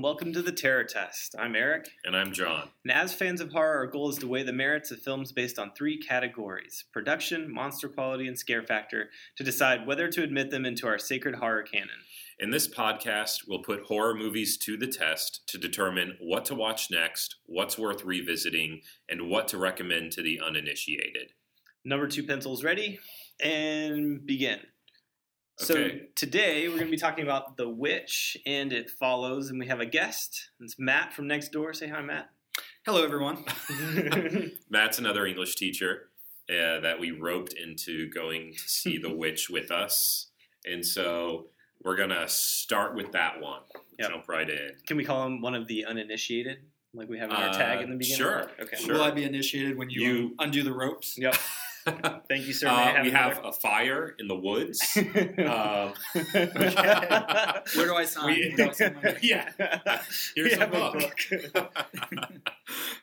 And 0.00 0.04
welcome 0.06 0.32
to 0.32 0.40
the 0.40 0.50
Terror 0.50 0.84
Test. 0.84 1.34
I'm 1.38 1.54
Eric, 1.54 1.90
And 2.06 2.16
I'm 2.16 2.32
John. 2.32 2.70
and 2.84 2.90
as 2.90 3.12
fans 3.12 3.42
of 3.42 3.52
horror, 3.52 3.76
our 3.80 3.86
goal 3.86 4.08
is 4.08 4.16
to 4.16 4.26
weigh 4.26 4.44
the 4.44 4.50
merits 4.50 4.90
of 4.90 5.02
films 5.02 5.30
based 5.30 5.58
on 5.58 5.72
three 5.72 5.98
categories 5.98 6.86
production, 6.90 7.52
monster 7.52 7.86
quality, 7.86 8.26
and 8.26 8.38
scare 8.38 8.62
factor 8.62 9.10
to 9.36 9.44
decide 9.44 9.86
whether 9.86 10.08
to 10.08 10.22
admit 10.22 10.50
them 10.50 10.64
into 10.64 10.86
our 10.86 10.98
sacred 10.98 11.34
horror 11.34 11.62
canon. 11.64 11.90
In 12.38 12.48
this 12.48 12.66
podcast, 12.66 13.40
we'll 13.46 13.62
put 13.62 13.82
horror 13.82 14.14
movies 14.14 14.56
to 14.64 14.78
the 14.78 14.86
test 14.86 15.42
to 15.48 15.58
determine 15.58 16.16
what 16.18 16.46
to 16.46 16.54
watch 16.54 16.90
next, 16.90 17.36
what's 17.44 17.76
worth 17.76 18.02
revisiting, 18.02 18.80
and 19.06 19.28
what 19.28 19.48
to 19.48 19.58
recommend 19.58 20.12
to 20.12 20.22
the 20.22 20.40
uninitiated. 20.40 21.32
Number 21.84 22.08
two 22.08 22.22
pencils 22.22 22.64
ready, 22.64 23.00
and 23.38 24.24
begin. 24.24 24.60
So 25.60 25.90
today 26.16 26.68
we're 26.68 26.76
going 26.76 26.86
to 26.86 26.90
be 26.90 26.96
talking 26.96 27.22
about 27.22 27.58
The 27.58 27.68
Witch 27.68 28.34
and 28.46 28.72
It 28.72 28.88
Follows, 28.88 29.50
and 29.50 29.58
we 29.58 29.66
have 29.66 29.80
a 29.80 29.84
guest. 29.86 30.48
It's 30.58 30.78
Matt 30.78 31.12
from 31.12 31.26
next 31.26 31.50
door. 31.52 31.74
Say 31.74 31.86
hi, 31.86 32.00
Matt. 32.00 32.30
Hello, 32.86 33.04
everyone. 33.04 33.44
Matt's 34.70 34.98
another 34.98 35.26
English 35.26 35.56
teacher 35.56 36.08
uh, 36.48 36.80
that 36.80 36.96
we 36.98 37.10
roped 37.10 37.52
into 37.52 38.08
going 38.10 38.54
to 38.54 38.68
see 38.68 38.96
The 38.96 39.14
Witch 39.14 39.50
with 39.50 39.70
us. 39.70 40.28
And 40.64 40.84
so 40.84 41.48
we're 41.84 41.96
going 41.96 42.08
to 42.08 42.26
start 42.26 42.94
with 42.94 43.12
that 43.12 43.40
one. 43.42 43.60
Yep. 43.98 44.10
Jump 44.10 44.28
right 44.30 44.48
in. 44.48 44.70
Can 44.86 44.96
we 44.96 45.04
call 45.04 45.26
him 45.26 45.42
one 45.42 45.54
of 45.54 45.68
the 45.68 45.84
uninitiated, 45.84 46.58
like 46.94 47.10
we 47.10 47.18
have 47.18 47.28
in 47.28 47.36
our 47.36 47.52
tag 47.52 47.80
Uh, 47.80 47.82
in 47.82 47.90
the 47.90 47.96
beginning? 47.96 48.16
sure, 48.18 48.50
Okay. 48.62 48.78
sure. 48.78 48.94
Will 48.94 49.02
I 49.02 49.10
be 49.10 49.24
initiated 49.24 49.76
when 49.76 49.90
you, 49.90 50.00
You- 50.02 50.34
undo 50.38 50.62
the 50.62 50.72
ropes? 50.72 51.18
Yep. 51.18 51.34
Thank 52.28 52.46
you, 52.46 52.52
sir. 52.52 52.66
May 52.66 52.72
Uh, 52.72 52.92
have 52.94 53.04
we 53.04 53.10
have 53.10 53.32
another? 53.32 53.48
a 53.48 53.52
fire 53.52 54.14
in 54.18 54.28
the 54.28 54.34
woods. 54.36 54.80
um, 54.96 55.04
Where 57.74 57.86
do 57.86 57.94
I 57.94 58.04
sign? 58.04 58.26
We- 58.26 58.54
Do 58.56 58.68
I 58.68 58.72
sign 58.72 59.16
yeah. 59.22 59.50
Here's 60.36 60.50
We 60.50 60.52
a 60.52 60.58
have 60.58 60.70
book. 60.72 61.02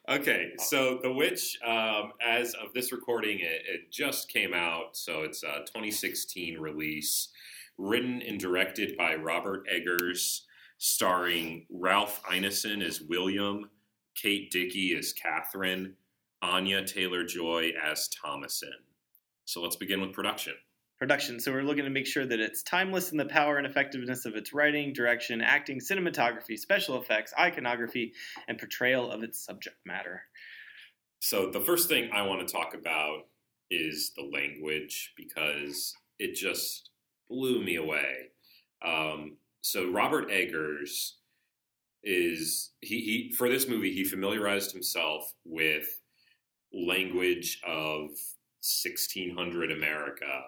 okay, 0.09 0.52
so 0.59 1.00
The 1.02 1.11
Witch, 1.11 1.58
um, 1.66 2.14
as 2.25 2.53
of 2.53 2.73
this 2.73 2.92
recording, 2.92 3.39
it, 3.39 3.61
it 3.67 3.92
just 3.92 4.30
came 4.30 4.53
out. 4.53 4.95
So 4.95 5.22
it's 5.23 5.44
a 5.44 5.59
2016 5.66 6.59
release, 6.59 7.30
written 7.78 8.22
and 8.22 8.39
directed 8.39 8.98
by 8.98 9.16
Robert 9.16 9.64
Eggers, 9.72 10.42
starring 10.78 11.66
Ralph 11.70 12.22
Ineson 12.23 12.83
as 12.86 13.02
William, 13.02 13.70
Kate 14.16 14.50
Dickie 14.52 14.95
as 14.98 15.14
Catherine, 15.14 15.95
Anya 16.41 16.85
Taylor 16.85 17.23
Joy 17.23 17.71
as 17.83 18.09
Thomasin. 18.09 18.69
So 19.45 19.61
let's 19.61 19.75
begin 19.75 20.02
with 20.02 20.13
production. 20.13 20.53
Production. 20.99 21.39
So 21.39 21.52
we're 21.52 21.63
looking 21.63 21.83
to 21.83 21.89
make 21.89 22.07
sure 22.07 22.25
that 22.25 22.39
it's 22.39 22.63
timeless 22.63 23.11
in 23.11 23.17
the 23.17 23.25
power 23.25 23.57
and 23.57 23.67
effectiveness 23.67 24.25
of 24.25 24.35
its 24.35 24.52
writing, 24.52 24.93
direction, 24.93 25.41
acting, 25.41 25.80
cinematography, 25.80 26.58
special 26.58 26.99
effects, 26.99 27.33
iconography, 27.39 28.13
and 28.47 28.58
portrayal 28.58 29.11
of 29.11 29.21
its 29.23 29.43
subject 29.43 29.77
matter. 29.85 30.23
So 31.19 31.49
the 31.52 31.61
first 31.61 31.88
thing 31.88 32.09
I 32.13 32.23
want 32.23 32.47
to 32.47 32.52
talk 32.52 32.73
about 32.73 33.27
is 33.69 34.11
the 34.15 34.23
language 34.23 35.13
because 35.15 35.93
it 36.19 36.35
just 36.35 36.89
blew 37.30 37.63
me 37.63 37.75
away. 37.75 38.31
Um, 38.85 39.38
so 39.61 39.91
Robert 39.91 40.30
Eggers 40.31 41.17
is 42.03 42.71
he, 42.80 42.99
he 42.99 43.33
for 43.35 43.49
this 43.49 43.67
movie 43.67 43.91
he 43.91 44.03
familiarized 44.03 44.71
himself 44.71 45.33
with 45.43 45.99
language 46.73 47.61
of 47.65 48.09
1600 48.61 49.71
America, 49.71 50.43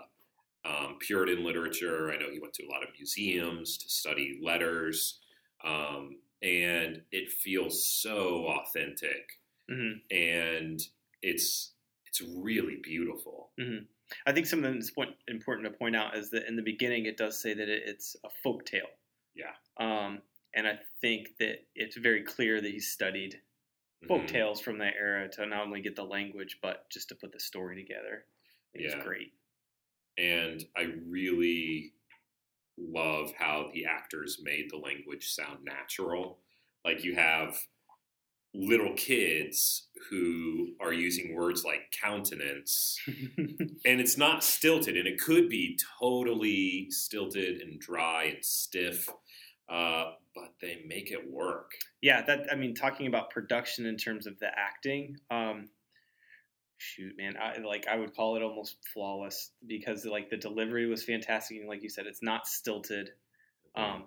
um, 0.66 0.98
Puritan 1.00 1.44
literature. 1.44 2.12
I 2.12 2.18
know 2.18 2.30
he 2.32 2.40
went 2.40 2.54
to 2.56 2.66
a 2.66 2.70
lot 2.70 2.84
of 2.84 2.90
museums 2.98 3.78
to 3.78 3.90
study 3.90 4.40
letters, 4.44 5.20
um, 5.64 6.18
and 6.42 7.02
it 7.12 7.32
feels 7.32 7.86
so 7.86 8.48
authentic 8.48 9.40
hmm 9.70 9.92
and 10.10 10.82
it's 11.22 11.74
it's 12.08 12.22
really 12.22 12.78
beautiful. 12.82 13.52
I 14.26 14.32
think 14.32 14.48
something 14.48 14.74
that's 14.74 14.90
point, 14.90 15.12
important 15.28 15.72
to 15.72 15.78
point 15.78 15.96
out 15.96 16.18
is 16.18 16.32
that 16.32 16.48
in 16.48 16.56
the 16.56 16.64
beginning 16.64 17.06
it 17.06 17.18
does 17.18 17.40
say 17.40 17.54
that 17.54 17.70
it, 17.70 17.84
it's 17.86 18.16
a 18.26 18.30
folk 18.44 18.66
tale. 18.66 18.90
Yeah. 19.36 19.52
Um, 19.80 20.24
and 20.56 20.66
I 20.66 20.80
think 21.02 21.38
that 21.40 21.68
it's 21.76 21.96
very 21.98 22.24
clear 22.24 22.60
that 22.62 22.72
he 22.72 22.80
studied 22.80 23.40
folk 24.08 24.22
Mhm. 24.22 24.28
tales 24.28 24.62
from 24.62 24.78
that 24.80 24.96
era 24.96 25.30
to 25.30 25.46
not 25.46 25.66
only 25.66 25.82
get 25.82 25.96
the 25.96 26.04
language 26.04 26.60
but 26.62 26.90
just 26.90 27.10
to 27.10 27.16
put 27.16 27.32
the 27.32 27.40
story 27.40 27.76
together. 27.76 28.26
It 28.74 28.82
Yeah. 28.84 29.04
great. 29.04 29.34
And 30.18 30.66
I 30.76 30.84
really 30.84 31.94
love 32.78 33.34
how 33.34 33.72
the 33.74 33.86
actors 33.86 34.40
made 34.42 34.70
the 34.70 34.78
language 34.78 35.30
sound 35.30 35.64
natural. 35.66 36.42
Like 36.86 37.04
you 37.04 37.16
have 37.16 37.68
little 38.54 38.94
kids 38.96 39.90
who 40.10 40.76
are 40.82 40.92
using 40.92 41.36
words 41.36 41.64
like 41.64 41.92
countenance 41.92 43.00
and 43.08 44.02
it's 44.02 44.18
not 44.18 44.44
stilted 44.44 44.98
and 44.98 45.08
it 45.08 45.20
could 45.22 45.50
be 45.50 45.78
totally 46.00 46.88
stilted 46.90 47.62
and 47.62 47.80
dry 47.80 48.24
and 48.24 48.44
stiff 48.44 49.08
uh, 49.70 50.14
but 50.36 50.54
they 50.62 50.84
make 50.88 51.12
it 51.12 51.30
work 51.30 51.74
yeah, 52.02 52.22
that 52.22 52.48
I 52.52 52.56
mean, 52.56 52.76
talking 52.76 53.08
about 53.08 53.30
production 53.30 53.86
in 53.86 53.98
terms 53.98 54.26
of 54.26 54.40
the 54.40 54.48
acting, 54.58 55.18
um, 55.30 55.70
shoot, 56.78 57.18
man, 57.18 57.36
I 57.38 57.60
like 57.60 57.88
I 57.88 57.98
would 57.98 58.16
call 58.16 58.38
it 58.38 58.42
almost 58.42 58.78
flawless 58.94 59.52
because 59.68 60.06
like 60.06 60.30
the 60.30 60.38
delivery 60.38 60.86
was 60.86 61.04
fantastic, 61.04 61.58
and 61.58 61.68
like 61.68 61.84
you 61.84 61.90
said, 61.90 62.06
it's 62.08 62.24
not 62.24 62.48
stilted, 62.48 63.12
um, 63.76 64.06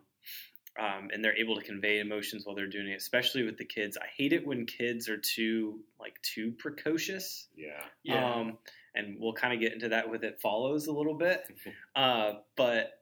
um, 0.81 1.11
and 1.13 1.23
they're 1.23 1.37
able 1.37 1.55
to 1.57 1.63
convey 1.63 2.01
emotions 2.01 2.47
while 2.47 2.57
they're 2.57 2.67
doing 2.67 2.89
it, 2.89 2.97
especially 2.97 3.43
with 3.43 3.59
the 3.59 3.67
kids. 3.67 3.99
I 4.01 4.07
hate 4.17 4.33
it 4.33 4.47
when 4.47 4.65
kids 4.65 5.11
are 5.11 5.19
too 5.19 5.81
like 6.01 6.15
too 6.23 6.53
precocious. 6.53 7.49
yeah 7.55 7.83
Yeah. 8.05 8.35
Um, 8.35 8.59
and 8.95 9.17
we'll 9.19 9.33
kind 9.35 9.55
of 9.55 9.61
get 9.61 9.73
into 9.73 9.89
that 9.91 10.11
with 10.11 10.25
it 10.25 10.41
follows 10.41 10.87
a 10.87 10.93
little 10.93 11.15
bit. 11.15 11.45
Uh, 11.95 12.37
but 12.57 13.02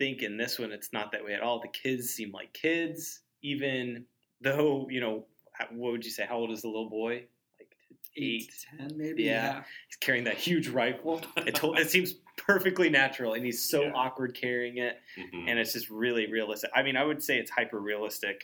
think 0.00 0.22
in 0.22 0.36
this 0.38 0.58
one, 0.58 0.72
it's 0.72 0.92
not 0.94 1.12
that 1.12 1.22
way 1.24 1.34
at 1.34 1.42
all. 1.42 1.60
The 1.60 1.68
kids 1.68 2.08
seem 2.10 2.32
like 2.32 2.52
kids, 2.54 3.20
even 3.42 4.06
though, 4.40 4.88
you 4.90 4.98
know, 5.00 5.26
what 5.72 5.92
would 5.92 6.04
you 6.04 6.10
say? 6.10 6.24
How 6.26 6.38
old 6.38 6.50
is 6.50 6.62
the 6.62 6.68
little 6.68 6.88
boy? 6.88 7.26
Like 7.58 7.76
eight. 8.16 8.50
ten, 8.78 8.92
maybe. 8.96 9.24
Yeah. 9.24 9.62
He's 9.88 9.96
carrying 10.00 10.24
that 10.24 10.38
huge 10.38 10.68
rifle. 10.68 11.20
It, 11.36 11.54
to- 11.56 11.74
it 11.74 11.90
seems 11.90 12.14
perfectly 12.38 12.88
natural, 12.88 13.34
and 13.34 13.44
he's 13.44 13.68
so 13.68 13.82
Yeah. 13.82 13.92
awkward 13.94 14.34
carrying 14.34 14.78
it, 14.78 14.98
Mhm. 15.18 15.48
and 15.50 15.58
it's 15.58 15.74
just 15.74 15.90
really 15.90 16.30
realistic. 16.32 16.70
I 16.74 16.82
mean, 16.82 16.96
I 16.96 17.04
would 17.04 17.22
say 17.22 17.38
it's 17.38 17.50
hyper 17.50 17.78
realistic, 17.78 18.42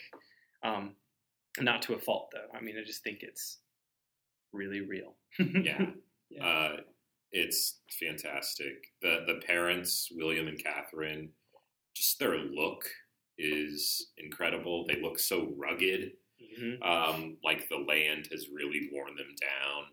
um, 0.61 0.95
not 1.59 1.81
to 1.83 1.95
a 1.95 1.97
fault 1.99 2.29
though. 2.31 2.47
I 2.55 2.61
mean, 2.61 2.77
I 2.77 2.83
just 2.83 3.03
think 3.03 3.23
it's 3.23 3.57
really 4.53 4.81
real. 4.81 5.15
yeah 5.39 5.87
Yeah. 6.29 6.45
Uh, 6.45 6.81
it's 7.31 7.79
fantastic. 7.99 8.93
The 9.01 9.23
the 9.25 9.41
parents, 9.45 10.09
William 10.15 10.47
and 10.47 10.61
Catherine, 10.63 11.33
just 11.97 12.19
their 12.19 12.37
look 12.37 12.85
is 13.37 14.11
incredible. 14.17 14.85
They 14.87 15.01
look 15.01 15.19
so 15.19 15.53
rugged, 15.57 16.13
Mhm. 16.57 16.81
um, 16.85 17.37
like 17.43 17.67
the 17.69 17.77
land 17.77 18.27
has 18.31 18.49
really 18.49 18.89
worn 18.91 19.15
them 19.15 19.35
down. 19.39 19.83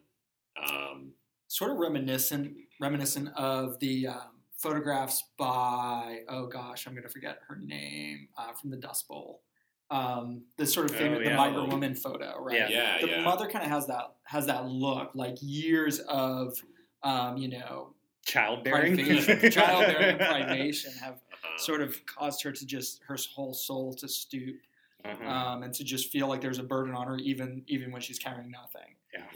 Um, 0.57 1.13
Sort 1.49 1.71
of 1.73 1.77
reminiscent, 1.79 2.57
reminiscent 2.81 3.29
of 3.37 3.79
the 3.81 4.09
um, 4.09 4.41
photographs 4.57 5.23
by 5.39 6.21
oh 6.29 6.47
gosh, 6.47 6.87
I'm 6.87 6.95
going 6.95 7.03
to 7.05 7.09
forget 7.09 7.39
her 7.47 7.57
name 7.57 8.29
uh, 8.37 8.53
from 8.55 8.71
the 8.71 8.77
Dust 8.77 9.07
Bowl. 9.09 9.43
Um, 9.91 10.43
the 10.57 10.67
sort 10.67 10.87
of 10.91 10.97
Oh, 10.97 10.99
famous 10.99 11.21
yeah. 11.23 11.31
the 11.31 11.37
migrant 11.37 11.69
woman 11.69 11.95
photo, 11.95 12.41
right? 12.41 12.59
Yeah. 12.59 12.69
yeah, 12.71 13.01
the 13.01 13.09
yeah, 13.09 13.23
mother 13.23 13.47
kind 13.49 13.65
of 13.65 13.71
has 13.71 13.87
that 13.89 14.17
has 14.25 14.47
that 14.47 14.67
look, 14.67 15.15
like 15.15 15.37
years 15.41 16.01
of 16.01 16.57
um, 17.03 17.37
you 17.37 17.49
know 17.49 17.95
Childbearing. 18.25 18.95
privation, 18.97 19.51
childbearing 19.51 20.03
and 20.03 20.19
privation 20.19 20.93
have 20.95 21.21
uh-huh. 21.45 21.59
sort 21.59 21.81
of 21.83 22.05
caused 22.07 22.43
her 22.43 22.53
to 22.53 22.67
just 22.67 23.01
her 23.07 23.17
whole 23.35 23.55
soul 23.55 23.95
to 23.95 24.09
stoop 24.09 24.57
Uh-huh. 25.05 25.29
um, 25.29 25.63
and 25.63 25.75
to 25.75 25.85
just 25.85 26.11
feel 26.11 26.29
like 26.29 26.41
there's 26.41 26.59
a 26.59 26.63
burden 26.63 26.95
on 26.95 27.07
her 27.07 27.17
even 27.19 27.63
even 27.67 27.93
when 27.93 28.01
she's 28.01 28.19
carrying 28.19 28.51
nothing. 28.51 28.97
Yeah, 29.13 29.27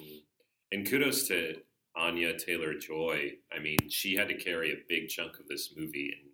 And 0.73 0.87
kudos 0.89 1.29
to 1.29 1.61
Anya 1.97 2.39
Taylor 2.39 2.75
Joy. 2.79 3.33
I 3.55 3.59
mean, 3.61 3.79
she 3.89 4.15
had 4.17 4.29
to 4.29 4.35
carry 4.35 4.73
a 4.73 4.77
big 4.89 5.09
chunk 5.09 5.39
of 5.39 5.47
this 5.49 5.75
movie, 5.77 6.15
and 6.19 6.31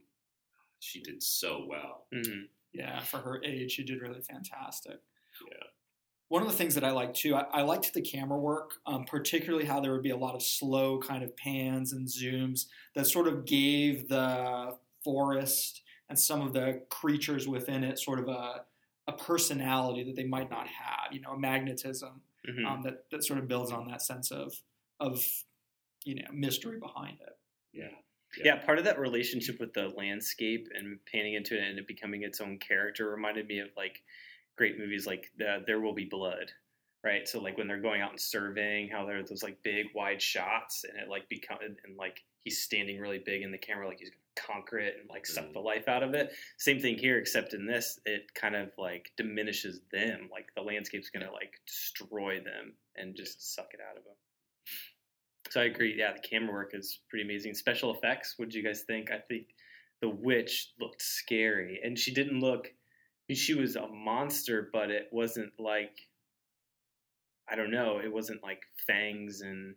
she 0.81 1.00
did 1.00 1.23
so 1.23 1.67
well. 1.69 2.06
Mhm. 2.12 2.49
Yeah, 2.73 3.00
for 3.00 3.19
her 3.19 3.43
age, 3.44 3.73
she 3.73 3.82
did 3.85 4.00
really 4.00 4.21
fantastic. 4.21 5.00
Yeah. 5.50 5.67
One 6.29 6.43
of 6.43 6.49
the 6.49 6.55
things 6.56 6.75
that 6.75 6.85
I 6.85 6.91
liked 6.91 7.17
too, 7.17 7.35
I, 7.37 7.43
I 7.53 7.62
liked 7.62 7.93
the 7.93 8.00
camera 8.03 8.38
work, 8.38 8.75
um, 8.87 9.05
particularly 9.05 9.65
how 9.67 9.79
there 9.81 9.93
would 9.93 10.03
be 10.03 10.11
a 10.11 10.17
lot 10.17 10.35
of 10.35 10.43
slow 10.43 10.99
kind 10.99 11.23
of 11.23 11.37
pans 11.37 11.93
and 11.93 12.09
zooms 12.09 12.67
that 12.94 13.06
sort 13.06 13.29
of 13.29 13.44
gave 13.44 14.09
the 14.09 14.76
forest 15.05 15.83
and 16.09 16.19
some 16.19 16.41
of 16.43 16.53
the 16.53 16.83
creatures 16.91 17.47
within 17.47 17.85
it 17.85 17.99
sort 17.99 18.19
of 18.19 18.29
a, 18.29 18.65
a 19.06 19.12
personality 19.12 20.03
that 20.05 20.17
they 20.17 20.25
might 20.25 20.51
not 20.51 20.67
have, 20.67 21.12
you 21.12 21.21
know, 21.21 21.33
a 21.33 21.39
magnetism 21.39 22.23
Mhm. 22.49 22.67
um, 22.67 22.83
that, 22.83 23.09
that 23.11 23.25
sort 23.25 23.39
of 23.39 23.49
builds 23.49 23.73
on 23.73 23.89
that 23.89 24.03
sense 24.03 24.31
of, 24.31 24.55
of, 25.01 25.25
you 26.05 26.15
know, 26.17 26.27
mystery 26.33 26.79
behind 26.79 27.19
it. 27.21 27.39
Yeah. 27.73 27.89
Yeah, 28.43 28.56
part 28.65 28.79
of 28.79 28.85
that 28.85 28.99
relationship 28.99 29.61
with 29.61 29.73
the 29.75 29.89
landscape 29.91 30.69
and 30.75 30.99
panning 31.07 31.35
into 31.35 31.57
it 31.57 31.62
and 31.62 31.79
it 31.79 31.87
becoming 31.87 32.23
its 32.23 32.41
own 32.41 32.59
character 32.59 33.09
reminded 33.09 33.47
me 33.47 33.61
of 33.61 33.69
like 33.77 34.03
great 34.57 34.77
movies 34.79 35.07
like 35.07 35.31
the, 35.39 35.62
There 35.67 35.81
Will 35.81 35.95
Be 35.95 36.05
Blood, 36.05 36.50
right? 37.05 37.29
So 37.29 37.41
like 37.41 37.57
when 37.57 37.69
they're 37.69 37.81
going 37.81 38.00
out 38.03 38.11
and 38.11 38.21
surveying, 38.21 38.89
how 38.89 39.07
there 39.07 39.19
are 39.19 39.23
those 39.23 39.43
like 39.45 39.62
big 39.62 39.87
wide 39.95 40.21
shots, 40.21 40.85
and 40.85 40.99
it 40.99 41.09
like 41.09 41.29
become 41.29 41.59
and 41.62 41.97
like 41.97 42.25
he's 42.45 42.61
standing 42.62 43.00
really 43.00 43.21
big 43.25 43.43
in 43.43 43.53
the 43.53 43.59
camera, 43.59 43.87
like 43.87 44.00
he's 44.00 44.11
gonna 44.11 44.21
conquer 44.37 44.79
it 44.79 44.97
and 45.01 45.09
like 45.09 45.27
suck 45.27 45.47
Mhm. 45.47 45.53
the 45.55 45.61
life 45.61 45.89
out 45.89 46.03
of 46.03 46.15
it. 46.15 46.35
Same 46.59 46.81
thing 46.81 46.99
here, 46.99 47.19
except 47.19 47.55
in 47.55 47.67
this, 47.67 48.01
it 48.05 48.33
kind 48.35 48.57
of 48.57 48.73
like 48.79 49.13
diminishes 49.17 49.81
them. 49.93 50.29
Like 50.31 50.53
the 50.55 50.63
landscape's 50.63 51.11
gonna 51.11 51.33
like 51.33 51.61
destroy 51.67 52.41
them 52.41 52.77
and 52.97 53.15
just 53.17 53.55
suck 53.55 53.73
it 53.75 53.81
out 53.81 53.97
of 53.97 54.05
them. 54.05 54.17
So 55.51 55.61
I 55.61 55.65
agree. 55.65 55.95
Yeah, 55.97 56.13
the 56.13 56.21
camera 56.21 56.53
work 56.53 56.75
is 56.75 57.01
pretty 57.09 57.25
amazing. 57.25 57.55
Special 57.55 57.95
effects. 57.95 58.39
What 58.39 58.49
do 58.49 58.59
you 58.59 58.65
guys 58.65 58.83
think? 58.83 59.11
I 59.11 59.19
think 59.21 59.55
the 60.01 60.09
witch 60.09 60.73
looked 60.81 61.03
scary, 61.03 61.81
and 61.83 61.99
she 61.99 62.13
didn't 62.13 62.41
look. 62.41 62.73
She 63.33 63.55
was 63.55 63.77
a 63.77 63.87
monster, 63.89 64.69
but 64.73 64.91
it 64.91 65.09
wasn't 65.13 65.53
like. 65.59 66.09
I 67.49 67.57
don't 67.57 67.71
know. 67.71 67.99
It 68.01 68.13
wasn't 68.13 68.43
like 68.43 68.63
fangs 68.87 69.43
and. 69.43 69.77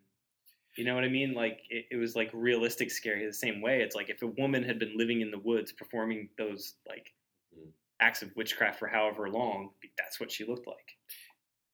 You 0.77 0.85
know 0.85 0.95
what 0.95 1.03
I 1.03 1.09
mean? 1.09 1.33
Like 1.33 1.61
it, 1.69 1.87
it 1.91 1.95
was 1.97 2.15
like 2.15 2.29
realistic 2.33 2.91
scary 2.91 3.25
the 3.25 3.33
same 3.33 3.61
way. 3.61 3.81
It's 3.81 3.95
like 3.95 4.09
if 4.09 4.21
a 4.21 4.27
woman 4.27 4.63
had 4.63 4.79
been 4.79 4.97
living 4.97 5.21
in 5.21 5.31
the 5.31 5.39
woods 5.39 5.71
performing 5.71 6.29
those 6.37 6.75
like 6.87 7.13
Mhm. 7.51 7.73
acts 7.99 8.21
of 8.23 8.35
witchcraft 8.35 8.79
for 8.79 8.87
however 8.87 9.29
long, 9.29 9.75
that's 9.97 10.19
what 10.19 10.31
she 10.31 10.45
looked 10.45 10.67
like. 10.67 10.97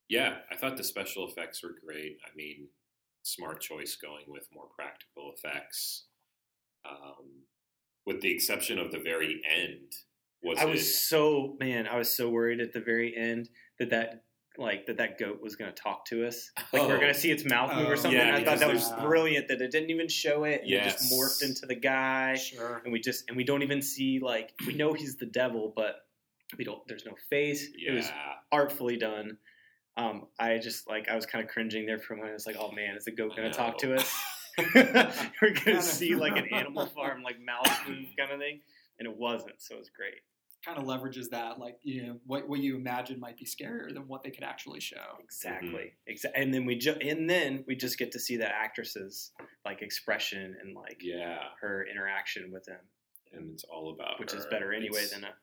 Yeah, 0.08 0.42
I 0.50 0.56
thought 0.56 0.76
the 0.76 0.84
special 0.84 1.28
effects 1.28 1.62
were 1.62 1.72
great. 1.84 2.18
I 2.24 2.34
mean, 2.34 2.68
smart 3.22 3.60
choice 3.60 3.96
going 3.96 4.24
with 4.28 4.48
more 4.52 4.68
practical 4.68 5.32
effects. 5.32 6.06
Um, 6.84 7.44
with 8.06 8.22
the 8.22 8.32
exception 8.32 8.78
of 8.78 8.92
the 8.92 9.00
very 9.00 9.42
end, 9.46 9.92
was 10.42 10.60
I 10.60 10.66
was 10.66 10.86
it? 10.86 11.06
so 11.08 11.56
man, 11.58 11.86
I 11.86 11.96
was 11.96 12.12
so 12.14 12.30
worried 12.30 12.60
at 12.60 12.72
the 12.72 12.80
very 12.80 13.16
end 13.16 13.50
that 13.78 13.90
that 13.90 14.24
like 14.56 14.86
that 14.86 14.98
that 14.98 15.18
goat 15.18 15.40
was 15.42 15.56
going 15.56 15.72
to 15.72 15.82
talk 15.82 16.04
to 16.06 16.26
us. 16.26 16.50
Like 16.72 16.82
we 16.82 16.88
we're 16.88 16.96
Oh. 16.96 17.00
going 17.00 17.12
to 17.12 17.18
see 17.18 17.30
its 17.30 17.44
mouth 17.44 17.74
move 17.74 17.86
Oh, 17.88 17.90
or 17.92 17.96
something. 17.96 18.18
yeah, 18.20 18.36
I 18.36 18.44
thought 18.44 18.58
that 18.60 18.72
was 18.72 18.90
brilliant 19.00 19.48
that 19.48 19.60
it 19.60 19.70
didn't 19.72 19.90
even 19.90 20.08
show 20.08 20.44
it. 20.44 20.62
And 20.62 20.70
It 20.72 20.84
just 20.84 21.12
morphed 21.12 21.42
into 21.42 21.66
the 21.66 21.74
guy, 21.74 22.36
Sure. 22.36 22.80
and 22.84 22.92
we 22.92 23.00
just 23.00 23.28
and 23.28 23.36
we 23.36 23.44
don't 23.44 23.62
even 23.62 23.82
see 23.82 24.20
like 24.20 24.52
we 24.66 24.74
know 24.74 24.92
he's 24.92 25.16
the 25.16 25.26
devil, 25.26 25.72
but 25.74 25.96
we 26.56 26.64
don't. 26.64 26.86
There's 26.86 27.04
no 27.04 27.14
face. 27.30 27.68
Yeah. 27.76 27.92
It 27.92 27.94
was 27.96 28.12
artfully 28.52 28.96
done. 28.96 29.38
Um, 29.96 30.26
I 30.38 30.58
just 30.58 30.88
like 30.88 31.08
I 31.08 31.16
was 31.16 31.26
kind 31.26 31.44
of 31.44 31.50
cringing 31.50 31.86
there 31.86 31.98
for 31.98 32.14
a 32.14 32.16
moment. 32.16 32.32
I 32.32 32.34
was 32.34 32.46
like, 32.46 32.56
oh 32.58 32.70
man, 32.72 32.96
is 32.96 33.04
the 33.04 33.12
goat 33.12 33.36
going 33.36 33.50
to 33.50 33.56
talk 33.56 33.78
to 33.78 33.94
us? 33.94 34.12
we're 34.74 35.54
going 35.54 35.54
to 35.64 35.82
see 35.82 36.14
like 36.14 36.36
an 36.36 36.46
animal 36.52 36.86
farm 36.86 37.22
like 37.22 37.36
mouth 37.40 37.66
move 37.88 38.06
kind 38.16 38.30
of 38.30 38.38
thing, 38.38 38.60
and 38.98 39.08
it 39.08 39.16
wasn't. 39.16 39.60
So 39.60 39.74
it 39.74 39.78
was 39.78 39.90
great. 39.90 40.20
Kind 40.64 40.78
of 40.78 40.84
leverages 40.84 41.28
that, 41.30 41.58
like 41.58 41.76
you 41.82 42.02
know, 42.06 42.16
what 42.26 42.48
what 42.48 42.60
you 42.60 42.76
imagine 42.76 43.20
might 43.20 43.36
be 43.36 43.44
scarier 43.44 43.92
than 43.92 44.08
what 44.08 44.22
they 44.22 44.30
could 44.30 44.44
actually 44.44 44.80
show. 44.80 45.18
Exactly. 45.22 45.92
Exactly. 46.06 46.42
And 46.42 46.54
then 46.54 46.64
we 46.64 46.76
ju- 46.76 46.96
and 47.00 47.28
then 47.28 47.64
we 47.66 47.76
just 47.76 47.98
get 47.98 48.12
to 48.12 48.18
see 48.18 48.38
that 48.38 48.52
actress's 48.54 49.32
like 49.64 49.82
expression 49.82 50.56
and 50.62 50.74
like 50.74 50.98
yeah, 51.02 51.36
her 51.60 51.86
interaction 51.90 52.50
with 52.50 52.64
them, 52.64 52.80
and 53.32 53.52
it's 53.52 53.64
all 53.64 53.92
about 53.92 54.18
which 54.18 54.32
is 54.32 54.46
better 54.46 54.72
anyway 54.72 54.98
It's- 55.00 55.10
than 55.12 55.24
a 55.24 55.34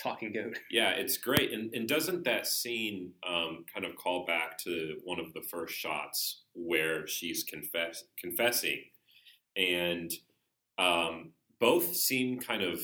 talking 0.00 0.32
goat. 0.32 0.58
Yeah, 0.70 0.90
it's 0.92 1.18
great. 1.18 1.52
And, 1.52 1.74
and 1.74 1.86
doesn't 1.86 2.24
that 2.24 2.46
scene 2.46 3.12
um, 3.28 3.66
kind 3.74 3.84
of 3.84 3.96
call 3.96 4.24
back 4.24 4.56
to 4.64 4.96
one 5.04 5.20
of 5.20 5.34
the 5.34 5.42
first 5.42 5.74
shots 5.74 6.44
where 6.54 7.06
she's 7.06 7.44
confess- 7.44 8.04
confessing? 8.18 8.84
And 9.56 10.10
um, 10.78 11.32
both 11.58 11.94
seem 11.96 12.38
kind 12.40 12.62
of, 12.62 12.80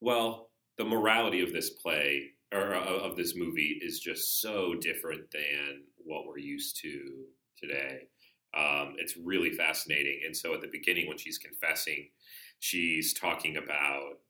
well, 0.00 0.50
the 0.76 0.84
morality 0.84 1.42
of 1.42 1.52
this 1.52 1.70
play 1.70 2.30
or 2.52 2.74
uh, 2.74 2.80
of 2.80 3.16
this 3.16 3.36
movie 3.36 3.78
is 3.82 4.00
just 4.00 4.40
so 4.40 4.74
different 4.74 5.30
than 5.30 5.82
what 5.96 6.26
we're 6.26 6.38
used 6.38 6.80
to 6.82 7.24
today. 7.58 8.08
Um, 8.56 8.94
it's 8.98 9.16
really 9.16 9.50
fascinating. 9.50 10.20
And 10.24 10.36
so 10.36 10.54
at 10.54 10.62
the 10.62 10.68
beginning, 10.68 11.06
when 11.06 11.18
she's 11.18 11.38
confessing, 11.38 12.08
she's 12.60 13.12
talking 13.12 13.56
about 13.56 14.20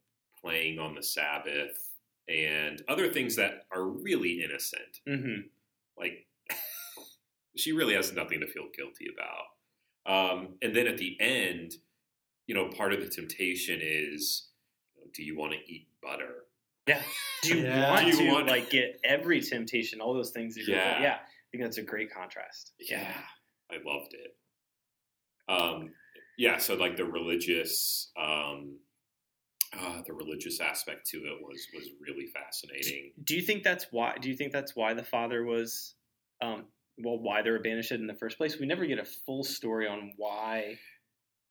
playing 0.41 0.79
on 0.79 0.95
the 0.95 1.03
Sabbath 1.03 1.95
and 2.29 2.83
other 2.89 3.13
things 3.13 3.37
that 3.37 3.67
are 3.73 3.85
really 3.85 4.43
innocent. 4.43 5.01
Mm-hmm. 5.09 5.41
Like, 5.99 6.27
she 7.57 7.73
really 7.73 7.95
has 7.95 8.13
nothing 8.13 8.41
to 8.41 8.47
feel 8.47 8.67
guilty 8.77 9.07
about. 9.13 9.49
Um, 10.07 10.55
and 10.63 10.75
then 10.75 10.87
at 10.87 10.99
the 10.99 11.17
end, 11.21 11.75
you 12.47 12.55
know, 12.55 12.69
part 12.69 12.93
of 12.93 13.01
the 13.01 13.09
temptation 13.09 13.81
is, 13.83 14.48
do 15.15 15.23
you 15.23 15.37
want 15.37 15.53
to 15.53 15.59
eat 15.73 15.89
butter? 16.03 16.45
Yeah. 16.87 17.03
Do 17.43 17.57
you 17.59 17.65
Yeah. 17.65 17.91
want 17.91 18.01
Do 18.05 18.11
you 18.11 18.17
to 18.29 18.33
want- 18.33 18.47
like 18.49 18.71
get 18.71 18.99
every 19.05 19.41
temptation, 19.43 20.01
all 20.01 20.15
those 20.15 20.31
things? 20.31 20.55
That 20.55 20.65
you're 20.67 20.77
Yeah. 20.77 21.03
yeah. 21.03 21.15
I 21.17 21.47
think 21.53 21.63
that's 21.65 21.79
a 21.79 21.83
great 21.83 22.11
contrast. 22.13 22.73
Yeah, 22.81 23.13
I 23.71 23.77
loved 23.85 24.15
it. 24.15 24.37
Um, 25.49 25.91
yeah, 26.37 26.59
so 26.59 26.75
like 26.75 26.97
the 26.97 27.05
religious, 27.05 28.11
um, 28.19 28.79
uh, 29.79 30.03
the 30.07 30.13
religious 30.15 30.61
aspect 30.61 31.07
to 31.11 31.19
it 31.19 31.41
was 31.43 31.67
was 31.75 31.89
really 32.01 32.27
fascinating. 32.27 33.13
Do 33.23 33.35
you 33.37 33.43
think 33.43 33.63
that's 33.65 33.87
why? 33.91 34.17
Do 34.21 34.29
you 34.29 34.37
think 34.37 34.53
that's 34.53 34.75
why 34.75 34.95
the 34.95 35.05
father 35.05 35.45
was, 35.45 35.95
um, 36.43 36.67
well, 36.99 37.19
why 37.19 37.43
they 37.43 37.51
were 37.51 37.59
banished 37.61 37.93
in 37.93 38.07
the 38.07 38.15
first 38.15 38.39
place? 38.39 38.59
We 38.59 38.67
never 38.67 38.87
get 38.87 38.99
a 38.99 39.05
full 39.05 39.45
story 39.45 39.87
on 39.87 40.13
why. 40.17 40.79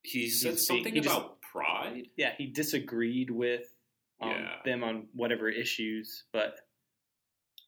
He 0.03 0.29
said 0.29 0.51
He's 0.53 0.65
something 0.67 0.83
being- 0.85 0.95
he 0.95 1.01
just- 1.01 1.15
about 1.15 1.36
pride. 1.57 2.07
Yeah, 2.15 2.33
he 2.37 2.47
disagreed 2.47 3.29
with 3.29 3.73
um, 4.21 4.29
Yeah. 4.31 4.55
them 4.65 4.83
on 4.83 5.07
whatever 5.13 5.49
issues, 5.49 6.23
but 6.31 6.59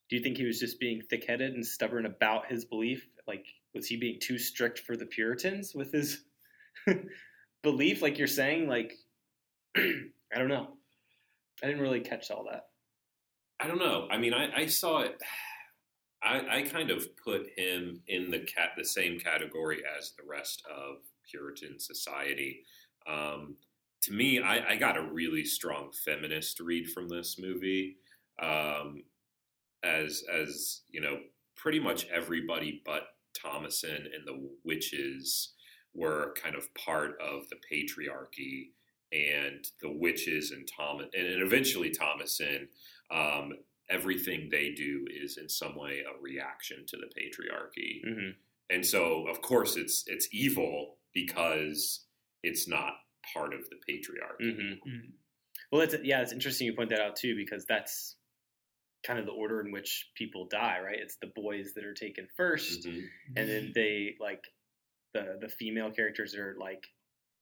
do 0.09 0.15
you 0.15 0.24
think 0.24 0.38
he 0.38 0.45
was 0.45 0.59
just 0.59 0.80
being 0.80 1.01
thick-headed 1.09 1.53
and 1.53 1.65
stubborn 1.65 2.06
about 2.07 2.47
his 2.47 2.65
belief? 2.65 3.07
Like, 3.27 3.45
was 3.75 3.88
he 3.88 3.97
being 3.97 4.19
too 4.19 4.39
strict 4.39 4.80
for 4.80 4.97
the 4.97 5.06
Puritans 5.06 5.75
with 5.75 5.91
his 5.91 6.24
belief? 7.63 8.01
Like 8.01 8.18
you're 8.18 8.27
saying, 8.27 8.68
like 8.68 8.94
I 9.77 10.38
don't 10.38 10.47
know. 10.47 10.69
I 11.62 11.68
didn't 11.68 11.81
really 11.81 12.00
catch 12.00 12.31
all 12.31 12.47
that. 12.50 12.68
I 13.59 13.68
don't 13.68 13.78
know. 13.80 14.07
I 14.09 14.18
mean, 14.18 14.33
I, 14.33 14.61
I 14.61 14.66
saw 14.68 15.02
it. 15.02 15.21
I, 16.23 16.57
I 16.59 16.61
kind 16.64 16.92
of 16.92 17.16
put 17.16 17.47
him 17.56 18.02
in 18.07 18.30
the 18.30 18.40
cat 18.40 18.71
the 18.78 18.83
same 18.83 19.19
category 19.19 19.81
as 19.97 20.11
the 20.18 20.28
rest 20.28 20.64
of 20.69 20.97
Puritan 21.30 21.80
society. 21.80 22.64
Um, 23.07 23.56
to 24.03 24.13
me, 24.13 24.39
I, 24.39 24.71
I 24.71 24.75
got 24.75 24.97
a 24.97 25.11
really 25.11 25.44
strong 25.45 25.91
feminist 26.06 26.59
read 26.59 26.89
from 26.89 27.09
this 27.09 27.37
movie. 27.39 27.97
Um, 28.41 29.03
as 29.83 30.23
as 30.33 30.81
you 30.89 31.01
know, 31.01 31.19
pretty 31.56 31.79
much 31.79 32.07
everybody 32.07 32.81
but 32.85 33.03
Thomasin 33.37 34.06
and 34.06 34.25
the 34.25 34.49
witches 34.63 35.53
were 35.94 36.33
kind 36.41 36.56
of 36.56 36.73
part 36.75 37.11
of 37.21 37.44
the 37.49 37.57
patriarchy, 37.71 38.71
and 39.11 39.65
the 39.81 39.91
witches 39.91 40.51
and 40.51 40.68
Thomas 40.68 41.07
and, 41.13 41.27
and 41.27 41.41
eventually 41.41 41.91
Thomasin 41.91 42.68
um, 43.11 43.53
everything 43.89 44.49
they 44.49 44.71
do 44.71 45.06
is 45.09 45.37
in 45.37 45.49
some 45.49 45.75
way 45.75 46.01
a 46.01 46.21
reaction 46.21 46.85
to 46.87 46.97
the 46.97 47.07
patriarchy, 47.07 48.01
hmm 48.03 48.29
and 48.69 48.85
so 48.85 49.25
of 49.27 49.41
course 49.41 49.75
it's 49.75 50.03
it's 50.07 50.27
evil 50.31 50.97
because 51.13 52.06
it's 52.44 52.68
not 52.68 52.94
part 53.33 53.54
of 53.54 53.61
the 53.69 53.78
patriarchy. 53.90 54.56
hmm 54.56 54.90
Mm. 54.90 55.11
Well, 55.71 55.81
it's 55.81 55.95
yeah, 56.04 56.21
it's 56.21 56.31
interesting 56.33 56.68
you 56.68 56.73
point 56.73 56.90
that 56.90 57.02
out 57.02 57.16
too 57.16 57.35
because 57.35 57.66
that's 57.66 58.16
kind 59.04 59.19
of 59.19 59.26
the 59.26 59.31
order 59.31 59.61
in 59.61 59.71
which 59.71 60.09
people 60.16 60.47
die, 60.49 60.80
right? 60.83 60.99
It's 60.99 61.18
the 61.18 61.31
boys 61.35 61.73
that 61.76 61.85
are 61.85 61.94
taken 61.94 62.28
1st 62.38 62.88
Mhm. 62.88 63.09
and 63.38 63.49
then 63.49 63.71
they 63.76 64.16
like 64.19 64.44
the 65.14 65.38
the 65.42 65.49
female 65.49 65.92
characters 65.92 66.35
are 66.35 66.56
like 66.59 66.88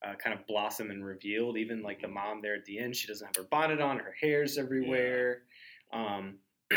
uh, 0.06 0.16
kind 0.16 0.40
of 0.40 0.46
blossom 0.48 0.92
and 0.92 1.04
revealed. 1.04 1.58
Even 1.58 1.82
like 1.82 2.02
the 2.02 2.08
mom 2.08 2.42
there 2.42 2.56
at 2.56 2.66
the 2.66 2.80
end, 2.80 2.96
she 2.96 3.08
doesn't 3.08 3.26
have 3.28 3.36
her 3.36 3.50
bonnet 3.50 3.82
on, 3.82 3.98
her 4.00 4.14
hair's 4.22 4.58
everywhere. 4.58 5.44
Um, 5.92 6.40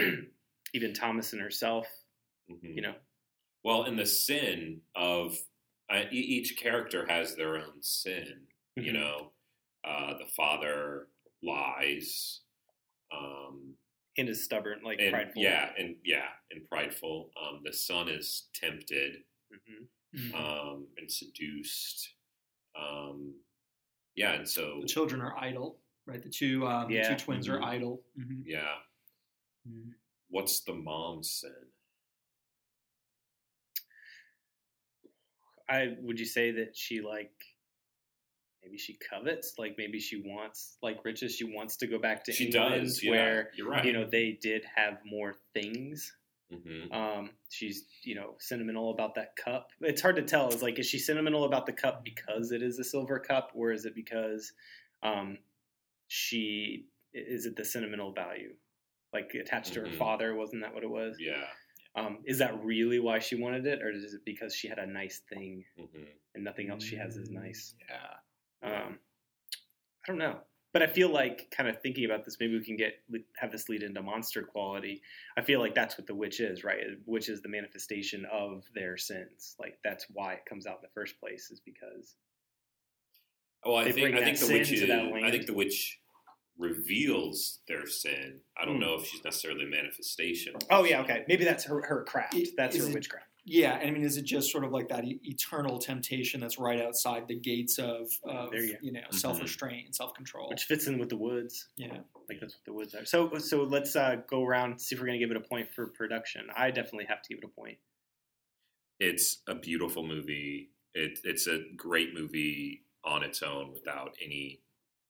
even 0.75 0.95
and 1.03 1.41
herself, 1.41 1.87
Mhm. 2.51 2.77
you 2.77 2.83
know, 2.83 2.95
Well, 3.63 3.85
in 3.85 3.97
the 3.97 4.07
sin 4.07 4.83
of 4.95 5.37
uh, 5.91 6.05
each 6.11 6.57
character 6.57 7.07
has 7.07 7.37
their 7.37 7.57
own 7.59 7.83
sin. 7.83 8.47
You 8.77 8.93
Mhm. 8.93 8.95
know, 8.95 9.33
uh, 9.85 10.15
the 10.19 10.27
father 10.27 11.09
lies. 11.43 12.43
Um, 13.13 13.77
and 14.17 14.29
is 14.29 14.45
stubborn, 14.45 14.83
like 14.83 15.01
and 15.01 15.13
prideful. 15.13 15.43
yeah, 15.43 15.73
and 15.79 15.97
yeah, 16.05 16.29
and 16.51 16.69
prideful. 16.69 17.33
Um, 17.41 17.63
the 17.65 17.73
son 17.73 18.09
is 18.09 18.49
tempted 18.55 19.25
hmm 19.51 19.85
Mhm. 20.15 20.35
um, 20.35 20.89
and 20.97 21.11
seduced. 21.11 22.15
Um, 22.75 23.43
yeah, 24.15 24.35
and 24.35 24.49
so 24.49 24.81
the 24.83 24.87
children 24.87 25.21
are 25.21 25.37
idle, 25.39 25.81
right? 26.07 26.23
The 26.23 26.29
two 26.29 26.67
um, 26.67 26.91
Yeah. 26.91 27.09
the 27.09 27.15
two 27.19 27.25
twins 27.25 27.47
Mhm. 27.49 27.55
are 27.55 27.63
idle. 27.63 28.05
Mhm. 28.17 28.43
yeah, 28.45 28.83
Mhm. 29.67 29.95
what's 30.29 30.61
the 30.63 30.75
mom's 30.75 31.31
sin? 31.41 31.73
I 35.69 35.97
would 36.01 36.19
you 36.19 36.27
say 36.27 36.51
that 36.53 36.77
she 36.77 37.01
like 37.01 37.50
maybe 38.63 38.79
she 38.79 38.99
covets, 39.11 39.55
like 39.59 39.75
maybe 39.79 39.99
she 39.99 40.23
wants, 40.25 40.77
like 40.83 41.05
riches, 41.05 41.35
she 41.37 41.45
wants 41.45 41.77
to 41.79 41.87
go 41.87 41.99
back 41.99 42.25
to 42.25 42.33
She 42.33 42.47
England, 42.47 42.83
does. 42.87 43.03
Yeah, 43.03 43.11
where 43.11 43.51
you're 43.57 43.69
right. 43.69 43.85
you 43.85 43.93
know 43.93 44.07
they 44.11 44.39
did 44.41 44.65
have 44.77 44.99
more 45.05 45.35
things. 45.55 46.13
hmm 46.51 46.93
Um, 46.93 47.31
she's 47.49 47.85
you 48.03 48.15
know 48.15 48.35
sentimental 48.39 48.91
about 48.91 49.15
that 49.15 49.37
cup. 49.37 49.69
It's 49.81 50.03
hard 50.03 50.17
to 50.17 50.23
tell. 50.23 50.49
Is 50.53 50.63
like 50.63 50.79
is 50.79 50.87
she 50.87 50.99
sentimental 50.99 51.45
about 51.45 51.67
the 51.67 51.73
cup 51.73 52.05
because 52.05 52.53
it 52.53 52.63
is 52.63 52.79
a 52.79 52.85
silver 52.85 53.19
cup, 53.19 53.53
or 53.55 53.73
is 53.73 53.85
it 53.87 53.95
because 53.95 54.53
um, 55.03 55.39
she 56.09 56.87
is 57.13 57.47
it 57.47 57.57
the 57.57 57.65
sentimental 57.65 58.13
value, 58.13 58.55
like 59.13 59.33
attached 59.35 59.75
to 59.75 59.81
her 59.81 59.87
Mhm. 59.87 59.99
father? 59.99 60.35
Wasn't 60.35 60.63
that 60.63 60.73
what 60.75 60.85
it 60.85 60.91
was? 60.91 61.17
Yeah. 61.19 61.47
Um, 61.97 62.23
is 62.25 62.39
that 62.39 62.63
really 62.63 63.01
why 63.01 63.19
she 63.19 63.35
wanted 63.35 63.67
it, 63.67 63.83
or 63.83 63.91
is 63.91 64.15
it 64.15 64.25
because 64.25 64.55
she 64.55 64.69
had 64.69 64.79
a 64.79 64.87
nice 64.87 65.19
thing 65.29 65.65
hmm 65.77 66.05
and 66.37 66.45
nothing 66.45 66.71
else 66.71 66.85
she 66.85 66.95
has 66.97 67.17
is 67.17 67.31
nice? 67.31 67.75
Yeah. 67.89 68.15
Um, 68.63 68.99
I 70.05 70.07
don't 70.09 70.19
know, 70.19 70.39
but 70.73 70.83
I 70.83 70.87
feel 70.87 71.09
like 71.09 71.51
kind 71.51 71.69
of 71.69 71.81
thinking 71.83 72.05
about 72.05 72.25
this, 72.25 72.37
maybe 72.41 72.59
we 72.59 72.65
can 72.65 72.77
get 72.77 72.95
have 73.37 73.53
this 73.53 73.69
lead 73.69 73.83
into 73.83 74.03
monster 74.03 74.43
quality. 74.43 75.03
I 75.37 75.43
feel 75.43 75.61
like 75.61 75.75
that's 75.75 75.97
what 75.99 76.07
the 76.07 76.15
witch 76.15 76.41
is, 76.41 76.63
right? 76.65 76.79
Which 77.05 77.29
is 77.29 77.43
the 77.43 77.49
manifestation 77.49 78.27
of 78.31 78.65
their 78.75 78.97
sins. 78.97 79.57
Like 79.59 79.79
that's 79.85 80.07
why 80.13 80.35
it 80.35 80.45
comes 80.49 80.67
out 80.67 80.77
in 80.77 80.83
the 80.83 80.89
first 80.95 81.19
place, 81.21 81.51
is 81.51 81.61
because 81.61 82.17
Well, 83.65 83.77
I 83.77 83.85
They 83.85 83.93
think 83.93 84.11
bring 84.13 84.23
I 84.23 84.25
think 84.25 84.39
the 84.39 84.53
witch 84.53 84.73
is, 84.73 84.91
I 84.91 85.31
think 85.31 85.47
the 85.47 85.55
witch 85.55 85.99
reveals 86.59 87.61
their 87.69 87.87
sin. 87.87 88.41
I 88.61 88.65
don't 88.67 88.75
Hmm. 88.77 88.81
know 88.83 88.95
if 88.97 89.07
she's 89.07 89.25
necessarily 89.25 89.65
a 89.65 89.69
manifestation. 89.69 90.55
oh 90.71 90.85
yeah, 90.85 91.01
okay, 91.03 91.25
maybe 91.29 91.45
that's 91.45 91.65
her 91.65 91.81
her 91.83 92.05
craft. 92.05 92.37
That's 92.57 92.77
is 92.77 92.85
her 92.85 92.91
it- 92.91 92.95
witchcraft. 92.95 93.27
Yeah, 93.45 93.77
and 93.79 93.89
I 93.89 93.93
mean, 93.93 94.05
is 94.05 94.17
it 94.17 94.25
just 94.25 94.51
sort 94.53 94.65
of 94.65 94.71
like 94.71 94.89
that 94.89 95.05
e- 95.05 95.19
eternal 95.25 95.79
temptation 95.79 96.41
that's 96.41 96.59
right 96.59 96.81
outside 96.81 97.27
the 97.27 97.35
gates 97.35 97.79
of, 97.79 98.09
of 98.25 98.51
There 98.51 98.63
you 98.65 98.77
you 98.83 98.93
know 98.93 99.01
Mhm. 99.11 99.15
self 99.15 99.41
restraint 99.41 99.87
and 99.87 99.95
self 99.95 100.15
control? 100.15 100.49
Which 100.51 100.65
fits 100.65 100.87
in 100.87 100.99
with 100.99 101.09
the 101.09 101.17
woods. 101.17 101.69
Yeah, 101.77 101.99
Like 102.29 102.39
that's 102.41 102.55
what 102.55 102.65
the 102.65 102.73
woods 102.73 102.95
are. 102.95 103.05
So 103.05 103.39
so 103.39 103.63
let's 103.65 103.97
uh, 103.97 104.17
go 104.29 104.45
around 104.45 104.81
see 104.81 104.95
if 104.95 105.01
we're 105.01 105.07
gonna 105.07 105.19
give 105.19 105.31
it 105.31 105.37
a 105.37 105.41
point 105.41 105.73
for 105.73 105.87
production. 105.89 106.49
I 106.55 106.71
definitely 106.71 107.07
have 107.07 107.23
to 107.23 107.29
give 107.29 107.39
it 107.39 107.45
a 107.45 107.49
point. 107.49 107.79
It's 108.99 109.43
a 109.47 109.55
beautiful 109.55 110.07
movie. 110.07 110.71
It, 110.95 111.21
it's 111.25 111.47
a 111.47 111.61
great 111.77 112.13
movie 112.15 112.83
on 113.05 113.23
its 113.23 113.43
own 113.43 113.73
without 113.73 114.15
any, 114.23 114.61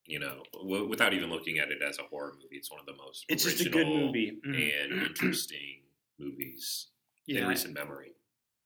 you 0.06 0.18
know, 0.20 0.44
w- 0.52 0.86
without 0.86 1.12
even 1.14 1.30
looking 1.30 1.58
at 1.58 1.70
it 1.70 1.82
as 1.82 1.98
a 1.98 2.02
horror 2.04 2.34
movie. 2.40 2.56
It's 2.56 2.70
one 2.70 2.78
of 2.80 2.86
the 2.86 2.94
most 2.94 3.24
It's 3.28 3.42
just 3.44 3.60
a 3.60 3.68
good 3.68 3.86
original 3.86 4.06
movie. 4.06 4.38
Mhm. 4.46 4.84
and 4.84 5.02
interesting 5.06 5.80
movies 6.18 6.88
in 7.26 7.46
recent 7.46 7.74
memory. 7.74 8.12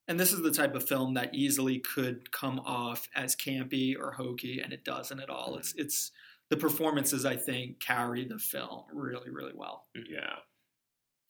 And 0.06 0.20
this 0.20 0.32
is 0.32 0.42
the 0.42 0.50
type 0.52 0.74
of 0.74 0.86
film 0.86 1.14
that 1.14 1.34
easily 1.34 1.78
could 1.78 2.30
come 2.30 2.60
off 2.60 3.08
as 3.14 3.34
campy 3.34 3.94
or 3.98 4.12
hokey, 4.12 4.60
and 4.60 4.72
it 4.72 4.84
doesn't 4.84 5.18
at 5.20 5.30
all. 5.30 5.56
It's 5.56 5.74
it's 5.76 6.10
the 6.50 6.56
performances 6.58 7.24
I 7.24 7.36
think 7.36 7.80
carry 7.80 8.26
the 8.26 8.38
film 8.38 8.82
really 8.92 9.30
really 9.30 9.52
well. 9.54 9.86
Yeah. 9.94 10.36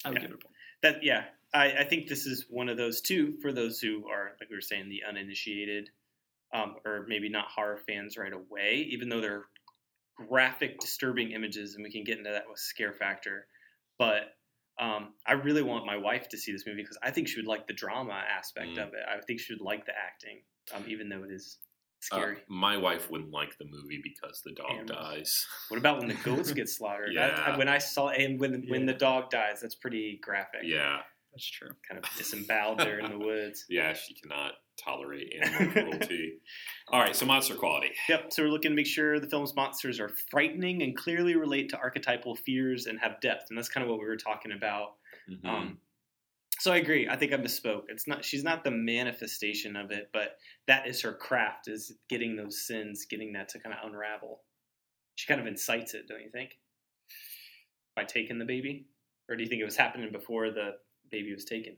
I 0.04 0.08
would 0.10 0.16
Yeah. 0.18 0.22
give 0.22 0.30
it 0.30 0.34
a 0.34 0.38
point. 0.38 0.54
that 0.82 1.02
yeah 1.04 1.24
I, 1.54 1.72
I 1.78 1.84
think 1.84 2.08
this 2.08 2.26
is 2.26 2.46
one 2.50 2.68
of 2.68 2.76
those 2.76 3.00
too 3.00 3.36
for 3.40 3.52
those 3.52 3.78
who 3.80 4.08
are 4.08 4.32
like 4.40 4.50
we 4.50 4.56
were 4.56 4.60
saying 4.60 4.88
the 4.88 5.02
uninitiated 5.08 5.88
um, 6.52 6.76
or 6.84 7.04
maybe 7.08 7.28
not 7.28 7.46
horror 7.46 7.78
fans 7.86 8.16
right 8.16 8.32
away 8.32 8.86
even 8.90 9.08
though 9.08 9.20
they're 9.20 9.44
graphic 10.28 10.78
disturbing 10.80 11.30
images 11.30 11.74
and 11.74 11.84
we 11.84 11.90
can 11.92 12.04
get 12.04 12.18
into 12.18 12.30
that 12.30 12.44
with 12.50 12.58
scare 12.58 12.92
factor 12.92 13.46
but 13.98 14.34
um, 14.80 15.14
i 15.26 15.32
really 15.32 15.62
want 15.62 15.86
my 15.86 15.96
wife 15.96 16.28
to 16.28 16.36
see 16.36 16.52
this 16.52 16.64
movie 16.66 16.82
because 16.82 16.98
i 17.02 17.10
think 17.10 17.28
she 17.28 17.36
would 17.38 17.46
like 17.46 17.66
the 17.66 17.72
drama 17.72 18.22
aspect 18.38 18.70
Mm. 18.70 18.82
of 18.82 18.88
it 18.94 19.04
i 19.08 19.20
think 19.26 19.40
she 19.40 19.52
would 19.52 19.60
like 19.60 19.86
the 19.86 19.92
acting 19.96 20.42
um, 20.74 20.84
even 20.88 21.08
though 21.08 21.22
it 21.24 21.30
is 21.30 21.58
Uh, 22.12 22.16
scary 22.16 22.36
my 22.48 22.76
wife 22.76 23.10
wouldn't 23.10 23.30
like 23.30 23.56
the 23.58 23.64
movie 23.64 24.00
because 24.02 24.42
the 24.44 24.52
dog 24.52 24.70
Animals. 24.70 24.90
dies. 24.90 25.46
what 25.68 25.78
about 25.78 25.98
when 26.00 26.08
the 26.08 26.14
goats 26.24 26.52
get 26.52 26.68
slaughtered 26.68 27.14
That- 27.16 27.36
Yeah. 27.38 27.56
when 27.56 27.68
i 27.68 27.78
saw 27.78 28.08
and 28.10 28.38
when 28.40 28.64
when 28.68 28.84
the 28.86 28.94
dog 28.94 29.30
dies 29.30 29.60
that's 29.60 29.74
pretty 29.76 30.18
graphic 30.22 30.62
Yeah. 30.64 31.00
That's 31.32 31.50
true. 31.50 31.70
kind 31.88 31.98
of 31.98 32.04
disemboweled 32.16 32.78
there 32.78 32.98
in 33.00 33.10
the 33.10 33.18
woods 33.28 33.64
Yeah, 33.68 33.92
she 33.92 34.14
cannot 34.14 34.52
tolerate 34.76 35.32
animal 35.40 35.72
cruelty. 35.72 36.38
All 36.88 37.00
right, 37.00 37.14
so 37.14 37.26
monster 37.26 37.54
quality. 37.54 37.90
Yep. 38.08 38.32
So 38.32 38.42
we're 38.42 38.48
looking 38.48 38.70
to 38.70 38.74
make 38.76 38.86
sure 38.86 39.20
the 39.20 39.28
film's 39.28 39.54
monsters 39.54 40.00
are 40.00 40.10
frightening 40.30 40.82
and 40.82 40.96
clearly 40.96 41.36
relate 41.36 41.68
to 41.70 41.78
archetypal 41.78 42.34
fears 42.34 42.86
and 42.86 42.98
have 43.00 43.20
depth, 43.20 43.46
and 43.50 43.58
that's 43.58 43.68
kind 43.68 43.84
of 43.84 43.90
what 43.90 43.98
we 44.00 44.06
were 44.06 44.16
talking 44.16 44.52
about. 44.52 44.94
Mhm. 45.30 45.44
Um, 45.44 45.80
so 46.60 46.72
I 46.72 46.76
agree. 46.76 47.08
I 47.08 47.16
think 47.16 47.32
I 47.32 47.36
misspoke. 47.36 47.84
It's 47.88 48.06
not. 48.06 48.24
She's 48.24 48.44
not 48.44 48.62
the 48.64 48.70
manifestation 48.70 49.76
of 49.76 49.90
it, 49.90 50.10
but 50.12 50.38
that 50.66 50.86
is 50.86 51.00
her 51.02 51.12
craft. 51.12 51.68
Is 51.68 51.96
getting 52.08 52.36
those 52.36 52.66
sins, 52.66 53.06
getting 53.06 53.32
that 53.32 53.48
to 53.50 53.58
kind 53.58 53.74
of 53.74 53.84
unravel. 53.90 54.42
She 55.16 55.26
kind 55.26 55.40
of 55.40 55.46
incites 55.46 55.94
it, 55.94 56.08
don't 56.08 56.22
you 56.22 56.30
think? 56.30 56.58
By 57.96 58.04
taking 58.04 58.38
the 58.38 58.44
baby, 58.44 58.86
or 59.28 59.36
do 59.36 59.42
you 59.42 59.48
think 59.48 59.60
it 59.62 59.64
was 59.64 59.76
happening 59.76 60.10
before 60.12 60.50
the 60.50 60.78
baby 61.10 61.32
was 61.32 61.44
taken? 61.44 61.76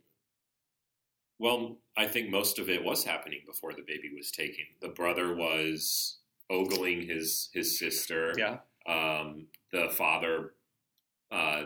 Well, 1.39 1.77
I 1.97 2.07
think 2.07 2.31
most 2.31 2.59
of 2.59 2.71
it 2.71 2.83
was 2.83 3.05
happening 3.05 3.41
before 3.47 3.73
the 3.73 3.83
baby 3.87 4.11
was 4.17 4.31
taken. 4.31 4.65
The 4.81 4.89
brother 4.89 5.35
was 5.35 6.19
ogling 6.51 7.07
his 7.07 7.51
his 7.53 7.79
sister. 7.79 8.33
Yeah. 8.37 8.59
Um, 8.87 9.47
the 9.73 9.89
father 9.91 10.55
uh, 11.31 11.65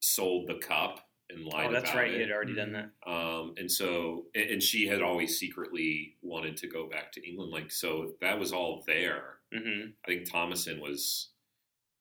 sold 0.00 0.48
the 0.48 0.56
cup 0.56 1.08
and 1.30 1.44
lied 1.44 1.68
Oh, 1.68 1.72
that's 1.72 1.90
about 1.90 2.00
right. 2.02 2.12
He 2.12 2.20
had 2.20 2.30
already 2.30 2.54
done 2.54 2.72
that. 2.72 2.90
Um, 3.10 3.54
and 3.56 3.70
so, 3.70 4.26
and 4.34 4.50
and 4.50 4.62
she 4.62 4.86
had 4.86 5.00
always 5.00 5.38
secretly 5.38 6.16
wanted 6.22 6.56
to 6.58 6.66
go 6.68 6.88
back 6.88 7.12
to 7.12 7.26
England. 7.26 7.52
Like, 7.52 7.70
so 7.70 8.14
that 8.20 8.38
was 8.38 8.52
all 8.52 8.82
there. 8.86 9.36
hmm 9.52 9.90
I 10.04 10.08
think 10.08 10.28
Thomasin 10.28 10.80
was 10.80 11.30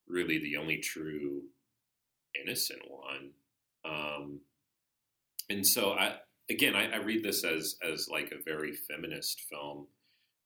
really 0.07 0.39
the 0.39 0.57
only 0.57 0.77
true 0.77 1.43
innocent 2.41 2.81
one. 2.89 3.31
Um, 3.85 4.39
and 5.49 5.65
so 5.65 5.93
I, 5.93 6.15
again, 6.49 6.75
I, 6.75 6.91
I 6.91 6.97
read 6.97 7.23
this 7.23 7.43
as, 7.43 7.75
as 7.87 8.09
like 8.09 8.31
a 8.31 8.43
very 8.43 8.73
feminist 8.73 9.41
film. 9.41 9.87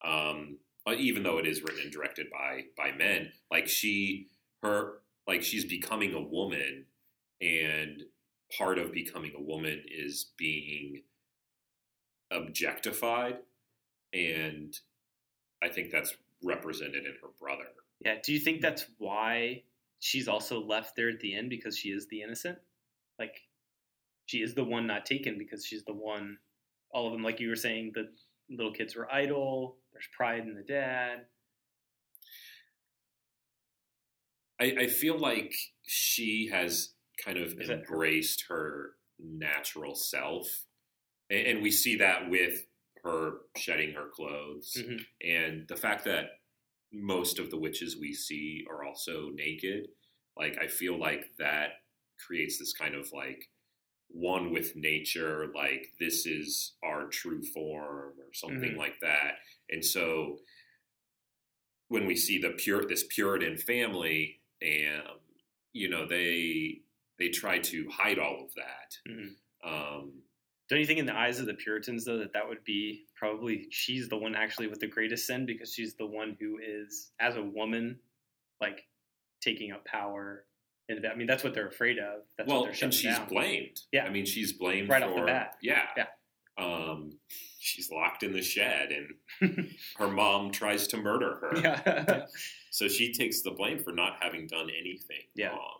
Um, 0.03 0.57
even 0.97 1.23
though 1.23 1.37
it 1.37 1.47
is 1.47 1.61
written 1.61 1.81
and 1.83 1.91
directed 1.91 2.27
by, 2.29 2.63
by 2.77 2.91
men, 2.91 3.31
like 3.49 3.67
she, 3.67 4.27
her, 4.61 4.99
like 5.27 5.41
she's 5.41 5.65
becoming 5.65 6.13
a 6.13 6.21
woman 6.21 6.85
and 7.41 8.03
part 8.57 8.77
of 8.77 8.91
becoming 8.91 9.31
a 9.37 9.41
woman 9.41 9.81
is 9.87 10.31
being 10.37 11.03
objectified. 12.31 13.37
And 14.13 14.77
I 15.63 15.69
think 15.69 15.91
that's 15.91 16.15
represented 16.43 17.05
in 17.05 17.13
her 17.21 17.29
brother. 17.39 17.63
Yeah. 18.03 18.15
Do 18.23 18.33
you 18.33 18.39
think 18.39 18.61
that's 18.61 18.85
why 18.97 19.63
she's 19.99 20.27
also 20.27 20.59
left 20.61 20.95
there 20.95 21.09
at 21.09 21.21
the 21.21 21.35
end 21.35 21.49
because 21.49 21.77
she 21.77 21.89
is 21.89 22.07
the 22.07 22.21
innocent? 22.21 22.57
Like, 23.17 23.41
she 24.25 24.39
is 24.39 24.53
the 24.55 24.63
one 24.63 24.87
not 24.87 25.05
taken 25.05 25.37
because 25.37 25.65
she's 25.65 25.83
the 25.85 25.93
one. 25.93 26.37
All 26.91 27.07
of 27.07 27.13
them, 27.13 27.23
like 27.23 27.39
you 27.39 27.49
were 27.49 27.55
saying, 27.55 27.91
the 27.93 28.09
little 28.49 28.73
kids 28.73 28.95
were 28.95 29.11
idle. 29.11 29.77
There's 29.91 30.07
pride 30.15 30.43
in 30.43 30.53
the 30.55 30.61
dad. 30.63 31.25
I, 34.59 34.75
I 34.81 34.87
feel 34.87 35.17
like 35.17 35.53
she 35.85 36.49
has 36.51 36.93
kind 37.23 37.37
of 37.37 37.53
Is 37.59 37.69
embraced 37.69 38.45
her 38.49 38.91
natural 39.19 39.95
self, 39.95 40.65
and, 41.29 41.47
and 41.47 41.61
we 41.61 41.71
see 41.71 41.97
that 41.97 42.29
with 42.29 42.65
her 43.03 43.39
shedding 43.57 43.93
her 43.93 44.07
clothes, 44.13 44.77
Mhm. 44.77 45.05
and 45.21 45.67
the 45.67 45.75
fact 45.75 46.05
that 46.05 46.39
most 46.91 47.39
of 47.39 47.49
the 47.49 47.57
witches 47.57 47.97
we 47.99 48.13
see 48.13 48.65
are 48.69 48.83
also 48.83 49.29
naked. 49.29 49.87
Like 50.37 50.57
I 50.61 50.67
feel 50.67 50.97
like 50.97 51.35
that 51.39 51.81
creates 52.25 52.57
this 52.59 52.73
kind 52.73 52.95
of 52.95 53.11
like 53.11 53.49
one 54.13 54.51
with 54.53 54.75
nature, 54.75 55.51
like 55.55 55.91
this 55.99 56.25
is 56.25 56.73
our 56.83 57.07
true 57.07 57.43
form 57.43 58.13
or 58.19 58.33
something 58.33 58.73
Mhm. 58.73 58.77
like 58.77 58.99
that. 59.01 59.39
And 59.69 59.83
so 59.83 60.39
when 61.89 62.05
we 62.05 62.15
see 62.15 62.37
the 62.39 62.51
pure 62.51 62.85
this 62.87 63.03
Puritan 63.09 63.57
family 63.57 64.41
and 64.61 65.03
you 65.73 65.89
know 65.89 66.05
they 66.07 66.81
they 67.19 67.29
try 67.29 67.59
to 67.59 67.89
hide 67.89 68.19
all 68.19 68.45
of 68.45 68.53
that. 68.55 68.97
Mhm. 69.07 69.35
Um, 69.63 70.23
Don't 70.69 70.79
you 70.79 70.85
think, 70.85 70.99
in 70.99 71.05
the 71.05 71.15
eyes 71.15 71.39
of 71.39 71.45
the 71.45 71.53
Puritans, 71.53 72.05
though, 72.05 72.17
that 72.19 72.33
that 72.33 72.47
would 72.47 72.63
be 72.63 73.05
probably 73.15 73.69
she's 73.69 74.07
the 74.09 74.17
one 74.17 74.33
actually 74.33 74.67
with 74.67 74.79
the 74.79 74.87
greatest 74.87 75.27
sin 75.27 75.45
because 75.45 75.73
she's 75.73 75.93
the 75.95 76.05
one 76.05 76.35
who 76.39 76.57
is, 76.57 77.11
as 77.19 77.35
a 77.35 77.43
woman, 77.43 77.99
like 78.61 78.87
taking 79.41 79.71
up 79.71 79.85
power. 79.85 80.47
And 80.89 81.05
I 81.07 81.15
mean, 81.15 81.27
that's 81.27 81.43
what 81.43 81.53
they're 81.53 81.67
afraid 81.67 81.97
of. 81.97 82.21
That's 82.37 82.49
what 82.49 82.61
well, 82.63 82.71
and 82.81 82.93
she's 82.93 83.15
down. 83.17 83.27
blamed. 83.29 83.79
Yeah. 83.91 84.03
I 84.05 84.09
mean, 84.09 84.25
she's 84.25 84.53
blamed 84.53 84.89
Right 84.89 85.01
for, 85.03 85.09
off 85.09 85.15
the 85.15 85.25
bat. 85.25 85.55
Yeah, 85.61 85.83
Yeah. 85.95 86.05
Um, 86.57 87.17
she's 87.59 87.89
locked 87.89 88.21
in 88.21 88.31
the 88.33 88.41
shed, 88.43 88.91
and 89.41 89.69
her 89.97 90.07
mom 90.07 90.51
tries 90.51 90.87
to 90.89 90.97
murder 90.97 91.35
her. 91.41 91.51
yeah. 91.61 92.25
So 92.71 92.87
she 92.87 93.13
takes 93.13 93.41
the 93.43 93.51
blame 93.51 93.77
for 93.77 93.91
not 93.93 94.17
having 94.19 94.47
done 94.47 94.67
anything 94.69 95.21
Yeah. 95.35 95.49
wrong. 95.49 95.77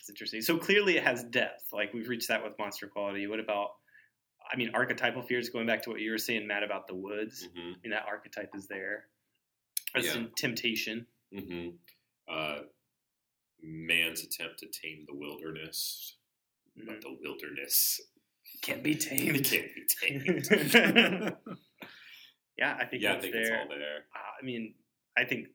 It's 0.00 0.08
interesting. 0.10 0.42
So 0.42 0.58
clearly 0.58 0.96
it 0.96 1.04
has 1.04 1.22
depth. 1.22 1.66
Like 1.72 1.94
we've 1.94 2.08
reached 2.08 2.26
that 2.26 2.42
with 2.42 2.58
monster 2.58 2.88
quality. 2.88 3.28
What 3.28 3.38
about, 3.38 3.70
I 4.52 4.56
mean, 4.56 4.72
archetypal 4.74 5.22
fears, 5.22 5.48
going 5.48 5.64
back 5.68 5.80
to 5.82 5.90
what 5.90 6.00
you 6.00 6.10
were 6.10 6.18
saying, 6.18 6.44
Matt, 6.48 6.64
about 6.64 6.88
the 6.88 6.96
woods. 6.96 7.48
hmm 7.54 7.60
I 7.60 7.76
mean, 7.84 7.90
that 7.90 8.04
archetype 8.08 8.50
is 8.56 8.66
there. 8.66 9.04
As 9.94 10.06
Yeah. 10.06 10.16
in 10.16 10.30
temptation. 10.36 11.06
hmm 11.32 11.68
Uh, 12.28 12.62
man's 13.62 14.22
attempt 14.22 14.58
to 14.60 14.66
tame 14.66 15.04
the 15.06 15.14
wilderness, 15.16 16.16
but 16.76 17.00
the 17.00 17.16
wilderness 17.22 18.00
Can't 18.62 18.82
be 18.82 18.94
tamed. 18.94 19.44
can't 19.50 19.74
be 19.74 19.86
tamed. 19.86 20.48
yeah, 22.58 22.76
I 22.80 22.84
think 22.86 23.02
yeah, 23.02 23.10
I 23.10 23.12
that's 23.14 23.22
think 23.22 23.34
there. 23.34 23.42
it's 23.42 23.50
all 23.50 23.68
there. 23.68 24.04
Uh, 24.14 24.32
I 24.40 24.44
mean, 24.44 24.74
I 25.16 25.24
think, 25.24 25.48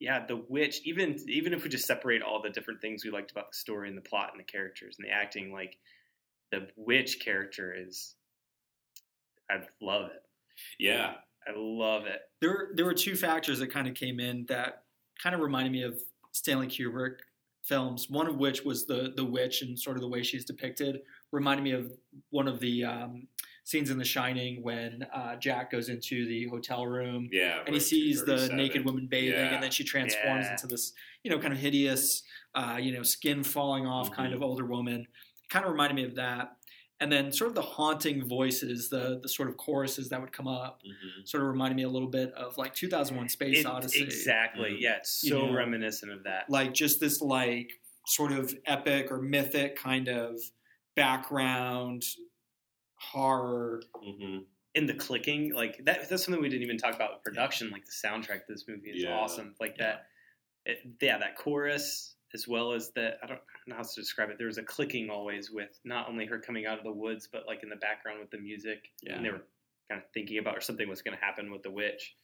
yeah, 0.00 0.24
the 0.26 0.42
witch. 0.48 0.80
Even 0.84 1.16
even 1.28 1.52
if 1.52 1.62
we 1.64 1.70
just 1.70 1.86
separate 1.86 2.22
all 2.22 2.42
the 2.42 2.50
different 2.50 2.80
things 2.80 3.04
we 3.04 3.10
liked 3.10 3.30
about 3.30 3.50
the 3.52 3.56
story 3.56 3.88
and 3.88 3.96
the 3.96 4.02
plot 4.02 4.30
and 4.32 4.40
the 4.40 4.44
characters 4.44 4.96
and 4.98 5.06
the 5.08 5.12
acting, 5.12 5.52
like 5.52 5.76
the 6.52 6.68
witch 6.76 7.20
character 7.24 7.74
is, 7.76 8.14
I 9.50 9.60
love 9.80 10.06
it. 10.06 10.22
Yeah, 10.78 11.14
I 11.46 11.52
love 11.56 12.06
it. 12.06 12.20
there 12.40 12.68
there 12.74 12.84
were 12.84 12.94
two 12.94 13.16
factors 13.16 13.58
that 13.58 13.70
kind 13.72 13.88
of 13.88 13.94
came 13.94 14.20
in 14.20 14.46
that 14.48 14.82
kind 15.22 15.34
of 15.34 15.40
reminded 15.40 15.72
me 15.72 15.82
of 15.82 16.00
Stanley 16.34 16.66
Kubrick 16.66 17.16
films. 17.62 18.10
One 18.10 18.26
of 18.26 18.36
which 18.36 18.64
was 18.64 18.86
the 18.86 19.12
the 19.16 19.24
witch 19.24 19.62
and 19.62 19.78
sort 19.78 19.96
of 19.96 20.02
the 20.02 20.08
way 20.08 20.22
she's 20.22 20.44
depicted. 20.44 21.00
Reminded 21.32 21.62
me 21.62 21.70
of 21.72 21.92
one 22.30 22.46
of 22.48 22.60
the 22.60 22.84
um, 22.84 23.26
scenes 23.64 23.90
in 23.90 23.96
The 23.98 24.04
Shining 24.04 24.62
when 24.62 25.06
uh, 25.14 25.36
Jack 25.36 25.70
goes 25.72 25.88
into 25.88 26.26
the 26.26 26.46
hotel 26.48 26.86
room 26.86 27.28
yeah. 27.32 27.60
and 27.64 27.74
he 27.74 27.80
sees 27.80 28.24
the 28.24 28.48
naked 28.52 28.84
woman 28.84 29.06
bathing, 29.06 29.32
Yeah. 29.32 29.54
and 29.54 29.62
then 29.62 29.70
she 29.70 29.84
transforms 29.84 30.44
Yeah. 30.44 30.52
into 30.52 30.66
this, 30.66 30.92
you 31.22 31.30
know, 31.30 31.38
kind 31.38 31.52
of 31.54 31.58
hideous, 31.58 32.22
uh, 32.54 32.78
you 32.80 32.92
know, 32.92 33.02
skin 33.02 33.42
falling 33.42 33.86
off 33.86 34.12
kind 34.12 34.32
Mhm. 34.32 34.36
of 34.36 34.42
older 34.42 34.66
woman. 34.66 35.06
Kind 35.48 35.64
of 35.64 35.70
reminded 35.72 35.94
me 35.96 36.04
of 36.04 36.14
that. 36.16 36.56
And 37.00 37.10
then 37.10 37.32
sort 37.32 37.48
of 37.48 37.54
the 37.56 37.62
haunting 37.62 38.26
voices, 38.26 38.88
the 38.88 39.18
the 39.20 39.28
sort 39.28 39.48
of 39.48 39.56
choruses 39.56 40.08
that 40.10 40.20
would 40.20 40.32
come 40.32 40.46
up, 40.46 40.80
Mhm. 40.82 41.26
sort 41.28 41.42
of 41.42 41.48
reminded 41.48 41.74
me 41.76 41.82
a 41.82 41.88
little 41.88 42.08
bit 42.08 42.32
of 42.34 42.56
like 42.56 42.74
2001: 42.74 43.28
Space 43.28 43.58
It- 43.60 43.66
Odyssey. 43.66 44.02
Exactly. 44.02 44.70
Mhm. 44.74 44.80
Yeah, 44.80 44.96
it's 44.98 45.22
You 45.24 45.30
so 45.30 45.46
know, 45.46 45.52
reminiscent 45.54 46.12
of 46.12 46.22
that. 46.24 46.48
Like 46.48 46.72
just 46.72 47.00
this 47.00 47.20
like 47.20 47.80
sort 48.06 48.32
of 48.32 48.56
epic 48.66 49.10
or 49.10 49.20
mythic 49.20 49.76
kind 49.76 50.08
of 50.08 50.40
background 50.94 52.04
horror. 52.96 53.82
Mhm. 53.94 54.46
in 54.76 54.86
the 54.86 54.94
clicking, 54.94 55.52
like 55.54 55.84
that, 55.84 56.08
that's 56.08 56.24
something 56.24 56.42
we 56.42 56.48
didn't 56.48 56.64
even 56.64 56.76
talk 56.78 56.94
about 56.96 57.12
with 57.14 57.22
production. 57.22 57.70
Like 57.70 57.84
the 57.84 57.92
soundtrack 57.92 58.46
to 58.46 58.52
this 58.52 58.66
movie 58.66 58.90
is 58.90 59.04
Yeah. 59.04 59.16
awesome. 59.16 59.54
Like 59.60 59.78
that, 59.78 60.08
it, 60.66 60.80
yeah, 61.00 61.18
that 61.18 61.36
chorus 61.36 62.13
as 62.34 62.48
well 62.48 62.72
as 62.72 62.90
the 62.90 63.12
I 63.22 63.26
don't 63.26 63.40
know 63.66 63.76
how 63.76 63.82
to 63.82 63.94
describe 63.94 64.30
it. 64.30 64.38
There 64.38 64.48
was 64.48 64.58
a 64.58 64.62
clicking 64.62 65.08
always 65.08 65.50
with 65.50 65.78
not 65.84 66.08
only 66.08 66.26
her 66.26 66.38
coming 66.38 66.66
out 66.66 66.78
of 66.78 66.84
the 66.84 66.92
woods, 66.92 67.28
but 67.32 67.46
like 67.46 67.62
in 67.62 67.68
the 67.68 67.76
background 67.76 68.18
with 68.20 68.30
the 68.30 68.38
music. 68.38 68.90
Yeah. 69.02 69.14
And 69.14 69.24
they 69.24 69.30
were 69.30 69.44
kind 69.88 70.02
of 70.02 70.08
thinking 70.12 70.38
about 70.38 70.56
or 70.56 70.60
something 70.60 70.88
was 70.88 71.02
going 71.02 71.16
to 71.16 71.24
happen 71.24 71.52
with 71.52 71.62
the 71.62 71.70
witch. 71.70 72.14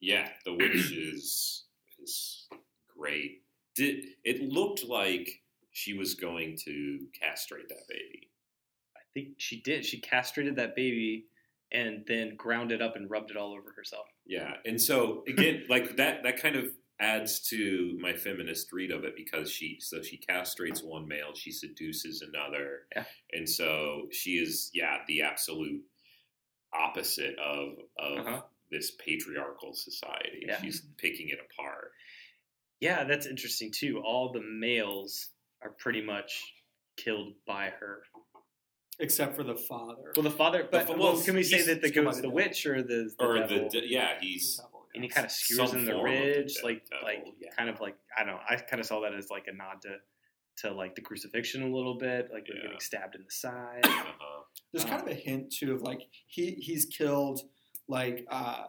Yeah, 0.00 0.28
the 0.44 0.54
witch 0.54 0.92
is 0.92 1.64
is 2.02 2.48
great. 2.96 3.42
Did 3.74 4.06
it 4.24 4.42
looked 4.42 4.84
like 4.84 5.42
she 5.72 5.92
was 5.92 6.14
going 6.14 6.56
to 6.64 7.00
castrate 7.20 7.68
that 7.68 7.86
baby? 7.88 8.30
I 8.96 9.00
think 9.12 9.34
she 9.36 9.60
did. 9.60 9.84
She 9.84 10.00
castrated 10.00 10.56
that 10.56 10.74
baby 10.74 11.26
and 11.72 12.04
then 12.06 12.36
ground 12.36 12.72
it 12.72 12.80
up 12.80 12.96
and 12.96 13.10
rubbed 13.10 13.30
it 13.30 13.36
all 13.36 13.52
over 13.52 13.72
herself. 13.76 14.06
Yeah, 14.24 14.54
and 14.64 14.80
so 14.80 15.24
again, 15.28 15.64
like 15.68 15.96
that 15.96 16.22
that 16.22 16.40
kind 16.40 16.56
of 16.56 16.70
adds 16.98 17.40
to 17.50 17.96
my 18.00 18.12
feminist 18.14 18.72
read 18.72 18.90
of 18.90 19.04
it 19.04 19.14
because 19.16 19.50
she 19.50 19.78
so 19.80 20.00
she 20.02 20.16
castrates 20.16 20.82
one 20.82 21.06
male, 21.06 21.34
she 21.34 21.50
seduces 21.52 22.22
another, 22.22 22.86
Yeah. 22.94 23.04
and 23.32 23.48
so 23.48 24.08
she 24.10 24.38
is 24.38 24.70
yeah 24.72 24.98
the 25.06 25.22
absolute 25.22 25.82
opposite 26.72 27.38
of 27.38 27.74
of 27.98 28.18
Uh-huh. 28.26 28.42
this 28.70 28.92
patriarchal 28.92 29.74
society. 29.74 30.44
Yeah. 30.46 30.60
She's 30.60 30.82
picking 30.96 31.28
it 31.28 31.38
apart. 31.40 31.92
Yeah, 32.80 33.04
that's 33.04 33.26
interesting 33.26 33.70
too. 33.72 34.00
All 34.04 34.32
the 34.32 34.42
males 34.42 35.28
are 35.62 35.70
pretty 35.70 36.02
much 36.02 36.42
killed 36.96 37.34
by 37.46 37.70
her. 37.70 38.02
Except 38.98 39.36
for 39.36 39.42
the 39.44 39.54
father. 39.54 40.12
Well, 40.16 40.22
the 40.22 40.30
father, 40.30 40.66
but 40.70 40.86
fa- 40.86 40.92
well, 40.92 41.14
well, 41.14 41.22
can 41.22 41.34
we 41.34 41.42
say 41.42 41.60
that 41.62 41.82
the 41.82 41.90
ghost, 41.90 42.16
the 42.16 42.22
the 42.22 42.30
witch, 42.30 42.64
or 42.66 42.82
the, 42.82 43.10
the 43.18 43.24
or 43.24 43.38
devil? 43.38 43.68
the 43.70 43.82
yeah 43.86 44.18
he's 44.20 44.58
and 44.96 45.04
he 45.04 45.08
kind 45.08 45.24
of 45.24 45.30
skewers 45.30 45.72
in 45.72 45.84
the 45.84 45.92
form 45.92 46.04
the 46.06 46.10
ridge, 46.20 46.56
like 46.64 46.82
devil, 46.90 47.04
like 47.06 47.24
yeah. 47.40 47.50
kind 47.56 47.70
of 47.70 47.78
like 47.80 47.96
I 48.16 48.24
don't 48.24 48.34
know. 48.34 48.40
I 48.48 48.56
kind 48.56 48.80
of 48.80 48.86
saw 48.86 49.00
that 49.02 49.14
as 49.14 49.30
like 49.30 49.46
a 49.46 49.52
nod 49.54 49.80
to 49.82 49.96
to 50.62 50.72
like 50.74 50.94
the 50.96 51.02
crucifixion 51.02 51.62
a 51.62 51.68
little 51.74 51.96
bit, 51.98 52.30
like 52.32 52.46
they're 52.46 52.56
Yeah. 52.56 52.62
getting 52.62 52.80
stabbed 52.80 53.14
in 53.14 53.22
the 53.24 53.30
side. 53.30 53.80
uh-huh. 53.84 54.42
There's 54.72 54.84
kind 54.84 55.02
of 55.02 55.08
a 55.08 55.14
hint 55.14 55.52
too 55.52 55.74
of 55.74 55.82
like 55.82 56.00
he 56.26 56.52
he's 56.52 56.86
killed 56.86 57.40
like 57.88 58.26
uh 58.30 58.64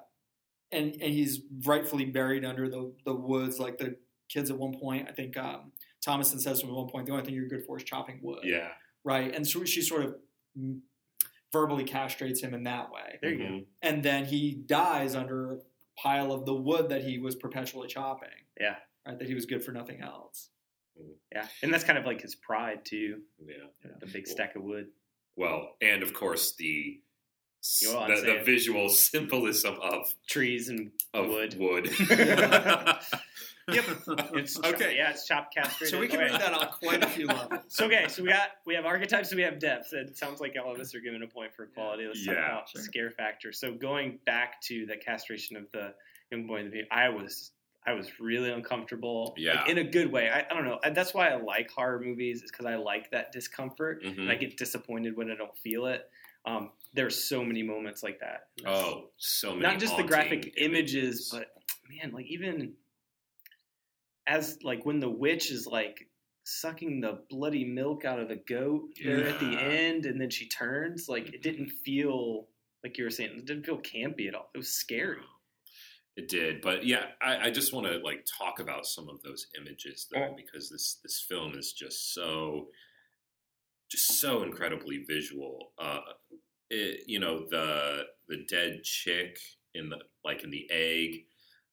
and 0.72 0.92
and 0.94 1.14
he's 1.14 1.42
rightfully 1.66 2.06
buried 2.06 2.46
under 2.46 2.70
the 2.70 2.94
the 3.06 3.14
woods 3.16 3.58
like 3.60 3.78
the 3.78 3.96
kids 4.30 4.52
at 4.52 4.58
one 4.58 4.78
point 4.78 5.08
I 5.10 5.14
think 5.14 5.36
um 5.38 5.72
Thomasin 6.06 6.40
says 6.40 6.60
to 6.60 6.66
him 6.66 6.72
at 6.74 6.78
one 6.78 6.88
point 6.90 7.06
the 7.08 7.14
only 7.14 7.24
thing 7.26 7.34
you're 7.34 7.48
good 7.48 7.66
for 7.66 7.78
is 7.78 7.84
chopping 7.84 8.20
wood 8.22 8.42
yeah 8.44 8.70
right 9.04 9.34
and 9.34 9.48
so 9.48 9.64
she 9.64 9.82
sort 9.82 10.04
of 10.06 10.16
verbally 11.52 11.86
castrates 11.86 12.42
him 12.42 12.54
in 12.54 12.64
that 12.64 12.92
way 12.92 13.18
There 13.22 13.32
you 13.32 13.38
go. 13.38 13.44
Mhm. 13.46 13.66
and 13.82 14.04
then 14.04 14.26
he 14.26 14.52
dies 14.54 15.16
under 15.16 15.54
a 15.54 15.58
pile 16.02 16.32
of 16.32 16.46
the 16.46 16.54
wood 16.54 16.90
that 16.90 17.04
he 17.04 17.18
was 17.20 17.36
perpetually 17.36 17.88
chopping 17.88 18.30
Yeah, 18.60 18.76
right 19.06 19.18
that 19.18 19.28
he 19.28 19.34
was 19.34 19.46
good 19.46 19.64
for 19.64 19.72
nothing 19.72 20.02
else 20.02 20.50
mm-hmm. 21.00 21.12
yeah, 21.34 21.48
and 21.62 21.74
that's 21.74 21.84
kind 21.84 21.98
of 21.98 22.06
like 22.06 22.22
his 22.22 22.36
pride 22.36 22.86
too. 22.86 23.22
yeah. 23.46 23.92
The 24.00 24.08
big 24.08 24.28
stack 24.28 24.56
of 24.56 24.64
wood. 24.64 24.88
Well, 25.36 25.76
and 25.82 26.04
of 26.04 26.14
course 26.14 26.56
the 26.56 27.00
You 27.82 27.94
know 27.94 28.08
the, 28.08 28.22
the 28.22 28.44
visual 28.44 28.90
symbolism 29.10 29.76
of 29.82 30.14
trees 30.28 30.70
and 30.70 30.92
of 31.14 31.28
wood. 31.30 31.56
wood. 31.58 31.90
Yep, 33.70 33.84
it's 34.34 34.58
Okay. 34.64 34.96
Yeah, 34.96 35.10
it's 35.12 35.28
chopped 35.28 35.54
castrated. 35.54 35.90
so 35.94 36.00
we 36.00 36.08
can 36.08 36.22
Okay. 36.22 36.32
read 36.32 36.40
that 36.40 36.54
on 36.54 36.70
quite 36.70 37.04
a 37.04 37.08
few 37.10 37.28
levels 37.28 37.64
So 37.68 37.86
okay, 37.88 38.08
so 38.08 38.24
we 38.24 38.30
got 38.30 38.52
we 38.66 38.74
have 38.76 38.86
archetypes, 38.86 39.30
and 39.32 39.38
we 39.38 39.44
have 39.44 39.60
depth. 39.60 39.92
It 39.92 40.18
sounds 40.18 40.40
like 40.40 40.56
all 40.64 40.74
of 40.74 40.80
us 40.80 40.96
are 40.96 41.02
given 41.02 41.22
a 41.22 41.28
point 41.28 41.54
for 41.54 41.64
equality. 41.64 42.06
Let's 42.08 42.26
talk 42.26 42.36
Yeah, 42.36 42.46
about 42.48 42.70
sure. 42.70 42.82
scare 42.82 43.12
factor. 43.12 43.52
So 43.52 43.74
going 43.74 44.20
back 44.26 44.62
to 44.62 44.86
the 44.86 44.96
castration 44.96 45.58
of 45.58 45.70
the 45.74 45.94
young 46.32 46.48
boy 46.48 46.60
in 46.60 46.66
the 46.68 46.72
video, 46.72 46.86
I 46.92 47.10
was 47.10 47.52
I 47.86 47.92
was 47.92 48.22
really 48.22 48.52
uncomfortable. 48.52 49.34
Yeah. 49.38 49.56
like, 49.56 49.70
in 49.70 49.78
a 49.80 49.84
good 49.84 50.14
way. 50.14 50.30
I, 50.30 50.46
I 50.50 50.54
don't 50.54 50.64
know. 50.64 50.80
That's 50.94 51.14
why 51.14 51.28
I 51.28 51.36
like 51.36 51.70
horror 51.70 52.00
movies, 52.02 52.44
is 52.44 52.52
because 52.52 52.66
I 52.66 52.76
like 52.76 53.12
that 53.12 53.34
discomfort, 53.34 54.02
Mhm. 54.02 54.18
and 54.20 54.32
I 54.32 54.36
get 54.36 54.56
disappointed 54.56 55.18
when 55.18 55.30
I 55.30 55.36
don't 55.36 55.58
feel 55.58 55.88
it. 55.88 56.10
Um, 56.48 56.72
there's 56.94 57.28
so 57.28 57.44
many 57.44 57.62
moments 57.62 58.02
like 58.02 58.20
that. 58.22 58.48
Oh, 58.66 59.10
so 59.18 59.50
many. 59.50 59.62
not 59.62 59.80
just 59.80 59.98
the 59.98 60.04
graphic 60.04 60.46
haunting 60.46 60.54
images, 60.58 61.30
but 61.32 61.48
man, 61.90 62.12
like 62.14 62.26
even 62.28 62.74
as 64.26 64.58
like 64.64 64.86
when 64.86 65.00
the 65.00 65.10
witch 65.10 65.52
is 65.52 65.68
like 65.68 66.08
sucking 66.44 67.02
the 67.02 67.20
bloody 67.30 67.66
milk 67.66 68.06
out 68.06 68.20
of 68.20 68.30
the 68.30 68.38
goat 68.48 68.90
there 69.04 69.28
at 69.28 69.40
the 69.40 69.60
end, 69.60 70.06
and 70.06 70.20
then 70.20 70.30
she 70.30 70.48
turns, 70.48 71.08
like 71.10 71.34
it 71.34 71.44
didn't 71.44 71.70
feel 71.70 72.48
like 72.84 72.98
you 72.98 73.04
were 73.04 73.10
saying, 73.10 73.32
it 73.38 73.46
didn't 73.46 73.66
feel 73.66 73.80
campy 73.80 74.28
at 74.28 74.36
all. 74.36 74.50
It 74.56 74.58
was 74.58 74.70
scary. 74.70 75.18
It 76.16 76.30
did, 76.30 76.62
but 76.62 76.84
yeah, 76.86 77.08
I, 77.22 77.48
I 77.48 77.52
just 77.52 77.74
want 77.74 77.86
to 77.88 78.00
like 78.00 78.26
talk 78.40 78.60
about 78.60 78.88
some 78.88 79.08
of 79.08 79.22
those 79.22 79.48
images 79.60 80.08
though, 80.12 80.30
Oh. 80.32 80.36
because 80.36 80.70
this 80.70 81.00
this 81.04 81.20
film 81.28 81.54
is 81.58 81.74
just 81.74 82.14
so, 82.14 82.70
just 83.90 84.20
so 84.20 84.44
incredibly 84.44 85.04
visual. 85.04 85.72
Uh, 85.78 86.02
it, 86.70 87.04
you 87.08 87.20
know 87.20 87.46
the 87.50 88.04
the 88.28 88.46
dead 88.50 88.84
chick 88.84 89.40
in 89.74 89.90
the 89.90 90.00
like 90.24 90.44
in 90.44 90.50
the 90.50 90.70
egg, 90.72 91.26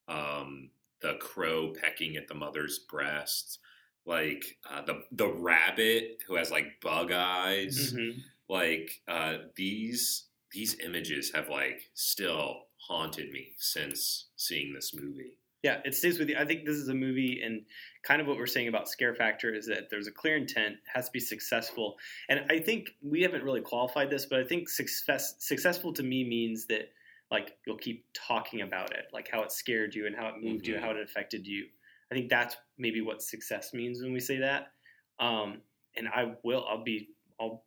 um, 0.08 0.70
the 1.00 1.14
crow 1.20 1.72
pecking 1.72 2.16
at 2.16 2.28
the 2.28 2.34
mother's 2.34 2.80
breast, 2.80 3.58
like 4.06 4.58
uh, 4.70 4.82
the 4.82 5.02
the 5.12 5.28
rabbit 5.28 6.22
who 6.26 6.36
has 6.36 6.50
like 6.50 6.80
bug 6.80 7.10
eyes 7.12 7.92
Mhm. 7.94 8.22
like 8.48 9.02
uh, 9.08 9.38
these 9.56 10.28
these 10.52 10.78
images 10.80 11.32
have 11.34 11.48
like 11.48 11.90
still 11.94 12.66
haunted 12.76 13.30
me 13.32 13.54
since 13.58 14.28
seeing 14.36 14.72
this 14.74 14.94
movie. 14.94 15.38
Yeah, 15.62 15.80
it 15.84 15.94
stays 15.94 16.18
with 16.18 16.28
you. 16.28 16.36
I 16.36 16.44
think 16.44 16.66
this 16.66 16.76
is 16.76 16.88
a 16.88 16.94
movie, 16.94 17.40
and 17.42 17.64
kind 18.04 18.20
of 18.20 18.26
what 18.26 18.36
we're 18.36 18.46
saying 18.46 18.68
about 18.68 18.88
scare 18.88 19.14
factor 19.14 19.52
is 19.54 19.66
that 19.66 19.88
there's 19.90 20.06
a 20.06 20.12
clear 20.12 20.36
intent, 20.36 20.76
has 20.92 21.06
to 21.06 21.12
be 21.12 21.20
successful, 21.20 21.96
and 22.28 22.40
I 22.50 22.60
think 22.60 22.90
we 23.02 23.22
haven't 23.22 23.42
really 23.44 23.60
qualified 23.62 24.10
this, 24.10 24.26
but 24.26 24.40
I 24.40 24.44
think 24.44 24.68
success 24.68 25.36
successful 25.38 25.92
to 25.94 26.02
me 26.02 26.24
means 26.24 26.66
that 26.66 26.92
like 27.30 27.56
you'll 27.66 27.78
keep 27.78 28.06
talking 28.14 28.60
about 28.60 28.92
it, 28.92 29.06
like 29.12 29.28
how 29.28 29.42
it 29.42 29.50
scared 29.50 29.94
you 29.94 30.06
and 30.06 30.14
how 30.14 30.28
it 30.28 30.34
moved 30.40 30.66
you, 30.66 30.76
Mhm. 30.76 30.80
how 30.80 30.90
it 30.90 30.98
affected 31.00 31.46
you. 31.46 31.68
I 32.10 32.14
think 32.14 32.28
that's 32.28 32.56
maybe 32.78 33.00
what 33.00 33.22
success 33.22 33.72
means 33.72 34.00
when 34.02 34.12
we 34.12 34.20
say 34.20 34.38
that. 34.38 34.72
Um, 35.18 35.62
and 35.96 36.06
I 36.08 36.36
will, 36.44 36.64
I'll 36.68 36.84
be, 36.84 37.08
I'll, 37.40 37.64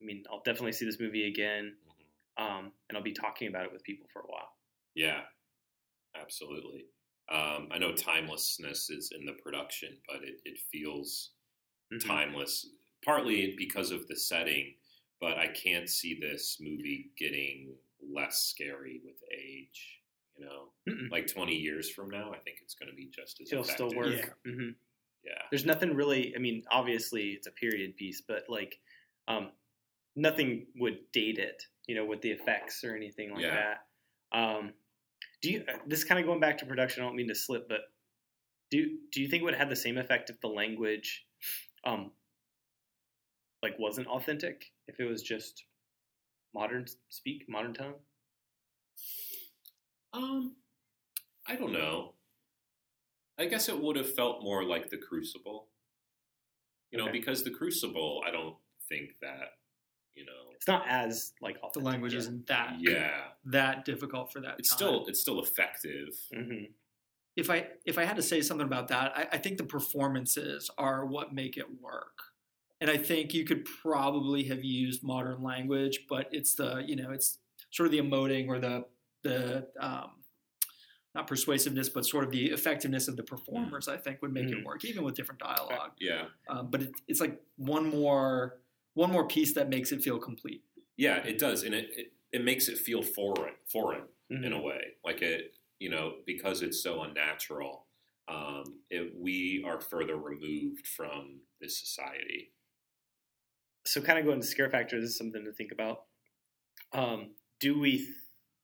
I 0.00 0.04
mean, 0.04 0.24
I'll 0.30 0.42
definitely 0.42 0.72
see 0.72 0.84
this 0.84 0.98
movie 0.98 1.28
again, 1.28 1.76
um, 2.36 2.72
and 2.88 2.96
I'll 2.96 3.04
be 3.04 3.12
talking 3.12 3.48
about 3.48 3.66
it 3.66 3.72
with 3.72 3.82
people 3.84 4.08
for 4.12 4.20
a 4.22 4.26
while. 4.26 4.48
Yeah, 4.94 5.22
absolutely. 6.14 6.86
Um, 7.32 7.68
I 7.70 7.78
know 7.78 7.92
timelessness 7.94 8.90
is 8.90 9.12
in 9.18 9.24
the 9.24 9.32
production, 9.32 9.98
but 10.06 10.22
it, 10.22 10.40
it 10.44 10.58
feels 10.70 11.32
Mhm. 11.92 12.00
timeless, 12.06 12.66
partly 13.04 13.54
because 13.56 13.90
of 13.90 14.06
the 14.08 14.16
setting. 14.16 14.74
But 15.20 15.38
I 15.38 15.48
can't 15.48 15.88
see 15.88 16.14
this 16.18 16.58
movie 16.60 17.12
getting 17.16 17.76
less 18.00 18.44
scary 18.44 19.00
with 19.04 19.22
age. 19.32 20.00
You 20.36 20.46
know, 20.46 20.72
Mm-mm. 20.88 21.10
like 21.10 21.26
20 21.26 21.54
years 21.56 21.90
from 21.90 22.10
now, 22.10 22.32
I 22.32 22.38
think 22.40 22.58
it's 22.62 22.74
going 22.74 22.90
to 22.90 22.96
be 22.96 23.06
just 23.06 23.40
as 23.40 23.52
It'll 23.52 23.64
effective. 23.64 23.88
still 23.88 23.96
work. 23.96 24.10
Yeah. 24.44 24.52
hmm 24.52 24.70
Yeah. 25.24 25.42
There's 25.50 25.64
nothing 25.64 25.94
really. 25.94 26.34
I 26.34 26.38
mean, 26.38 26.64
obviously 26.70 27.30
it's 27.32 27.46
a 27.46 27.52
period 27.52 27.96
piece, 27.96 28.20
but 28.20 28.44
like, 28.48 28.80
um, 29.28 29.52
nothing 30.16 30.66
would 30.76 31.10
date 31.12 31.38
it. 31.38 31.62
You 31.86 31.96
know, 31.96 32.04
with 32.04 32.22
the 32.22 32.30
effects 32.30 32.84
or 32.84 32.96
anything 32.96 33.32
like 33.32 33.42
Yeah. 33.42 33.74
that. 34.32 34.38
Um, 34.38 34.74
do 35.42 35.50
you? 35.50 35.64
uh, 35.68 35.76
This 35.86 36.04
kind 36.04 36.18
of 36.20 36.26
going 36.26 36.40
back 36.40 36.58
to 36.58 36.66
production. 36.66 37.02
I 37.02 37.06
don't 37.06 37.16
mean 37.16 37.28
to 37.28 37.34
slip, 37.34 37.68
but 37.68 37.80
do 38.70 38.98
do 39.12 39.20
you 39.20 39.28
think 39.28 39.42
it 39.42 39.44
would 39.44 39.54
have 39.54 39.68
the 39.68 39.76
same 39.76 39.98
effect 39.98 40.30
if 40.30 40.40
the 40.40 40.48
language, 40.48 41.26
um, 41.84 42.12
like 43.62 43.78
wasn't 43.78 44.06
authentic? 44.06 44.72
If 44.88 44.98
it 44.98 45.04
was 45.04 45.22
just 45.22 45.64
modern 46.54 46.86
speak, 47.10 47.44
modern 47.48 47.74
tongue? 47.74 47.94
Um, 50.12 50.56
I 51.46 51.56
don't 51.56 51.72
know. 51.72 52.14
I 53.38 53.46
guess 53.46 53.68
it 53.68 53.80
would 53.80 53.96
have 53.96 54.14
felt 54.14 54.42
more 54.42 54.62
like 54.64 54.90
the 54.90 54.98
Crucible. 54.98 55.68
You 56.90 56.98
know, 56.98 57.04
Okay. 57.04 57.18
because 57.18 57.42
the 57.42 57.50
Crucible, 57.50 58.22
I 58.26 58.30
don't 58.30 58.56
think 58.88 59.12
that, 59.22 59.56
you 60.14 60.24
know, 60.24 60.52
It's 60.54 60.68
not 60.68 60.86
as 60.88 61.32
like 61.40 61.56
The 61.72 61.80
language 61.80 62.14
isn't 62.14 62.46
that 62.46 62.76
yeah, 62.78 63.28
that 63.46 63.84
difficult 63.84 64.32
for 64.32 64.40
that. 64.40 64.56
it's 64.58 64.68
time. 64.70 64.76
still 64.76 65.06
it's 65.06 65.20
still 65.20 65.40
effective. 65.42 66.08
hmm 66.32 66.64
if 67.34 67.48
I 67.48 67.68
if 67.86 67.96
I 67.96 68.04
had 68.04 68.16
to 68.16 68.22
say 68.22 68.42
something 68.42 68.66
about 68.66 68.88
that, 68.88 69.16
I, 69.16 69.22
I 69.32 69.38
think 69.38 69.56
the 69.56 69.64
performances 69.64 70.70
are 70.76 71.06
what 71.06 71.32
make 71.32 71.56
it 71.56 71.80
work. 71.80 72.18
And 72.80 72.90
I 72.90 72.98
think 72.98 73.32
you 73.32 73.44
could 73.46 73.64
probably 73.64 74.42
have 74.44 74.62
used 74.62 75.02
modern 75.02 75.42
language, 75.42 76.00
but 76.10 76.28
it's 76.30 76.54
the 76.54 76.82
you 76.86 76.94
know 76.96 77.10
it's 77.10 77.38
sort 77.70 77.86
of 77.86 77.92
the 77.92 78.00
emoting 78.00 78.48
or 78.48 78.58
the 78.58 78.84
the 79.22 79.68
um, 79.80 80.10
not 81.14 81.26
persuasiveness, 81.26 81.88
but 81.88 82.04
sort 82.04 82.24
of 82.24 82.30
the 82.30 82.46
effectiveness 82.50 83.08
of 83.08 83.16
the 83.16 83.22
performers. 83.22 83.88
I 83.88 83.96
think 83.96 84.20
would 84.20 84.32
make 84.32 84.48
Mhm. 84.48 84.58
it 84.60 84.64
work, 84.66 84.84
even 84.84 85.02
with 85.04 85.14
different 85.14 85.40
dialogue. 85.40 85.92
Yeah, 86.00 86.26
Um, 86.50 86.70
but 86.70 86.82
it, 86.82 86.92
it's 87.08 87.20
like 87.20 87.40
one 87.56 87.86
more 87.88 88.61
one 88.94 89.10
more 89.10 89.26
piece 89.26 89.54
that 89.54 89.68
makes 89.68 89.92
it 89.92 90.02
feel 90.02 90.18
complete. 90.18 90.62
yeah, 90.96 91.16
it 91.24 91.38
does, 91.38 91.62
and 91.62 91.74
it 91.74 91.90
it, 91.96 92.12
it 92.32 92.44
makes 92.44 92.68
it 92.68 92.78
feel 92.78 93.02
foreign, 93.02 93.54
foreign 93.70 94.02
Mm-hmm. 94.32 94.44
in 94.44 94.52
a 94.54 94.60
way, 94.62 94.80
like 95.04 95.20
it, 95.20 95.56
you 95.78 95.90
know, 95.90 96.14
because 96.24 96.62
it's 96.62 96.82
so 96.82 97.02
unnatural. 97.02 97.84
Um, 98.28 98.64
it, 98.88 99.12
we 99.14 99.62
are 99.66 99.78
further 99.78 100.16
removed 100.16 100.86
from 100.86 101.40
this 101.60 101.78
society. 101.78 102.52
so 103.84 104.00
kind 104.00 104.18
of 104.18 104.24
going 104.24 104.40
to 104.40 104.46
scare 104.46 104.70
factor 104.70 104.98
this 105.00 105.10
is 105.10 105.18
something 105.18 105.44
to 105.44 105.52
think 105.52 105.70
about 105.72 106.04
um, 106.94 107.32
do 107.60 107.78
we 107.78 108.08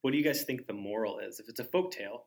what 0.03 0.13
do 0.13 0.17
you 0.17 0.25
guys 0.25 0.45
think 0.45 0.67
the 0.67 0.73
moral 0.73 1.19
is 1.19 1.39
if 1.41 1.49
it's 1.51 1.61
a 1.61 1.65
folk 1.65 1.91
tale 1.91 2.25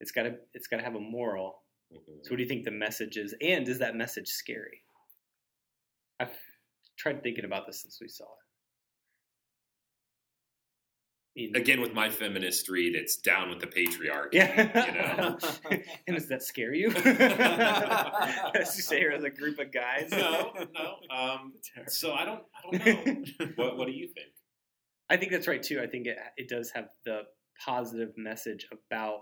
it's 0.00 0.10
got 0.12 0.24
to 0.24 0.34
it's 0.52 0.66
got 0.66 0.76
to 0.78 0.82
have 0.82 0.94
a 0.96 1.00
moral 1.00 1.62
Mhm. 1.92 2.22
so 2.22 2.30
what 2.30 2.36
do 2.38 2.42
you 2.42 2.48
think 2.48 2.64
the 2.64 2.70
message 2.70 3.16
is 3.18 3.34
and 3.40 3.68
is 3.68 3.78
that 3.78 3.94
message 3.94 4.28
scary 4.28 4.82
i've 4.90 4.91
tried 7.02 7.22
thinking 7.22 7.44
about 7.44 7.66
this 7.66 7.82
since 7.82 7.98
we 8.00 8.08
saw 8.08 8.24
it 8.24 8.28
I 11.34 11.40
mean, 11.40 11.56
Again, 11.56 11.80
with 11.80 11.94
my 11.94 12.10
feminist 12.10 12.68
read, 12.68 12.94
it's 12.94 13.16
down 13.16 13.48
with 13.48 13.58
the 13.58 13.66
patriarchy. 13.66 14.34
yeah 14.34 14.86
you 14.86 15.16
know. 15.16 15.38
and 16.06 16.16
does 16.16 16.28
that 16.28 16.42
scare 16.42 16.74
you 16.74 16.90
as 16.94 18.76
you 18.76 18.82
say 18.82 18.98
here 18.98 19.12
as 19.12 19.24
a 19.24 19.30
group 19.30 19.58
of 19.58 19.72
guys 19.72 20.10
no, 20.10 20.52
no. 20.74 21.16
Um, 21.16 21.54
so 21.88 22.12
I 22.12 22.24
don't, 22.26 22.42
I 22.54 22.78
don't 22.78 22.86
know. 23.40 23.46
what, 23.56 23.78
what 23.78 23.86
do 23.86 23.92
you 23.94 24.08
think? 24.08 24.28
I 25.08 25.16
think 25.16 25.32
that's 25.32 25.48
right 25.48 25.62
too. 25.62 25.80
I 25.80 25.86
think 25.86 26.06
it 26.06 26.18
it 26.36 26.48
does 26.48 26.70
have 26.74 26.88
the 27.04 27.22
positive 27.64 28.10
message 28.16 28.66
about 28.70 29.20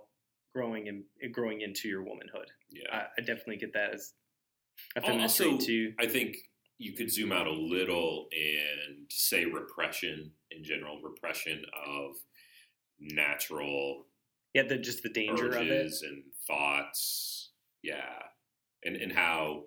growing 0.55 0.89
and 0.89 1.05
growing 1.33 1.61
into 1.61 1.89
your 1.89 2.03
womanhood. 2.03 2.49
Yeah. 2.71 2.89
I, 2.93 3.03
I 3.19 3.21
definitely 3.21 3.59
get 3.59 3.73
that 3.75 3.95
as 3.95 4.13
a 4.97 5.01
feminist 5.01 5.41
also- 5.41 5.59
too. 5.59 5.93
I 6.01 6.07
think 6.07 6.37
you 6.81 6.95
could 6.95 7.13
zoom 7.13 7.31
out 7.31 7.47
a 7.47 7.53
little 7.53 8.27
and 8.33 9.05
say 9.11 9.45
repression 9.45 10.33
in 10.51 10.65
general, 10.65 10.99
repression 11.03 11.63
of 11.87 12.13
natural 12.99 14.07
Yeah, 14.55 14.63
the 14.63 14.79
just 14.79 15.03
the 15.03 15.11
danger 15.11 15.49
of 15.51 15.67
it. 15.69 15.93
and 16.03 16.23
thoughts. 16.47 17.51
Yeah, 17.83 18.23
and 18.83 18.97
and 18.97 19.13
how 19.13 19.65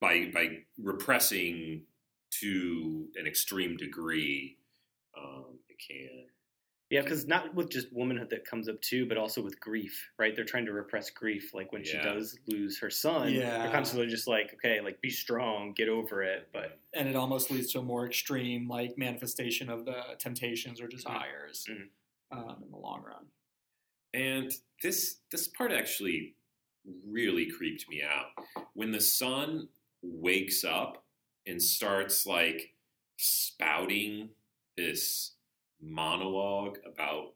by 0.00 0.30
by 0.32 0.58
repressing 0.80 1.82
to 2.40 3.08
an 3.16 3.26
extreme 3.26 3.76
degree, 3.76 4.58
um, 5.18 5.58
it 5.68 5.76
can. 5.86 6.26
Yeah, 6.94 7.00
because 7.02 7.26
not 7.26 7.52
with 7.56 7.70
just 7.70 7.92
womanhood 7.92 8.30
that 8.30 8.44
comes 8.44 8.68
up 8.68 8.80
too, 8.80 9.04
but 9.04 9.16
also 9.18 9.42
with 9.42 9.58
grief, 9.58 10.10
right? 10.16 10.36
They're 10.36 10.44
trying 10.44 10.66
to 10.66 10.72
repress 10.72 11.10
grief. 11.10 11.52
Like 11.52 11.72
when 11.72 11.82
she 11.82 11.96
does 11.98 12.38
lose 12.46 12.78
her 12.78 12.88
son, 12.88 13.32
Yeah. 13.34 13.64
they're 13.64 13.72
constantly 13.72 14.06
just 14.06 14.28
like, 14.28 14.54
okay, 14.54 14.80
like 14.80 15.00
be 15.00 15.10
strong, 15.10 15.72
get 15.72 15.88
over 15.88 16.22
it. 16.22 16.50
But 16.52 16.78
and 16.92 17.08
it 17.08 17.16
almost 17.16 17.50
leads 17.50 17.72
to 17.72 17.80
a 17.80 17.82
more 17.82 18.06
extreme 18.06 18.68
like 18.68 18.96
manifestation 18.96 19.68
of 19.70 19.84
the 19.86 20.02
temptations 20.20 20.80
or 20.80 20.86
desires 20.86 21.66
Mhm. 21.68 21.88
um, 22.30 22.62
in 22.62 22.70
the 22.70 22.76
long 22.78 23.02
run. 23.02 23.26
And 24.12 24.52
this 24.80 25.16
this 25.32 25.48
part 25.48 25.72
actually 25.72 26.36
really 27.04 27.50
creeped 27.50 27.88
me 27.88 28.04
out. 28.04 28.30
When 28.74 28.92
the 28.92 29.00
son 29.00 29.68
wakes 30.00 30.62
up 30.62 31.04
and 31.44 31.60
starts 31.60 32.24
like 32.24 32.72
spouting 33.16 34.30
this 34.76 35.33
monologue 35.80 36.78
about 36.86 37.34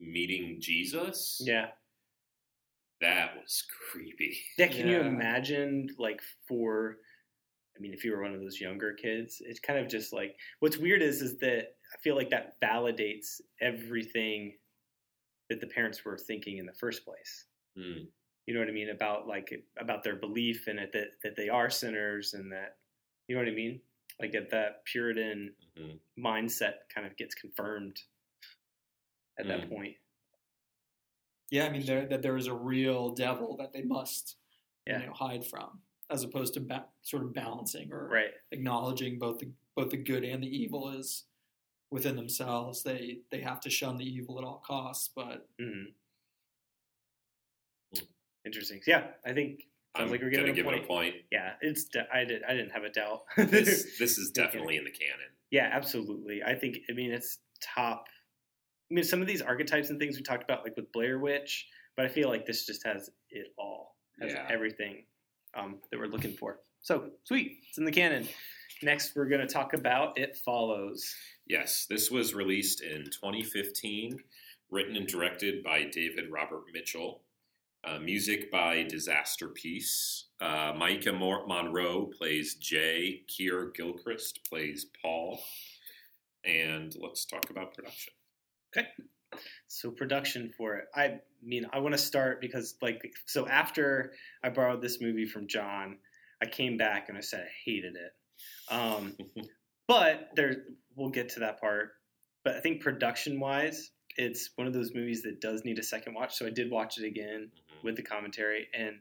meeting 0.00 0.58
Jesus, 0.60 1.40
yeah, 1.44 1.68
that 3.00 3.34
was 3.36 3.64
creepy. 3.90 4.38
yeah. 4.58 4.68
Can 4.68 4.88
you 4.88 5.00
imagine 5.00 5.88
like 5.98 6.20
for? 6.48 6.96
I 7.76 7.80
mean, 7.80 7.92
if 7.92 8.04
you 8.04 8.12
were 8.12 8.22
one 8.22 8.32
of 8.32 8.40
those 8.40 8.60
younger 8.60 8.92
kids, 8.94 9.42
it's 9.44 9.58
kind 9.58 9.80
of 9.80 9.88
just 9.88 10.12
like 10.12 10.36
what's 10.60 10.78
weird 10.78 11.02
is 11.02 11.20
is 11.20 11.38
that 11.38 11.74
I 11.92 11.98
feel 12.02 12.14
like 12.14 12.30
that 12.30 12.60
validates 12.62 13.40
everything 13.60 14.54
that 15.50 15.60
the 15.60 15.66
parents 15.66 16.04
were 16.04 16.16
thinking 16.16 16.58
in 16.58 16.66
the 16.66 16.72
first 16.74 17.04
place. 17.04 17.46
Hmm. 17.76 18.04
you 18.46 18.54
know 18.54 18.60
what 18.60 18.68
I 18.68 18.72
mean 18.72 18.90
about 18.90 19.26
like 19.26 19.50
about 19.80 20.04
their 20.04 20.14
belief 20.14 20.68
in 20.68 20.78
it 20.78 20.92
that 20.92 21.08
that 21.24 21.34
they 21.36 21.48
are 21.48 21.68
sinners 21.68 22.34
and 22.34 22.52
that 22.52 22.76
you 23.26 23.34
know 23.34 23.42
what 23.42 23.50
I 23.50 23.54
mean 23.54 23.80
like 24.20 24.32
that 24.32 24.50
that 24.50 24.84
Puritan 24.84 25.54
Mhm. 25.76 26.00
mindset 26.18 26.88
kind 26.88 27.06
of 27.06 27.16
gets 27.16 27.34
confirmed 27.34 28.00
at 29.38 29.46
that 29.48 29.62
Mm. 29.62 29.68
point. 29.68 29.96
Yeah, 31.50 31.66
I 31.66 31.70
mean 31.70 31.84
there, 31.86 32.06
that 32.06 32.22
there 32.22 32.36
is 32.36 32.46
a 32.46 32.54
real 32.54 33.10
devil 33.10 33.56
that 33.56 33.72
they 33.72 33.82
must 33.82 34.36
Yeah. 34.86 35.00
you 35.00 35.06
know, 35.06 35.12
hide 35.14 35.46
from, 35.46 35.82
as 36.10 36.22
opposed 36.22 36.54
to 36.54 36.60
ba- 36.60 36.88
sort 37.02 37.22
of 37.24 37.32
balancing 37.32 37.92
or 37.92 38.08
Right. 38.08 38.34
acknowledging 38.50 39.18
both 39.18 39.38
the 39.40 39.52
both 39.74 39.90
the 39.90 39.96
good 39.96 40.24
and 40.24 40.40
the 40.42 40.46
evil 40.48 40.90
is 40.90 41.24
within 41.90 42.14
themselves. 42.16 42.82
They 42.84 43.22
they 43.30 43.40
have 43.40 43.60
to 43.62 43.70
shun 43.70 43.96
the 43.96 44.04
evil 44.04 44.38
at 44.38 44.44
all 44.44 44.58
costs, 44.60 45.08
but 45.08 45.48
Mm. 45.58 45.94
Interesting. 48.44 48.82
Yeah, 48.86 49.14
I 49.24 49.32
think 49.32 49.66
I'm 49.96 50.10
like 50.10 50.20
we're 50.22 50.30
gonna 50.30 50.52
give 50.52 50.64
point. 50.66 50.78
it 50.78 50.84
a 50.84 50.86
point. 50.86 51.14
Yeah, 51.30 51.52
it's 51.60 51.84
de- 51.84 52.06
I 52.12 52.24
did 52.24 52.42
I 52.44 52.52
didn't 52.54 52.70
have 52.70 52.84
a 52.84 52.90
doubt. 52.90 53.20
This 53.36 53.96
this 53.98 54.18
is 54.18 54.30
definitely 54.30 54.76
in 54.76 54.84
the 54.84 54.90
canon. 54.90 55.30
Yeah, 55.50 55.68
absolutely. 55.72 56.42
I 56.42 56.54
think 56.54 56.78
I 56.90 56.92
mean 56.94 57.12
it's 57.12 57.38
top. 57.62 58.06
I 58.90 58.94
mean 58.94 59.04
some 59.04 59.20
of 59.20 59.26
these 59.26 59.40
archetypes 59.42 59.90
and 59.90 59.98
things 59.98 60.16
we 60.16 60.22
talked 60.22 60.42
about, 60.44 60.64
like 60.64 60.76
with 60.76 60.90
Blair 60.92 61.18
Witch, 61.18 61.66
but 61.96 62.04
I 62.06 62.08
feel 62.08 62.28
like 62.28 62.44
this 62.46 62.66
just 62.66 62.84
has 62.86 63.08
it 63.30 63.48
all, 63.58 63.96
has 64.20 64.32
Yeah. 64.32 64.46
everything 64.50 65.04
um, 65.56 65.78
that 65.90 65.98
we're 65.98 66.06
looking 66.08 66.34
for. 66.34 66.58
So 66.82 67.10
sweet, 67.24 67.58
it's 67.68 67.78
in 67.78 67.84
the 67.84 67.92
canon. 67.92 68.28
Next, 68.82 69.14
we're 69.16 69.28
going 69.28 69.40
to 69.46 69.52
talk 69.52 69.72
about 69.72 70.18
It 70.18 70.36
Follows. 70.44 71.14
Yes, 71.46 71.86
this 71.88 72.10
was 72.10 72.34
released 72.34 72.82
in 72.82 73.04
2015, 73.04 74.18
written 74.70 74.96
and 74.96 75.06
directed 75.06 75.62
by 75.62 75.84
David 75.84 76.24
Robert 76.30 76.64
Mitchell. 76.74 77.22
Uh, 77.86 77.98
music 77.98 78.50
by 78.50 78.84
Disasterpeace. 78.84 80.24
Uh, 80.40 80.72
Maika 80.72 81.12
Monroe 81.12 82.06
plays 82.06 82.54
Jay. 82.54 83.22
Keir 83.28 83.72
Gilchrist 83.74 84.40
plays 84.48 84.86
Paul. 85.02 85.38
And 86.44 86.94
let's 86.98 87.26
talk 87.26 87.50
about 87.50 87.74
production. 87.74 88.12
Okay. 88.76 88.88
So 89.66 89.90
production 89.90 90.52
for 90.56 90.76
it. 90.76 90.84
I 90.94 91.20
mean, 91.42 91.66
I 91.72 91.78
want 91.78 91.92
to 91.92 91.98
start 91.98 92.40
because 92.40 92.76
like 92.80 93.02
so 93.26 93.46
after 93.48 94.12
I 94.42 94.48
borrowed 94.48 94.80
this 94.80 95.00
movie 95.00 95.26
from 95.26 95.46
John, 95.46 95.98
I 96.42 96.46
came 96.46 96.76
back 96.76 97.08
and 97.08 97.18
I 97.18 97.20
said 97.20 97.40
I 97.40 97.50
hated 97.64 97.96
it. 97.96 98.72
Um, 98.72 99.16
but 99.88 100.30
there, 100.36 100.64
we'll 100.96 101.10
get 101.10 101.30
to 101.30 101.40
that 101.40 101.60
part. 101.60 101.90
But 102.44 102.56
I 102.56 102.60
think 102.60 102.82
production 102.82 103.40
wise, 103.40 103.90
it's 104.16 104.50
one 104.56 104.66
of 104.66 104.72
those 104.72 104.94
movies 104.94 105.22
that 105.22 105.40
does 105.40 105.64
need 105.64 105.78
a 105.78 105.82
second 105.82 106.14
watch. 106.14 106.36
So 106.36 106.46
I 106.46 106.50
did 106.50 106.70
watch 106.70 106.98
it 106.98 107.04
again 107.04 107.50
mm-hmm. 107.50 107.86
with 107.86 107.96
the 107.96 108.02
commentary, 108.02 108.68
and 108.72 108.96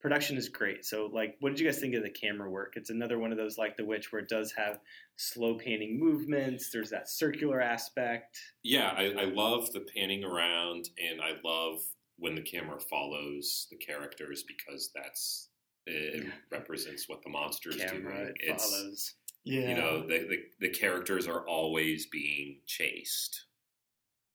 production 0.00 0.36
is 0.36 0.48
great. 0.48 0.84
So, 0.84 1.10
like, 1.12 1.36
what 1.40 1.50
did 1.50 1.60
you 1.60 1.66
guys 1.66 1.78
think 1.78 1.94
of 1.94 2.02
the 2.02 2.10
camera 2.10 2.50
work? 2.50 2.74
It's 2.76 2.90
another 2.90 3.18
one 3.18 3.32
of 3.32 3.38
those 3.38 3.58
like 3.58 3.76
The 3.76 3.84
Witch 3.84 4.12
where 4.12 4.22
it 4.22 4.28
does 4.28 4.52
have 4.52 4.80
slow 5.16 5.58
panning 5.58 5.98
movements. 5.98 6.70
There's 6.70 6.90
that 6.90 7.08
circular 7.08 7.60
aspect. 7.60 8.38
Yeah, 8.62 8.92
I, 8.96 9.14
I 9.18 9.24
love 9.24 9.72
the 9.72 9.86
panning 9.94 10.24
around, 10.24 10.90
and 10.98 11.20
I 11.20 11.32
love 11.44 11.80
when 12.18 12.34
the 12.34 12.42
camera 12.42 12.78
follows 12.78 13.66
the 13.70 13.76
characters 13.76 14.44
because 14.46 14.90
that's 14.94 15.48
it 15.86 16.26
represents 16.50 17.08
what 17.08 17.22
the 17.22 17.30
monster's 17.30 17.76
Camera 17.76 18.14
doing. 18.16 18.28
it 18.28 18.36
It's 18.40 18.64
follows. 18.64 19.14
Yeah. 19.44 19.70
you 19.70 19.74
know 19.74 20.06
the, 20.06 20.26
the 20.28 20.38
the 20.60 20.68
characters 20.68 21.26
are 21.26 21.46
always 21.46 22.06
being 22.06 22.58
chased, 22.66 23.46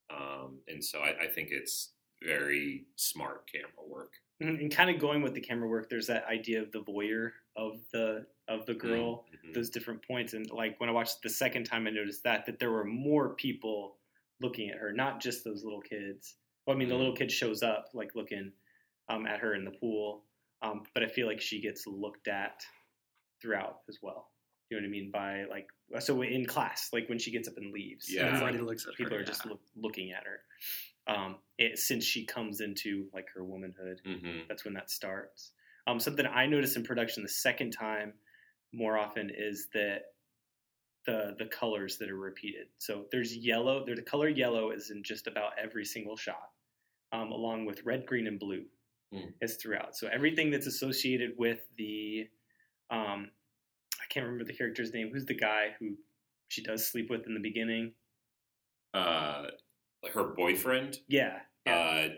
um, 0.09 0.61
and 0.67 0.83
so 0.83 0.99
I, 0.99 1.23
I 1.23 1.27
think 1.27 1.49
it's 1.51 1.93
very 2.23 2.85
smart 2.95 3.49
camera 3.51 3.85
work. 3.85 4.13
Mhm, 4.41 4.59
And 4.59 4.71
kind 4.71 4.89
of 4.89 4.99
going 4.99 5.21
with 5.21 5.33
the 5.33 5.41
camera 5.41 5.67
work, 5.67 5.89
there's 5.89 6.07
that 6.07 6.25
idea 6.25 6.61
of 6.61 6.71
the 6.71 6.83
voyeur 6.83 7.31
of 7.55 7.85
the 7.91 8.27
of 8.47 8.65
the 8.65 8.73
girl. 8.73 9.25
Mhm. 9.33 9.53
Those 9.53 9.69
different 9.69 10.05
points, 10.05 10.33
and 10.33 10.49
like 10.51 10.79
when 10.79 10.89
I 10.89 10.91
watched 10.91 11.21
the 11.21 11.29
second 11.29 11.65
time, 11.65 11.87
I 11.87 11.91
noticed 11.91 12.23
that 12.23 12.45
that 12.45 12.59
there 12.59 12.71
were 12.71 12.83
more 12.85 13.35
people 13.35 13.99
looking 14.41 14.69
at 14.69 14.77
her, 14.77 14.91
not 14.91 15.21
just 15.21 15.43
those 15.45 15.63
little 15.63 15.81
kids. 15.81 16.35
Well, 16.67 16.75
I 16.75 16.79
mean, 16.79 16.89
the 16.89 16.95
Mhm. 16.95 16.97
little 16.97 17.15
kid 17.15 17.31
shows 17.31 17.63
up 17.63 17.85
like 17.93 18.15
looking 18.15 18.51
um, 19.07 19.25
at 19.25 19.39
her 19.39 19.53
in 19.55 19.63
the 19.63 19.71
pool, 19.71 20.25
um, 20.61 20.83
but 20.93 21.03
I 21.03 21.07
feel 21.07 21.27
like 21.27 21.39
she 21.41 21.61
gets 21.61 21.87
looked 21.87 22.27
at 22.27 22.65
throughout 23.41 23.81
as 23.89 23.99
well. 24.01 24.34
You 24.69 24.77
know 24.77 24.81
what 24.83 24.87
I 24.87 24.91
mean 24.91 25.11
by 25.11 25.43
like 25.45 25.67
so 25.99 26.21
in 26.23 26.45
class, 26.45 26.89
like 26.91 27.07
when 27.07 27.19
she 27.19 27.31
gets 27.31 27.47
up 27.47 27.57
and 27.57 27.71
leaves, 27.71 28.11
Yeah. 28.11 28.23
it's 28.23 28.33
Everybody 28.41 28.57
like 28.57 28.67
looks 28.67 28.87
at 28.87 28.95
people 28.95 29.13
her. 29.13 29.19
are 29.21 29.23
just 29.25 29.45
yeah. 29.45 29.51
look, 29.51 29.61
looking 29.75 30.11
at 30.11 30.23
her. 30.25 30.41
Um, 31.07 31.35
it, 31.59 31.77
since 31.77 32.03
she 32.03 32.25
comes 32.25 32.61
into 32.61 33.07
like 33.13 33.27
her 33.35 33.43
womanhood, 33.43 34.01
Mhm. 34.05 34.47
that's 34.47 34.65
when 34.65 34.73
that 34.73 34.89
starts. 34.89 35.51
Um, 35.85 35.99
something 35.99 36.25
I 36.25 36.47
noticed 36.47 36.75
in 36.77 36.83
production 36.83 37.21
the 37.21 37.29
second 37.29 37.71
time 37.71 38.13
more 38.73 38.97
often 38.97 39.29
is 39.29 39.67
that 39.73 40.05
the 41.05 41.35
the 41.37 41.45
colors 41.45 41.97
that 41.99 42.09
are 42.09 42.17
repeated. 42.17 42.67
So 42.79 43.05
there's 43.11 43.37
yellow. 43.37 43.85
There 43.85 43.95
the 43.95 44.01
color 44.01 44.27
yellow 44.27 44.71
is 44.71 44.89
in 44.89 45.03
just 45.03 45.27
about 45.27 45.51
every 45.59 45.85
single 45.85 46.17
shot, 46.17 46.49
um, 47.11 47.31
along 47.31 47.65
with 47.65 47.83
red, 47.85 48.07
green, 48.07 48.25
and 48.25 48.39
blue 48.39 48.65
Hmm. 49.11 49.29
is 49.41 49.57
throughout. 49.57 49.95
So 49.95 50.07
everything 50.07 50.49
that's 50.49 50.65
associated 50.65 51.37
with 51.37 51.59
the, 51.77 52.27
um, 52.89 53.29
I 54.05 54.13
can't 54.13 54.25
remember 54.25 54.45
the 54.45 54.53
character's 54.57 54.93
name. 54.93 55.09
Who's 55.11 55.25
the 55.25 55.33
guy 55.33 55.69
who 55.79 55.95
she 56.47 56.61
does 56.61 56.85
sleep 56.85 57.09
with 57.09 57.25
in 57.25 57.33
the 57.33 57.39
beginning? 57.39 57.93
Uh, 58.93 59.47
her 60.13 60.23
boyfriend, 60.35 60.99
Yeah, 61.07 61.39
yeah, 61.65 61.73
uh, 61.73 62.09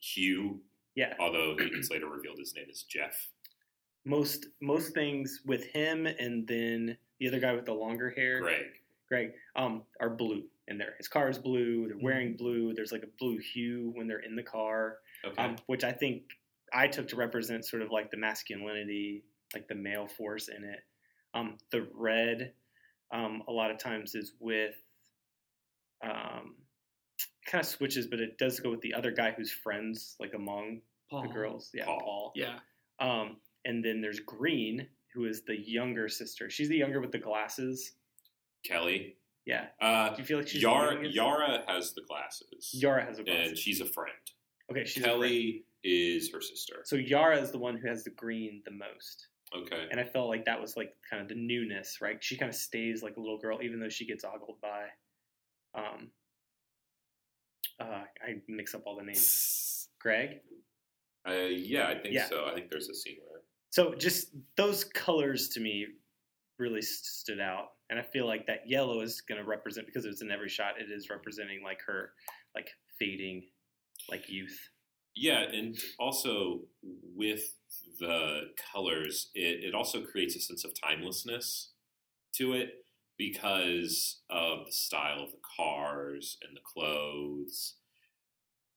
Hugh, 0.00 0.60
yeah. 0.96 1.14
although 1.20 1.54
it's 1.58 1.90
later 1.90 2.08
revealed 2.08 2.38
his 2.38 2.54
name 2.54 2.66
is 2.70 2.82
Jeff. 2.82 3.28
Most 4.04 4.46
most 4.60 4.92
things 4.94 5.40
with 5.46 5.64
him, 5.66 6.06
and 6.06 6.46
then 6.46 6.96
the 7.20 7.28
other 7.28 7.40
guy 7.40 7.52
with 7.54 7.64
the 7.66 7.72
longer 7.72 8.10
hair. 8.10 8.40
Greg. 8.40 8.64
Greg, 9.08 9.32
um, 9.54 9.82
are 10.00 10.10
blue 10.10 10.42
in 10.68 10.78
there. 10.78 10.94
His 10.98 11.06
car 11.08 11.28
is 11.30 11.38
blue. 11.38 11.86
They're 11.88 11.96
wearing 12.00 12.30
Mm-hmm. 12.30 12.36
blue. 12.36 12.74
There's 12.74 12.90
like 12.92 13.04
a 13.04 13.08
blue 13.20 13.38
hue 13.38 13.92
when 13.94 14.08
they're 14.08 14.18
in 14.20 14.34
the 14.36 14.42
car, 14.42 14.96
Okay. 15.24 15.40
um, 15.42 15.56
which 15.66 15.84
I 15.84 15.92
think 15.92 16.22
I 16.72 16.88
took 16.88 17.06
to 17.08 17.16
represent 17.16 17.64
sort 17.64 17.82
of 17.82 17.90
like 17.92 18.10
the 18.10 18.16
masculinity, 18.16 19.22
like 19.54 19.68
the 19.68 19.76
male 19.76 20.08
force 20.08 20.48
in 20.48 20.64
it. 20.64 20.80
Um, 21.36 21.56
the 21.70 21.86
red, 21.94 22.52
um, 23.12 23.42
a 23.48 23.52
lot 23.52 23.70
of 23.70 23.78
times 23.78 24.14
is 24.14 24.32
with, 24.40 24.74
um, 26.02 26.54
kind 27.46 27.60
of 27.62 27.66
switches, 27.66 28.06
but 28.06 28.20
it 28.20 28.38
does 28.38 28.60
go 28.60 28.70
with 28.70 28.80
the 28.80 28.94
other 28.94 29.10
guy 29.10 29.32
who's 29.36 29.52
friends, 29.52 30.16
like 30.20 30.34
among 30.34 30.80
Paul. 31.10 31.22
the 31.22 31.28
girls. 31.28 31.70
Yeah, 31.74 31.84
Paul. 31.84 32.00
Paul. 32.00 32.32
Yeah. 32.34 32.58
Um, 33.00 33.36
and 33.64 33.84
then 33.84 34.00
there's 34.00 34.20
Green, 34.20 34.86
who 35.14 35.26
is 35.26 35.42
the 35.46 35.56
younger 35.58 36.08
sister. 36.08 36.50
She's 36.50 36.68
the 36.68 36.76
younger 36.76 37.00
with 37.00 37.12
the 37.12 37.18
glasses. 37.18 37.92
Kelly. 38.64 39.16
Yeah. 39.44 39.66
Uh, 39.80 40.10
Do 40.10 40.16
you 40.22 40.24
feel 40.24 40.38
like 40.38 40.48
she's 40.48 40.62
Yara? 40.62 41.06
Yara 41.08 41.62
has 41.68 41.92
the 41.94 42.02
glasses. 42.02 42.70
Yara 42.72 43.04
has 43.04 43.18
a 43.18 43.22
glasses. 43.22 43.48
and 43.50 43.58
she's 43.58 43.80
a 43.80 43.86
friend. 43.86 44.10
okay, 44.70 44.84
she's. 44.84 45.04
Kelly 45.04 45.64
is 45.84 46.32
her 46.32 46.40
sister. 46.40 46.80
So 46.84 46.96
Yara 46.96 47.38
is 47.40 47.52
the 47.52 47.58
one 47.58 47.76
who 47.76 47.86
has 47.88 48.02
the 48.04 48.10
green 48.10 48.62
the 48.64 48.72
most, 48.72 49.28
Okay. 49.54 49.86
and 49.90 50.00
I 50.00 50.04
felt 50.04 50.28
like 50.28 50.44
that 50.46 50.60
was 50.60 50.76
like 50.76 50.94
kind 51.08 51.22
of 51.22 51.28
the 51.28 51.34
newness, 51.36 51.98
right? 52.00 52.22
She 52.22 52.36
kind 52.36 52.48
of 52.48 52.56
stays 52.56 53.02
like 53.02 53.16
a 53.16 53.20
little 53.20 53.38
girl, 53.38 53.60
even 53.62 53.78
though 53.80 53.88
she 53.88 54.06
gets 54.06 54.24
ogled 54.24 54.60
by. 54.60 54.86
Um. 55.74 56.10
Uh, 57.78 58.04
I 58.26 58.36
mix 58.48 58.74
up 58.74 58.82
all 58.86 58.96
the 58.96 59.04
names. 59.04 59.88
Greg. 60.00 60.40
Uh, 61.28 61.32
yeah, 61.32 61.88
I 61.88 61.94
think 61.98 62.14
Yeah. 62.14 62.26
so. 62.28 62.46
I 62.46 62.54
think 62.54 62.70
there's 62.70 62.88
a 62.88 62.94
scene 62.94 63.18
where. 63.28 63.42
So 63.70 63.94
just 63.94 64.28
those 64.56 64.84
colors 64.84 65.48
to 65.50 65.60
me 65.60 65.86
really 66.58 66.80
stood 66.80 67.40
out, 67.40 67.72
and 67.90 67.98
I 67.98 68.02
feel 68.02 68.26
like 68.26 68.46
that 68.46 68.66
yellow 68.66 69.00
is 69.02 69.20
going 69.20 69.40
to 69.40 69.46
represent 69.46 69.86
because 69.86 70.06
it's 70.06 70.22
in 70.22 70.30
every 70.30 70.48
shot. 70.48 70.80
It 70.80 70.90
is 70.90 71.10
representing 71.10 71.62
like 71.62 71.80
her, 71.86 72.12
like 72.54 72.70
fading, 72.98 73.44
like 74.08 74.28
youth. 74.30 74.58
Yeah, 75.16 75.40
and 75.40 75.76
also 75.98 76.60
with 77.14 77.54
the 77.98 78.50
colors, 78.72 79.30
it, 79.34 79.64
it 79.64 79.74
also 79.74 80.02
creates 80.02 80.36
a 80.36 80.40
sense 80.40 80.62
of 80.64 80.72
timelessness 80.74 81.70
to 82.34 82.52
it 82.52 82.84
because 83.16 84.20
of 84.28 84.66
the 84.66 84.72
style 84.72 85.22
of 85.22 85.30
the 85.30 85.40
cars 85.56 86.36
and 86.46 86.54
the 86.54 86.60
clothes. 86.60 87.76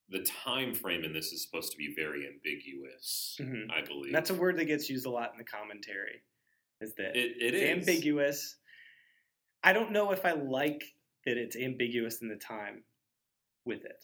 The 0.10 0.25
time 0.43 0.73
frame 0.73 1.04
in 1.04 1.12
this 1.12 1.34
is 1.34 1.43
supposed 1.43 1.73
to 1.73 1.78
be 1.78 1.93
very 1.93 2.25
ambiguous, 2.25 3.38
Mhm. 3.41 3.69
I 3.69 3.82
believe. 3.82 4.13
That's 4.13 4.30
a 4.30 4.34
word 4.34 4.58
that 4.58 4.65
gets 4.65 4.89
used 4.89 5.06
a 5.06 5.10
lot 5.10 5.34
in 5.34 5.38
the 5.38 5.43
commentary. 5.43 6.23
Is 6.80 6.95
that 6.95 7.17
it, 7.17 7.36
it 7.41 7.54
it's 7.54 7.82
is 7.82 7.89
ambiguous? 7.89 8.56
I 9.62 9.73
don't 9.73 9.91
know 9.91 10.12
if 10.13 10.23
I 10.23 10.32
like 10.32 10.95
that 11.25 11.38
it's 11.38 11.58
ambiguous 11.58 12.21
in 12.21 12.30
the 12.30 12.38
time 12.38 12.86
with 13.65 13.84
it 13.84 14.02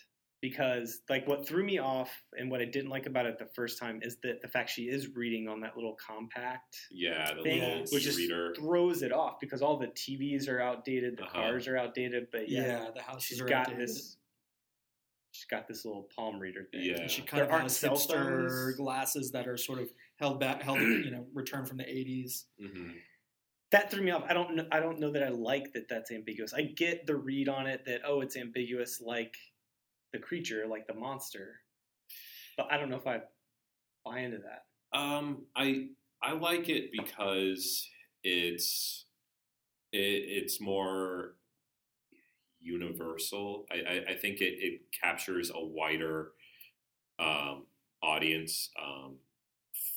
because 0.49 0.99
like 1.09 1.27
what 1.27 1.47
threw 1.47 1.63
me 1.63 1.79
off 1.79 2.11
and 2.37 2.51
what 2.51 2.61
I 2.61 2.65
didn't 2.65 2.91
like 2.91 3.07
about 3.07 3.25
it 3.25 3.39
the 3.39 3.49
first 3.55 3.79
time 3.79 3.99
is 4.03 4.17
that 4.21 4.41
the 4.43 4.47
fact 4.47 4.69
she 4.69 4.83
is 4.83 5.15
reading 5.15 5.47
on 5.47 5.59
that 5.61 5.75
little 5.75 5.95
compact 5.95 6.77
Yeah, 6.91 7.33
the 7.33 7.41
thing, 7.41 7.61
little 7.61 7.85
which 7.91 8.03
just 8.03 8.19
e-reader. 8.19 8.53
throws 8.55 9.01
it 9.01 9.11
off 9.11 9.39
because 9.39 9.63
all 9.63 9.77
the 9.77 9.87
TVs 9.87 10.47
are 10.47 10.61
outdated, 10.61 11.17
the 11.17 11.23
Uh-huh. 11.23 11.41
cars 11.41 11.67
are 11.67 11.77
outdated, 11.77 12.27
but 12.31 12.47
yeah, 12.47 12.61
Yeah, 12.61 12.91
the 12.93 13.01
house 13.01 13.23
she's 13.23 13.41
are 13.41 13.47
got 13.47 13.69
outdated. 13.69 13.87
this. 13.89 14.17
She's 15.31 15.45
got 15.45 15.67
this 15.67 15.83
little 15.83 16.07
palm 16.15 16.39
reader 16.39 16.65
thing. 16.71 16.81
Yeah. 16.85 17.01
And 17.01 17.11
she 17.11 17.21
kind 17.23 17.41
There 17.41 17.45
of 17.47 17.51
aren't 17.51 17.63
has 17.63 17.77
cell 17.77 17.95
hipster 17.95 18.07
phones. 18.07 18.77
glasses 18.77 19.31
that 19.31 19.47
are 19.47 19.57
sort 19.57 19.79
of 19.79 19.89
held 20.17 20.39
back, 20.39 20.61
held, 20.61 20.79
you 20.79 21.11
know, 21.11 21.25
returned 21.33 21.67
from 21.67 21.77
the 21.77 21.83
80s. 21.85 22.45
hmm 22.59 22.91
that 23.71 23.89
threw 23.91 24.01
me 24.01 24.11
off. 24.11 24.23
I 24.29 24.33
don't 24.33 24.55
know. 24.55 24.65
I 24.71 24.79
don't 24.79 24.99
know 24.99 25.11
that 25.11 25.23
I 25.23 25.29
like 25.29 25.73
that. 25.73 25.89
That's 25.89 26.11
ambiguous. 26.11 26.53
I 26.53 26.61
get 26.61 27.05
the 27.07 27.15
read 27.17 27.49
on 27.49 27.67
it 27.67 27.83
that 27.85 28.01
oh, 28.05 28.21
it's 28.21 28.37
ambiguous 28.37 29.01
like 29.01 29.35
the 30.15 30.21
creature, 30.21 30.65
like 30.67 30.87
the 30.87 30.93
monster, 30.93 31.59
but 32.57 32.67
I 32.71 32.77
don't 32.77 32.89
know 32.89 32.95
if 32.95 33.05
I 33.07 33.19
buy 34.05 34.19
into 34.19 34.37
that. 34.39 34.97
Um, 34.97 35.43
I 35.55 35.87
I 36.23 36.33
like 36.33 36.69
it 36.69 36.91
because 36.91 37.87
it's 38.23 39.05
it, 39.91 39.97
it's 39.97 40.61
more 40.61 41.35
universal. 42.61 43.65
I, 43.71 43.75
I, 43.75 44.11
I 44.11 44.15
think 44.15 44.41
it, 44.41 44.55
it 44.59 44.81
captures 44.99 45.51
a 45.53 45.63
wider 45.63 46.31
um, 47.19 47.65
audience 48.01 48.69
um, 48.81 49.17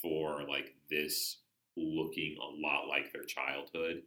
for 0.03 0.43
like 0.49 0.75
this 0.91 1.39
looking 1.77 2.37
a 2.41 2.67
lot 2.67 2.89
like 2.89 3.13
their 3.13 3.25
childhood. 3.25 4.03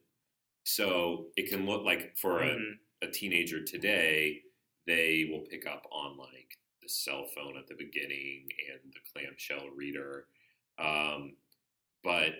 So 0.63 1.28
it 1.38 1.50
can 1.50 1.65
look 1.65 1.84
like 1.84 2.17
for 2.17 2.41
a, 2.43 2.50
Mhm. 2.50 2.74
a 3.04 3.08
teenager 3.08 3.63
today, 3.63 4.41
they 4.88 5.28
will 5.32 5.46
pick 5.50 5.65
up 5.67 5.86
on 5.91 6.17
like 6.17 6.58
the 6.82 6.89
cell 6.89 7.26
phone 7.36 7.58
at 7.58 7.67
the 7.67 7.76
beginning 7.76 8.48
and 8.72 8.94
the 8.94 9.00
clamshell 9.13 9.70
reader. 9.76 10.26
Um, 10.80 11.34
but 12.04 12.32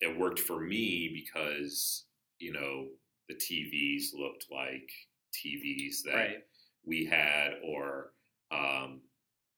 it 0.00 0.18
worked 0.18 0.40
for 0.40 0.60
me 0.60 1.10
because, 1.12 2.04
you 2.38 2.52
know, 2.52 2.86
the 3.28 3.34
TVs 3.34 4.14
looked 4.18 4.46
like 4.50 4.90
TVs 5.32 6.02
that 6.04 6.14
Right. 6.14 6.36
we 6.84 7.04
had, 7.06 7.52
or 7.64 8.12
um, 8.50 9.00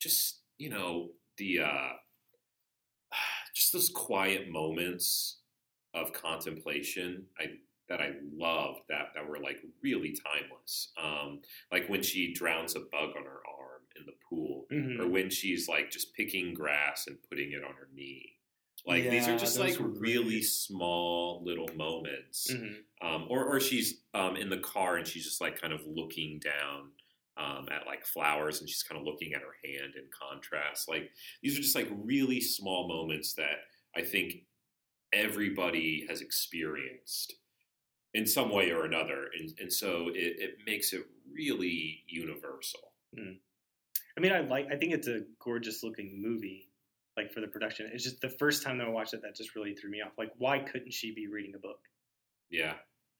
just, 0.00 0.40
you 0.58 0.68
know, 0.70 1.10
the 1.38 1.60
uh, 1.60 1.92
just 3.54 3.72
those 3.72 3.90
quiet 3.94 4.50
moments 4.50 5.38
of 5.94 6.12
contemplation. 6.12 7.24
I 7.38 7.46
that 7.88 8.00
I 8.00 8.12
loved 8.34 8.80
that 8.88 9.08
that 9.14 9.28
were 9.28 9.38
like 9.40 9.58
really 9.82 10.16
timeless. 10.24 10.92
Um, 11.02 11.42
like 11.70 11.88
when 11.88 12.02
she 12.02 12.32
drowns 12.32 12.74
a 12.76 12.80
bug 12.80 13.10
on 13.16 13.24
her 13.24 13.40
arm 13.46 13.82
in 13.96 14.06
the 14.06 14.14
pool, 14.28 14.66
Mhm. 14.72 14.98
or 15.00 15.08
when 15.08 15.30
she's 15.30 15.68
like 15.68 15.90
just 15.90 16.14
picking 16.14 16.54
grass 16.54 17.06
and 17.06 17.18
putting 17.28 17.52
it 17.52 17.62
on 17.62 17.74
her 17.74 17.88
knee. 17.94 18.38
Like 18.86 19.08
these 19.08 19.28
are 19.28 19.38
just 19.38 19.58
like 19.58 19.76
really 19.78 20.24
great. 20.40 20.44
small 20.44 21.42
little 21.44 21.68
moments. 21.74 22.50
Mhm. 22.52 22.84
Um, 23.00 23.26
or 23.30 23.44
or 23.44 23.60
she's 23.60 24.02
um, 24.14 24.36
in 24.36 24.48
the 24.50 24.58
car 24.58 24.96
and 24.96 25.06
she's 25.06 25.24
just 25.24 25.40
like 25.40 25.60
kind 25.60 25.72
of 25.72 25.86
looking 25.86 26.38
down 26.40 26.92
um, 27.36 27.68
at 27.70 27.84
like 27.86 28.06
flowers, 28.06 28.60
and 28.60 28.68
she's 28.68 28.82
kind 28.84 28.98
of 29.00 29.04
looking 29.06 29.32
at 29.34 29.40
her 29.42 29.56
hand 29.64 29.94
in 29.96 30.08
contrast. 30.12 30.88
Like 30.88 31.10
these 31.42 31.58
are 31.58 31.62
just 31.62 31.74
like 31.74 31.88
really 31.90 32.40
small 32.40 32.86
moments 32.88 33.34
that 33.34 33.58
I 33.96 34.02
think 34.02 34.46
everybody 35.12 36.06
has 36.08 36.20
experienced 36.20 37.34
in 38.14 38.26
some 38.26 38.50
way 38.50 38.70
or 38.70 38.84
another, 38.84 39.26
and, 39.38 39.52
and 39.60 39.72
so 39.72 40.08
it, 40.08 40.36
it 40.38 40.54
makes 40.66 40.92
it 40.92 41.04
really 41.32 42.02
universal. 42.06 42.92
Hmm. 43.16 43.32
I 44.16 44.20
mean, 44.20 44.32
I 44.32 44.40
like. 44.40 44.66
I 44.72 44.76
think 44.76 44.92
it's 44.92 45.08
a 45.08 45.20
gorgeous 45.42 45.82
looking 45.82 46.22
movie. 46.22 46.68
Like 47.16 47.32
for 47.32 47.40
the 47.40 47.46
production, 47.48 47.88
it's 47.92 48.02
just 48.02 48.20
the 48.20 48.28
first 48.30 48.62
time 48.64 48.78
that 48.78 48.86
I 48.88 48.90
watched 48.90 49.14
it 49.14 49.22
that 49.22 49.36
just 49.36 49.54
really 49.54 49.74
threw 49.74 49.88
me 49.90 50.00
off. 50.02 50.12
Like, 50.18 50.32
why 50.38 50.58
couldn't 50.60 50.92
she 50.92 51.14
be 51.14 51.28
reading 51.28 51.54
a 51.54 51.58
book? 51.60 51.78
Yeah, 52.50 52.74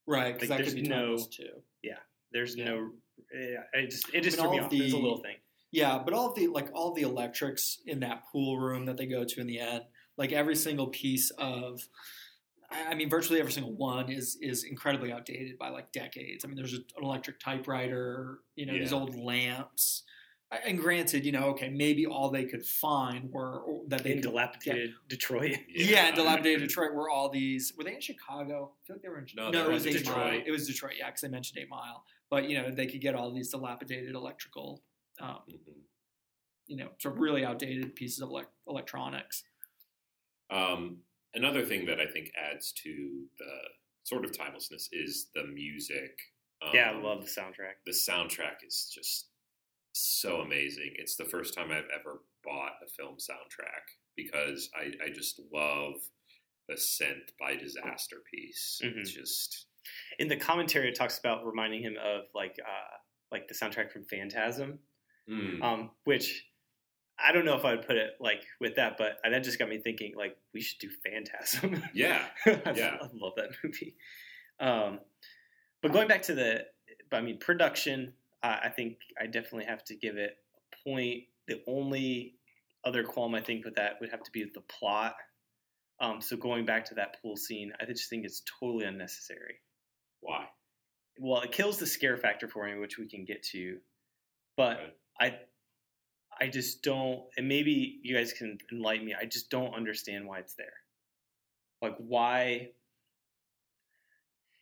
Right, 0.06 0.34
because 0.34 0.50
Like, 0.50 0.58
that 0.58 0.64
there's 0.64 0.74
could 0.74 0.82
be 0.82 0.88
no- 0.88 1.16
too. 1.16 1.62
Yeah. 1.82 1.98
There's 2.32 2.56
Yeah. 2.56 2.64
no. 2.66 2.90
Yeah, 3.32 3.62
it 3.72 3.90
just 3.90 4.12
it 4.12 4.22
just 4.22 4.40
I 4.40 4.50
mean, 4.50 4.50
threw 4.50 4.58
me 4.58 4.64
off. 4.64 4.72
of 4.72 4.80
It's 4.80 4.92
a 4.92 4.96
little 4.96 5.18
thing. 5.22 5.36
Yeah, 5.70 6.02
but 6.04 6.12
all 6.14 6.30
of 6.30 6.34
the 6.36 6.48
like 6.48 6.68
all 6.74 6.92
the 6.92 7.02
electrics 7.02 7.78
in 7.86 8.00
that 8.00 8.24
pool 8.32 8.58
room 8.58 8.86
that 8.86 8.96
they 8.96 9.06
go 9.06 9.24
to 9.24 9.40
in 9.40 9.46
the 9.46 9.60
end, 9.60 9.82
like 10.16 10.32
every 10.32 10.56
single 10.56 10.88
piece 10.88 11.30
of, 11.38 11.80
I 12.70 12.94
mean, 12.94 13.08
virtually 13.10 13.40
every 13.40 13.52
single 13.52 13.74
one 13.74 14.10
is 14.10 14.36
is 14.40 14.64
incredibly 14.64 15.12
outdated 15.12 15.58
by 15.58 15.68
like 15.68 15.92
decades. 15.92 16.44
I 16.44 16.48
mean, 16.48 16.56
there's 16.56 16.72
an 16.74 16.84
electric 17.00 17.38
typewriter, 17.40 18.40
you 18.56 18.66
know, 18.66 18.72
these 18.72 18.92
old 18.92 19.14
lamps. 19.16 20.02
And 20.64 20.78
granted, 20.78 21.24
you 21.24 21.32
know, 21.32 21.46
okay, 21.46 21.68
maybe 21.68 22.06
all 22.06 22.30
they 22.30 22.44
could 22.44 22.64
find 22.64 23.28
were 23.32 23.60
or 23.60 23.82
that 23.88 24.04
they 24.04 24.12
In 24.12 24.16
could, 24.22 24.30
dilapidated 24.30 24.92
Detroit. 25.08 25.56
yeah, 25.68 26.10
in 26.10 26.14
dilapidated 26.14 26.60
Detroit 26.60 26.94
were 26.94 27.10
all 27.10 27.28
these. 27.28 27.72
Were 27.76 27.82
they 27.82 27.94
in 27.94 28.00
Chicago? 28.00 28.72
I 28.72 28.86
feel 28.86 28.96
like 28.96 29.02
they 29.02 29.08
were 29.08 29.18
in. 29.18 29.26
No, 29.36 29.50
no, 29.50 29.64
it 29.68 29.72
was 29.72 29.86
Eight 29.86 30.04
Mile. 30.06 30.14
Detroit. 30.14 30.42
It 30.46 30.50
was 30.52 30.66
Detroit, 30.68 30.92
yeah, 30.98 31.06
because 31.06 31.24
I 31.24 31.28
mentioned 31.28 31.58
Eight 31.60 31.68
Mile. 31.68 32.04
But 32.30 32.48
you 32.48 32.56
know, 32.60 32.70
they 32.70 32.86
could 32.86 33.00
get 33.00 33.14
all 33.16 33.32
these 33.32 33.50
dilapidated 33.50 34.14
electrical 34.14 34.82
um, 35.20 35.38
Mhm. 35.50 35.74
you 36.66 36.76
know, 36.76 36.88
sort 36.98 37.14
of 37.14 37.20
really 37.20 37.44
outdated 37.44 37.94
pieces 37.96 38.20
of 38.20 38.28
elec 38.28 38.46
electronics. 38.68 39.42
Um, 40.50 40.98
another 41.34 41.64
thing 41.64 41.86
that 41.86 42.00
I 42.00 42.06
think 42.06 42.30
adds 42.36 42.72
to 42.84 43.24
the 43.38 43.54
sort 44.04 44.24
of 44.24 44.36
timelessness 44.36 44.88
is 44.92 45.28
the 45.34 45.44
music. 45.44 46.18
Um, 46.62 46.70
Yeah, 46.74 46.90
I 46.90 47.00
love 47.00 47.22
the 47.22 47.28
soundtrack. 47.30 47.76
the 47.86 47.92
soundtrack 47.92 48.64
is 48.66 48.90
just 48.94 49.28
so 49.92 50.40
amazing. 50.40 50.92
It's 50.96 51.16
the 51.16 51.24
first 51.24 51.54
time 51.54 51.70
I've 51.70 51.88
ever 51.98 52.22
bought 52.44 52.72
a 52.84 52.88
film 52.90 53.16
soundtrack 53.16 53.84
because 54.16 54.70
I, 54.76 54.92
I 55.04 55.10
just 55.12 55.40
love 55.52 55.94
the 56.68 56.74
synth 56.74 57.30
by 57.38 57.56
Disaster 57.56 58.16
Piece. 58.32 58.80
Mhm. 58.82 58.98
It's 58.98 59.12
just 59.12 59.66
In 60.18 60.28
the 60.28 60.36
commentary, 60.36 60.88
it 60.88 60.94
talks 60.94 61.18
about 61.18 61.44
reminding 61.46 61.82
him 61.82 61.96
of 62.02 62.22
like 62.34 62.56
uh 62.60 62.96
like 63.30 63.48
the 63.48 63.54
soundtrack 63.54 63.90
from 63.92 64.04
Phantasm, 64.04 64.78
mm, 65.28 65.60
um, 65.62 65.90
which 66.04 66.44
I 67.18 67.32
don't 67.32 67.44
know 67.44 67.56
if 67.56 67.64
I 67.64 67.74
would 67.74 67.86
put 67.86 67.96
it 67.96 68.12
like 68.20 68.44
with 68.60 68.76
that, 68.76 68.96
but 68.98 69.18
that 69.28 69.44
just 69.44 69.58
got 69.58 69.68
me 69.68 69.78
thinking 69.78 70.14
like 70.16 70.36
we 70.52 70.60
should 70.60 70.78
do 70.78 70.90
Phantasm. 71.04 71.82
yeah, 71.94 72.26
I, 72.46 72.72
Yeah. 72.74 72.96
I 73.00 73.08
love 73.14 73.32
that 73.36 73.50
movie. 73.62 73.96
Um, 74.60 75.00
but 75.82 75.92
going 75.92 76.08
back 76.08 76.22
to 76.22 76.34
the, 76.34 76.64
I 77.12 77.20
mean, 77.20 77.38
production, 77.38 78.12
uh, 78.42 78.56
I 78.64 78.68
think 78.68 78.98
I 79.20 79.26
definitely 79.26 79.66
have 79.66 79.84
to 79.84 79.96
give 79.96 80.16
it 80.16 80.36
a 80.56 80.88
point. 80.88 81.24
The 81.46 81.62
only 81.66 82.34
other 82.84 83.04
qualm 83.04 83.34
I 83.34 83.40
think 83.40 83.64
with 83.64 83.74
that 83.76 84.00
would 84.00 84.10
have 84.10 84.22
to 84.22 84.30
be 84.32 84.44
the 84.52 84.62
plot. 84.62 85.14
Um, 86.00 86.20
so 86.20 86.36
going 86.36 86.64
back 86.64 86.84
to 86.86 86.94
that 86.96 87.16
pool 87.22 87.36
scene, 87.36 87.72
I 87.80 87.84
just 87.84 88.10
think 88.10 88.24
it's 88.24 88.42
totally 88.60 88.86
unnecessary. 88.86 89.56
why? 90.20 90.46
Well, 91.18 91.42
it 91.42 91.52
kills 91.52 91.78
the 91.78 91.86
scare 91.86 92.16
factor 92.16 92.48
for 92.48 92.66
me, 92.66 92.76
which 92.78 92.98
we 92.98 93.06
can 93.08 93.24
get 93.24 93.42
to, 93.52 93.78
but 94.56 94.78
Right. 94.78 94.94
I, 95.20 95.38
I 96.40 96.48
just 96.48 96.82
don't. 96.82 97.22
And 97.36 97.48
maybe 97.48 98.00
you 98.02 98.16
guys 98.16 98.32
can 98.32 98.58
enlighten 98.72 99.06
me. 99.06 99.14
I 99.20 99.24
just 99.24 99.50
don't 99.50 99.74
understand 99.74 100.26
why 100.26 100.38
it's 100.38 100.54
there. 100.54 100.66
Like 101.82 101.96
why? 101.98 102.70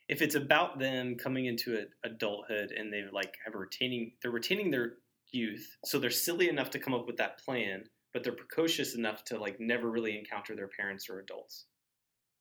If 0.09 0.21
it's 0.21 0.35
about 0.35 0.79
them 0.79 1.15
coming 1.15 1.45
into 1.45 1.85
adulthood 2.03 2.71
and 2.71 2.91
they 2.91 3.03
like 3.11 3.33
have 3.45 3.55
retaining, 3.55 4.11
they're 4.21 4.31
retaining 4.31 4.69
their 4.69 4.95
youth, 5.31 5.77
so 5.85 5.97
they're 5.97 6.09
silly 6.09 6.49
enough 6.49 6.69
to 6.71 6.79
come 6.79 6.93
up 6.93 7.07
with 7.07 7.17
that 7.17 7.39
plan, 7.43 7.85
but 8.13 8.23
they're 8.23 8.33
precocious 8.33 8.95
enough 8.95 9.23
to 9.25 9.39
like 9.39 9.59
never 9.59 9.89
really 9.89 10.17
encounter 10.17 10.55
their 10.55 10.67
parents 10.67 11.09
or 11.09 11.19
adults. 11.19 11.65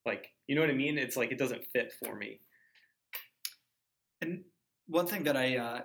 Like, 0.04 0.26
you 0.46 0.54
know 0.54 0.60
what 0.60 0.70
I 0.70 0.74
mean? 0.74 0.98
It's 0.98 1.16
like 1.16 1.30
it 1.30 1.38
doesn't 1.38 1.64
fit 1.72 1.92
for 2.04 2.16
me. 2.16 2.40
And 4.20 4.42
one 4.86 5.06
thing 5.06 5.24
that 5.24 5.36
I 5.36 5.56
uh, 5.56 5.80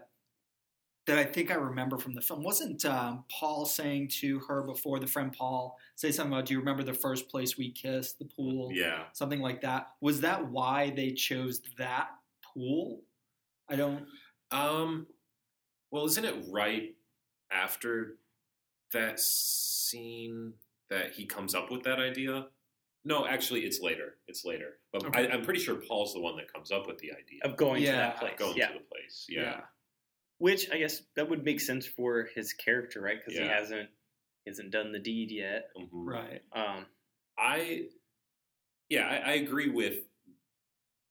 that 1.07 1.17
I 1.17 1.23
think 1.23 1.49
I 1.51 1.55
remember 1.55 1.97
from 1.97 2.13
the 2.13 2.21
film 2.21 2.43
wasn't 2.43 2.83
um, 2.85 3.23
Paul 3.31 3.65
saying 3.65 4.09
to 4.19 4.39
her 4.47 4.61
before 4.61 4.99
the 4.99 5.07
friend 5.07 5.33
Paul 5.33 5.77
say 5.95 6.11
something 6.11 6.33
about, 6.33 6.45
"Do 6.45 6.53
you 6.53 6.59
remember 6.59 6.83
the 6.83 6.93
first 6.93 7.29
place 7.29 7.57
we 7.57 7.71
kissed, 7.71 8.19
the 8.19 8.25
pool?" 8.25 8.69
Yeah, 8.73 9.03
something 9.13 9.39
like 9.41 9.61
that. 9.61 9.87
Was 10.01 10.21
that 10.21 10.49
why 10.51 10.91
they 10.95 11.11
chose 11.11 11.61
that 11.77 12.09
pool? 12.53 13.01
I 13.69 13.75
don't. 13.75 14.05
Um, 14.51 15.07
well, 15.91 16.05
isn't 16.05 16.23
it 16.25 16.35
right 16.49 16.93
after 17.51 18.17
that 18.93 19.19
scene 19.19 20.53
that 20.89 21.11
he 21.13 21.25
comes 21.25 21.55
up 21.55 21.71
with 21.71 21.83
that 21.83 21.99
idea? 21.99 22.47
No, 23.05 23.25
actually, 23.25 23.61
it's 23.61 23.79
later. 23.79 24.15
It's 24.27 24.43
later. 24.43 24.79
But 24.91 25.05
Okay. 25.05 25.29
I, 25.29 25.33
I'm 25.33 25.41
pretty 25.41 25.61
sure 25.61 25.75
Paul's 25.75 26.13
the 26.13 26.19
one 26.19 26.35
that 26.37 26.51
comes 26.51 26.71
up 26.71 26.87
with 26.87 26.97
the 26.97 27.11
idea 27.11 27.39
Of 27.43 27.55
going 27.55 27.83
to 27.85 27.91
that 27.91 28.17
place. 28.19 28.33
going 28.37 28.57
yeah. 28.57 28.67
to 28.67 28.73
the 28.73 28.85
place. 28.85 29.25
Yeah. 29.29 29.61
Which 30.39 30.69
I 30.71 30.77
guess 30.77 31.01
that 31.15 31.29
would 31.29 31.43
make 31.43 31.59
sense 31.59 31.85
for 31.87 32.29
his 32.35 32.53
character, 32.53 33.01
right? 33.01 33.17
Because 33.23 33.39
he 33.39 33.45
hasn't 33.45 33.89
he 34.45 34.49
hasn't 34.51 34.71
done 34.71 34.91
the 34.91 34.99
deed 34.99 35.31
yet. 35.31 35.69
Mhm. 35.77 35.87
right. 35.91 36.41
Um, 36.53 36.85
I, 37.37 37.87
yeah, 38.89 39.07
I, 39.07 39.31
I 39.31 39.33
agree 39.33 39.69
with 39.69 39.97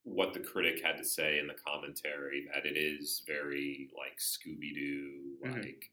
what 0.03 0.33
the 0.33 0.39
critic 0.39 0.81
had 0.83 0.97
to 0.97 1.03
say 1.03 1.37
in 1.39 1.47
the 1.47 1.53
commentary 1.53 2.47
that 2.53 2.65
it 2.65 2.77
is 2.77 3.21
very 3.27 3.89
like 3.97 4.17
Scooby 4.19 4.73
Doo, 4.73 5.37
Mhm. 5.45 5.63
like 5.65 5.91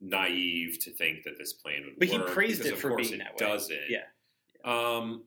naive 0.00 0.78
to 0.80 0.90
think 0.92 1.24
that 1.24 1.38
this 1.38 1.52
plan 1.54 1.84
would 1.86 1.98
But 1.98 2.08
he 2.08 2.18
work. 2.18 2.28
praised 2.30 2.64
it 2.66 2.74
of 2.74 2.80
for 2.80 2.94
being 2.96 3.14
it 3.14 3.18
that 3.18 3.32
way. 3.32 3.38
Doesn't. 3.38 3.90
yeah, 3.90 4.06
Um, 4.64 5.24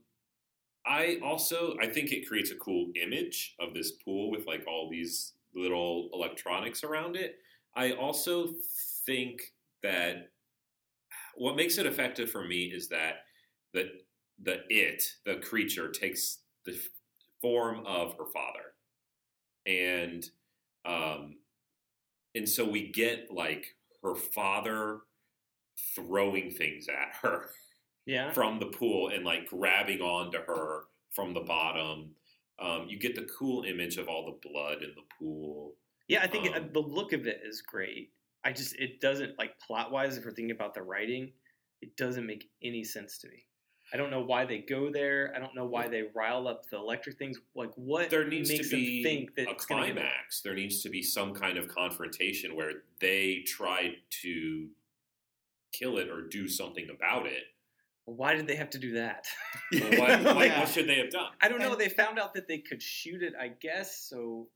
I 0.86 1.18
also 1.24 1.78
I 1.80 1.88
think 1.90 2.12
it 2.12 2.28
creates 2.28 2.52
a 2.52 2.56
cool 2.56 2.92
image 2.96 3.56
of 3.60 3.74
this 3.74 3.92
pool 3.92 4.30
with 4.32 4.46
like 4.46 4.66
all 4.68 4.90
these 4.90 5.34
little 5.56 6.10
electronics 6.14 6.84
around 6.84 7.16
it. 7.16 7.36
I 7.76 7.92
also 7.92 8.54
think 9.06 9.42
that 9.82 10.30
what 11.36 11.56
makes 11.56 11.78
it 11.78 11.86
effective 11.86 12.30
for 12.30 12.44
me 12.44 12.66
is 12.66 12.88
that 12.90 13.26
the 13.74 13.90
the 14.42 14.62
it 14.70 15.04
the 15.26 15.36
creature 15.36 15.90
takes 15.90 16.40
the 16.66 16.80
form 17.42 17.86
of 17.86 18.16
her 18.18 18.26
father, 18.26 18.74
and 19.66 20.24
um, 20.86 21.38
and 22.36 22.48
so 22.48 22.66
we 22.66 22.92
get 22.92 23.32
like 23.32 23.76
her 24.04 24.16
father 24.16 25.00
throwing 25.96 26.52
things 26.52 26.88
at 26.88 27.16
her 27.22 27.50
yeah. 28.06 28.32
from 28.32 28.60
the 28.60 28.66
pool 28.68 29.10
and 29.10 29.24
like 29.26 29.48
grabbing 29.48 30.02
onto 30.02 30.40
her 30.40 30.84
from 31.12 31.34
the 31.34 31.42
bottom. 31.42 32.12
Um, 32.60 32.86
you 32.88 33.00
get 33.00 33.16
the 33.16 33.28
cool 33.38 33.64
image 33.64 33.98
of 33.98 34.08
all 34.08 34.26
the 34.26 34.50
blood 34.50 34.84
in 34.84 34.92
the 34.96 35.02
pool. 35.20 35.74
Yeah, 36.08 36.22
I 36.22 36.28
think 36.28 36.48
Um, 36.48 36.56
it, 36.56 36.74
the 36.74 36.80
look 36.80 37.14
of 37.14 37.28
it 37.28 37.42
is 37.44 37.62
great. 37.62 38.12
I 38.44 38.52
just 38.52 38.76
it 38.76 39.00
doesn't 39.00 39.38
like 39.38 39.58
plot 39.60 39.92
wise. 39.92 40.18
If 40.18 40.26
we're 40.26 40.32
thinking 40.32 40.52
about 40.52 40.74
the 40.74 40.84
writing, 40.84 41.32
it 41.82 41.96
doesn't 41.98 42.26
make 42.26 42.50
any 42.62 42.84
sense 42.84 43.18
to 43.20 43.28
me. 43.28 43.46
I 43.94 43.98
don't 43.98 44.10
know 44.10 44.24
why 44.24 44.46
they 44.46 44.60
go 44.60 44.92
there. 44.92 45.32
I 45.36 45.40
don't 45.40 45.56
know 45.56 45.66
why 45.66 45.88
they 45.88 46.04
rile 46.16 46.48
up 46.48 46.68
the 46.70 46.78
electric 46.78 47.18
things. 47.18 47.40
Like 47.56 47.72
what 47.76 48.10
There 48.10 48.28
needs 48.28 48.50
makes 48.50 48.70
to 48.70 48.76
be 48.76 49.04
them 49.04 49.12
think 49.12 49.36
that 49.36 49.50
a 49.50 49.56
climax. 49.56 50.42
There 50.42 50.56
needs 50.56 50.82
to 50.82 50.90
be 50.90 51.04
some 51.04 51.34
kind 51.34 51.58
of 51.58 51.68
confrontation 51.68 52.56
where 52.56 52.72
they 53.00 53.44
try 53.46 53.96
to 54.24 54.68
kill 55.74 55.98
it 55.98 56.10
or 56.10 56.22
do 56.28 56.48
something 56.48 56.88
about 56.90 57.28
it. 57.28 57.44
Why 58.06 58.34
did 58.36 58.48
they 58.48 58.56
have 58.56 58.70
to 58.72 58.80
do 58.80 58.94
that? 58.94 59.26
Well, 59.72 59.82
what, 59.92 60.36
what- 60.36 60.48
Yeah. 60.48 60.60
what 60.60 60.70
should 60.70 60.88
they 60.88 60.98
have 60.98 61.10
done? 61.10 61.32
I 61.42 61.48
don't 61.48 61.60
know. 61.60 61.72
And- 61.72 61.80
They 61.82 61.90
found 61.90 62.20
out 62.20 62.34
that 62.34 62.48
they 62.48 62.58
could 62.58 62.82
shoot 62.82 63.24
it. 63.24 63.34
I 63.40 63.48
guess 63.48 63.98
so. 63.98 64.50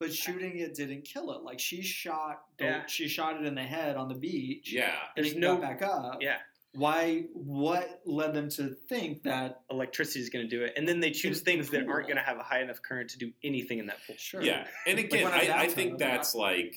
But 0.00 0.12
shooting 0.12 0.58
it 0.58 0.74
didn't 0.74 1.02
kill 1.02 1.32
it. 1.32 1.42
Like 1.42 1.60
she 1.60 1.80
shot, 1.80 2.42
Yeah. 2.60 2.84
she 2.86 3.06
shot 3.08 3.36
it 3.40 3.46
in 3.46 3.54
the 3.54 3.62
head 3.62 3.96
on 3.96 4.08
the 4.08 4.14
beach. 4.16 4.72
Yeah. 4.72 4.94
and 5.16 5.24
There's 5.24 5.34
it 5.34 5.38
no- 5.38 5.56
got 5.56 5.62
back 5.78 5.82
up. 5.82 6.18
Yeah, 6.20 6.38
Why? 6.74 7.26
What 7.34 8.00
led 8.04 8.34
them 8.34 8.48
to 8.50 8.74
think 8.88 9.22
that? 9.22 9.60
electricity 9.70 10.20
is 10.20 10.28
going 10.28 10.48
to 10.48 10.56
do 10.56 10.64
it, 10.64 10.72
and 10.76 10.86
then 10.88 11.00
they 11.00 11.10
choose 11.12 11.38
It's 11.38 11.44
things 11.44 11.70
that 11.70 11.86
aren't 11.88 12.06
going 12.08 12.16
to 12.16 12.22
have 12.22 12.36
a 12.38 12.42
high 12.42 12.60
enough 12.62 12.82
current 12.82 13.10
to 13.10 13.18
do 13.18 13.32
anything 13.44 13.78
in 13.78 13.86
that 13.86 13.98
pool. 14.06 14.16
Sure. 14.18 14.42
Yeah. 14.42 14.66
And 14.86 14.98
again, 14.98 15.24
when 15.24 15.32
I'm 15.32 15.50
I, 15.52 15.58
I 15.62 15.66
think 15.68 15.98
that's 15.98 16.34
like 16.34 16.74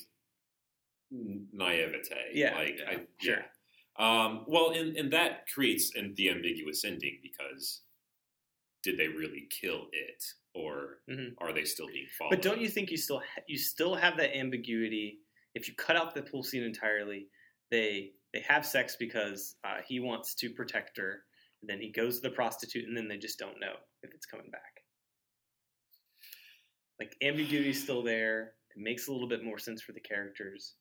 naivete. 1.11 2.15
Yeah, 2.33 2.55
Like, 2.55 2.79
yeah, 2.79 2.89
I, 2.89 2.99
sure. 3.19 3.45
Um, 3.97 4.43
well, 4.47 4.71
and, 4.71 4.97
and 4.97 5.11
that 5.13 5.47
creates 5.53 5.95
an, 5.95 6.13
the 6.15 6.29
ambiguous 6.29 6.83
ending 6.83 7.19
because 7.23 7.81
did 8.83 8.97
they 8.97 9.07
really 9.07 9.47
kill 9.49 9.87
it, 9.91 10.23
or 10.53 11.01
Mhm. 11.09 11.33
are 11.39 11.53
they 11.53 11.65
still 11.65 11.87
being 11.87 12.07
followed? 12.17 12.31
But 12.31 12.41
don't 12.41 12.61
you 12.61 12.69
think 12.69 12.91
you 12.91 12.97
still 12.97 13.19
ha- 13.19 13.41
you 13.47 13.57
still 13.57 13.95
have 13.95 14.17
that 14.17 14.35
ambiguity 14.35 15.21
if 15.55 15.67
you 15.69 15.73
cut 15.75 15.95
out 15.95 16.13
the 16.13 16.21
pool 16.21 16.43
scene 16.43 16.63
entirely, 16.63 17.29
they 17.71 18.13
they 18.33 18.41
have 18.41 18.65
sex 18.65 18.97
because 18.97 19.55
uh, 19.63 19.77
he 19.87 20.01
wants 20.01 20.35
to 20.35 20.49
protect 20.49 20.97
her. 20.97 21.23
And 21.61 21.69
then 21.69 21.79
he 21.79 21.89
goes 21.91 22.19
to 22.19 22.27
the 22.29 22.35
prostitute, 22.35 22.87
and 22.87 22.95
then 22.95 23.07
they 23.07 23.17
just 23.17 23.39
don't 23.39 23.59
know 23.59 23.75
if 24.03 24.13
it's 24.13 24.25
coming 24.25 24.51
back. 24.51 24.83
Like 26.99 27.15
ambiguity 27.21 27.69
is 27.69 27.81
still 27.81 28.03
there. 28.03 28.55
It 28.75 28.81
makes 28.81 29.07
a 29.07 29.11
little 29.13 29.27
bit 29.29 29.43
more 29.43 29.57
sense 29.57 29.81
for 29.81 29.93
the 29.93 30.01
characters. 30.01 30.75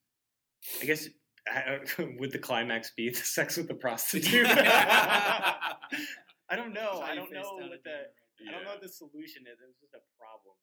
I 0.82 0.84
guess 0.84 1.08
would 2.18 2.32
the 2.32 2.38
climax 2.38 2.92
be 2.97 3.11
the 3.11 3.16
sex 3.16 3.57
with 3.57 3.68
the 3.68 3.74
prostitute? 3.84 4.47
I 4.49 5.76
don't 6.57 6.72
know. 6.72 7.01
I 7.03 7.14
don't 7.14 7.32
know 7.32 7.57
what 7.57 7.84
the 7.84 8.09
I 8.49 8.53
don't 8.53 8.64
know 8.64 8.70
what 8.70 8.82
the 8.82 8.88
solution 8.88 9.42
is. 9.47 9.61
It 9.61 9.68
was 9.68 9.76
just 9.80 9.95
a 9.95 10.03
problem 10.18 10.57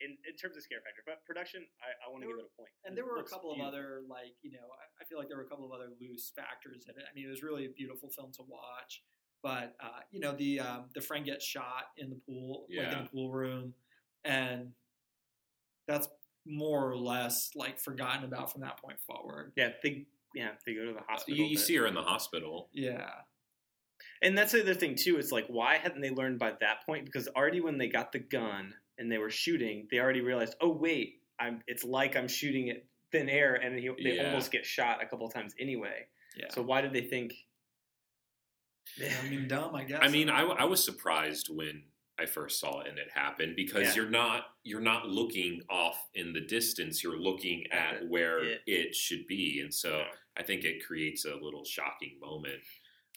in, 0.00 0.16
in 0.24 0.34
terms 0.36 0.56
of 0.56 0.62
scare 0.64 0.80
factor. 0.80 1.04
But 1.04 1.24
production, 1.24 1.64
I, 1.84 1.92
I 2.00 2.10
want 2.10 2.24
to 2.24 2.28
give 2.28 2.36
There 2.36 2.46
it 2.46 2.52
a 2.52 2.56
point. 2.56 2.72
And 2.84 2.96
there 2.96 3.04
were 3.04 3.20
a 3.20 3.28
couple 3.28 3.52
beautiful. 3.52 3.68
of 3.68 3.74
other 3.74 4.02
like 4.08 4.34
you 4.42 4.52
know 4.52 4.66
I, 4.72 4.84
I 5.00 5.04
feel 5.04 5.20
like 5.20 5.28
there 5.28 5.36
were 5.36 5.46
a 5.46 5.52
couple 5.52 5.68
of 5.68 5.72
other 5.72 5.92
loose 6.00 6.32
factors 6.34 6.88
in 6.88 6.96
it. 6.96 7.04
I 7.04 7.12
mean, 7.14 7.28
it 7.28 7.30
was 7.30 7.44
really 7.44 7.66
a 7.66 7.72
beautiful 7.72 8.08
film 8.08 8.32
to 8.40 8.44
watch. 8.48 9.04
But 9.42 9.76
uh, 9.80 10.04
you 10.10 10.20
know 10.20 10.32
the 10.32 10.60
um, 10.60 10.90
the 10.94 11.00
friend 11.00 11.24
gets 11.24 11.44
shot 11.44 11.92
in 11.96 12.10
the 12.10 12.18
pool, 12.26 12.66
like 12.68 12.92
in 12.92 13.04
the 13.04 13.08
pool 13.08 13.30
room, 13.32 13.72
and 14.24 14.72
that's 15.88 16.08
more 16.50 16.90
or 16.90 16.96
less 16.96 17.50
like 17.54 17.78
forgotten 17.78 18.24
about 18.24 18.52
from 18.52 18.60
that 18.62 18.80
point 18.82 18.98
forward. 19.06 19.52
Yeah, 19.56 19.70
they 19.82 20.06
yeah 20.34 20.50
they 20.66 20.74
go 20.74 20.84
to 20.86 20.92
the 20.92 21.00
hospital. 21.08 21.38
You, 21.38 21.44
you 21.46 21.56
see 21.58 21.76
her 21.76 21.86
in 21.86 21.94
the 21.94 22.02
hospital. 22.02 22.68
Yeah, 22.72 23.08
And 24.22 24.36
that's 24.36 24.52
the 24.52 24.62
other 24.62 24.74
thing 24.74 24.94
too. 24.96 25.18
It's 25.18 25.32
like 25.32 25.46
why 25.48 25.76
hadn't 25.76 26.00
they 26.00 26.10
learned 26.10 26.38
by 26.38 26.52
that 26.60 26.84
point? 26.86 27.04
Because 27.06 27.28
already 27.28 27.60
when 27.60 27.78
they 27.78 27.88
got 27.88 28.12
the 28.12 28.18
gun 28.18 28.74
and 28.98 29.10
they 29.10 29.18
were 29.18 29.30
shooting, 29.30 29.86
they 29.90 29.98
already 29.98 30.20
realized, 30.20 30.54
oh 30.60 30.70
wait, 30.70 31.20
I'm. 31.38 31.62
It's 31.66 31.84
like 31.84 32.16
I'm 32.16 32.28
shooting 32.28 32.68
at 32.70 32.84
thin 33.12 33.28
air, 33.28 33.54
and 33.54 33.78
he, 33.78 33.88
they 34.02 34.16
Yeah. 34.16 34.26
almost 34.26 34.52
get 34.52 34.64
shot 34.66 35.02
a 35.02 35.06
couple 35.06 35.28
times 35.30 35.54
anyway. 35.58 36.06
yeah. 36.36 36.46
So 36.50 36.62
why 36.62 36.80
did 36.80 36.92
they 36.92 37.02
think? 37.02 37.32
I 39.00 39.28
mean, 39.28 39.48
dumb, 39.48 39.74
I 39.74 39.84
guess. 39.84 40.00
I 40.02 40.08
mean, 40.08 40.28
I, 40.28 40.42
I 40.42 40.64
was 40.64 40.84
surprised 40.84 41.48
when 41.50 41.84
I 42.20 42.26
first 42.26 42.60
saw 42.60 42.80
it 42.80 42.88
and 42.88 42.98
it 42.98 43.08
happened 43.14 43.56
because 43.56 43.88
Yeah. 43.88 43.94
you're 44.02 44.10
not 44.10 44.56
you're 44.62 44.80
not 44.80 45.08
looking 45.08 45.62
off 45.70 46.08
in 46.14 46.32
the 46.32 46.40
distance. 46.42 47.02
You're 47.02 47.18
looking 47.18 47.66
at 47.72 47.94
At 48.02 48.08
where 48.08 48.44
it. 48.44 48.60
it. 48.66 48.94
should 48.94 49.26
be, 49.26 49.60
and 49.60 49.72
so 49.72 49.98
Yeah. 49.98 50.08
I 50.36 50.42
think 50.42 50.64
it 50.64 50.84
creates 50.86 51.24
a 51.24 51.34
little 51.34 51.64
shocking 51.64 52.18
moment. 52.20 52.60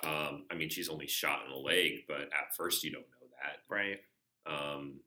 Um, 0.03 0.45
I 0.49 0.55
mean, 0.55 0.69
she's 0.69 0.89
only 0.89 1.07
shot 1.07 1.45
in 1.45 1.51
the 1.51 1.57
leg, 1.57 2.05
but 2.07 2.21
at 2.21 2.55
first 2.55 2.83
you 2.83 2.91
don't 2.91 3.05
know 3.11 3.27
that. 3.41 3.59
Right. 3.69 3.99
Um, 4.45 4.99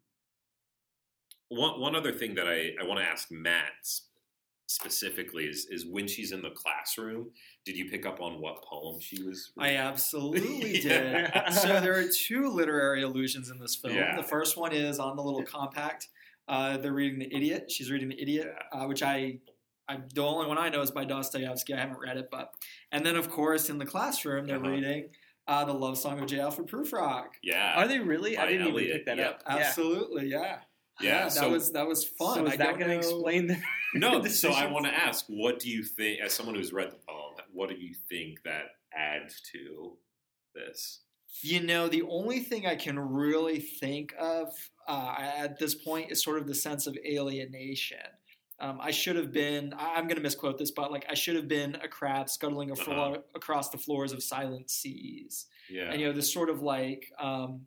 one 1.49 1.81
one 1.81 1.95
other 1.97 2.13
thing 2.13 2.35
that 2.35 2.47
I, 2.49 2.75
I 2.81 2.85
want 2.85 3.01
to 3.01 3.07
ask 3.07 3.31
Matt 3.31 3.73
s- 3.81 4.03
specifically 4.67 5.45
is 5.45 5.67
is 5.71 5.87
when 5.87 6.07
she's 6.07 6.33
in 6.33 6.43
the 6.43 6.51
classroom, 6.51 7.31
did 7.65 7.77
you 7.77 7.89
pick 7.91 8.05
up 8.07 8.21
on 8.21 8.41
what 8.41 8.63
poem 8.65 9.01
she 9.01 9.23
was? 9.23 9.53
I 9.59 9.77
absolutely 9.77 10.81
Yeah. 10.85 11.45
did. 11.51 11.55
so 11.55 11.81
there 11.81 11.97
are 11.99 12.05
two 12.13 12.49
literary 12.49 13.03
allusions 13.03 13.51
in 13.51 13.59
this 13.59 13.77
film. 13.77 13.95
Yeah. 13.95 14.17
The 14.17 14.23
first 14.23 14.57
one 14.57 14.73
is 14.73 14.99
on 14.99 15.17
the 15.17 15.23
little 15.23 15.43
compact. 15.45 16.09
Uh, 16.49 16.77
they're 16.77 16.93
reading 16.93 17.19
The 17.19 17.35
Idiot. 17.35 17.71
She's 17.71 17.91
reading 17.91 18.09
The 18.09 18.21
Idiot, 18.21 18.55
uh, 18.73 18.85
which 18.87 19.03
I, 19.03 19.39
I'm, 19.89 20.05
the 20.15 20.23
only 20.23 20.47
one 20.47 20.59
I 20.59 20.69
know 20.69 20.81
is 20.81 20.91
by 20.93 21.05
Dostoevsky. 21.05 21.75
I 21.75 21.81
haven't 21.81 21.99
read 21.99 22.17
it, 22.17 22.29
but 22.31 22.53
and 22.93 23.05
then 23.05 23.17
of 23.17 23.29
course 23.31 23.69
in 23.71 23.79
the 23.79 23.87
classroom 23.87 24.47
they're 24.47 24.57
Uh-huh. 24.59 24.69
reading 24.71 25.09
uh, 25.49 25.65
the 25.65 25.73
love 25.73 25.97
song 25.97 26.19
of 26.19 26.27
J. 26.27 26.41
Alfred 26.41 26.67
Prufrock. 26.69 27.27
yeah, 27.43 27.75
Are 27.77 27.87
they 27.87 28.01
really? 28.01 28.37
I 28.37 28.47
didn't 28.47 28.67
even 28.67 28.85
pick 28.85 29.07
that 29.07 29.17
yeah. 29.17 29.29
up. 29.29 29.43
Yeah. 29.47 29.57
Absolutely, 29.59 30.27
yeah. 30.29 30.59
Yeah, 31.01 31.25
that 31.25 31.33
so- 31.33 31.51
was 31.51 31.73
that 31.73 31.87
was 31.87 32.05
fun. 32.05 32.37
So 32.39 32.47
is 32.47 32.53
I 32.55 32.57
that 32.57 32.79
going 32.79 32.91
to 32.91 32.97
explain 32.97 33.47
the 33.49 33.57
No, 33.95 34.25
so 34.25 34.51
I 34.51 34.67
want 34.71 34.87
to 34.87 34.93
ask, 34.95 35.25
what 35.29 35.59
do 35.59 35.69
you 35.71 35.83
think, 35.83 36.21
as 36.21 36.33
someone 36.33 36.55
who's 36.55 36.73
read 36.73 36.91
the 36.91 36.97
poem, 37.09 37.35
what 37.53 37.69
do 37.69 37.77
you 37.77 37.95
think 38.09 38.43
that 38.45 38.65
adds 38.95 39.41
to 39.53 39.97
this? 40.55 41.01
You 41.43 41.61
know, 41.63 41.89
the 41.89 42.03
only 42.03 42.41
thing 42.41 42.67
I 42.67 42.77
can 42.77 42.99
really 42.99 43.61
think 43.61 44.15
of 44.19 44.49
uh, 44.89 45.15
at 45.19 45.59
this 45.59 45.75
point 45.75 46.11
is 46.11 46.23
sort 46.23 46.39
of 46.39 46.47
the 46.47 46.55
sense 46.55 46.87
of 46.87 46.97
alienation. 47.07 47.99
Um, 48.59 48.79
I 48.81 48.91
should 48.91 49.17
have 49.17 49.33
been, 49.33 49.75
I'm 49.79 50.05
going 50.05 50.17
to 50.17 50.23
misquote 50.23 50.57
this, 50.57 50.71
but 50.71 50.91
like, 50.91 51.05
I 51.11 51.15
should 51.15 51.37
have 51.37 51.47
been 51.47 51.75
a 51.77 51.89
crab 51.89 52.31
scuttling 52.31 52.71
a 52.71 52.73
Uh-huh. 52.73 53.19
across 53.35 53.69
the 53.69 53.77
floors 53.77 54.13
of 54.13 54.23
silent 54.23 54.71
seas. 54.71 55.47
Yeah, 55.69 55.91
And, 55.91 56.01
you 56.01 56.07
know, 56.07 56.15
this 56.15 56.33
sort 56.33 56.49
of 56.49 56.63
like, 56.63 57.05
um, 57.21 57.67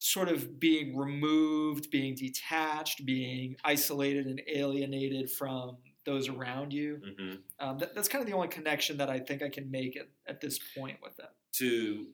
sort 0.00 0.28
of 0.28 0.58
being 0.58 0.96
removed, 0.96 1.90
being 1.90 2.14
detached, 2.14 3.04
being 3.04 3.54
isolated 3.62 4.26
and 4.26 4.40
alienated 4.48 5.30
from 5.30 5.76
those 6.06 6.28
around 6.28 6.72
you. 6.72 7.00
hmm 7.18 7.34
Um, 7.60 7.78
that, 7.78 7.94
that's 7.94 8.08
kind 8.08 8.22
of 8.22 8.26
the 8.28 8.34
only 8.34 8.48
connection 8.48 8.96
that 8.96 9.10
I 9.10 9.20
think 9.20 9.42
I 9.42 9.50
can 9.50 9.70
make 9.70 9.96
at, 9.96 10.08
at 10.26 10.40
this 10.40 10.58
point 10.76 10.98
with 11.02 11.18
it. 11.18 11.28
to 11.58 12.06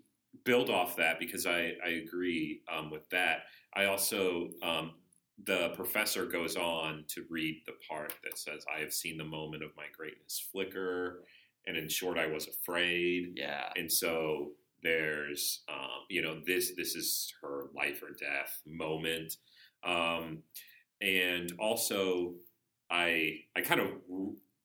build 0.44 0.68
off 0.68 0.96
that 0.96 1.18
because 1.18 1.46
I, 1.46 1.72
I 1.84 1.90
agree 2.04 2.60
um, 2.70 2.90
with 2.90 3.08
that. 3.10 3.44
I 3.74 3.84
also 3.86 4.50
um, 4.62 4.92
the 5.44 5.70
professor 5.76 6.26
goes 6.26 6.56
on 6.56 7.04
to 7.08 7.24
read 7.30 7.62
the 7.66 7.74
part 7.88 8.12
that 8.24 8.36
says, 8.36 8.64
"I 8.74 8.80
have 8.80 8.92
seen 8.92 9.16
the 9.16 9.24
moment 9.24 9.62
of 9.62 9.70
my 9.76 9.84
greatness 9.96 10.44
flicker, 10.50 11.22
and 11.66 11.76
in 11.76 11.88
short, 11.88 12.18
I 12.18 12.26
was 12.26 12.48
afraid." 12.48 13.34
Yeah. 13.36 13.68
And 13.76 13.90
so 13.90 14.52
there's 14.86 15.62
um, 15.68 16.04
you 16.08 16.22
know 16.22 16.40
this 16.46 16.72
this 16.76 16.94
is 16.94 17.32
her 17.42 17.64
life 17.74 18.02
or 18.02 18.10
death 18.10 18.60
moment, 18.66 19.34
um, 19.84 20.42
and 21.00 21.52
also 21.58 22.34
I 22.90 23.40
I 23.56 23.60
kind 23.62 23.80
of 23.80 23.88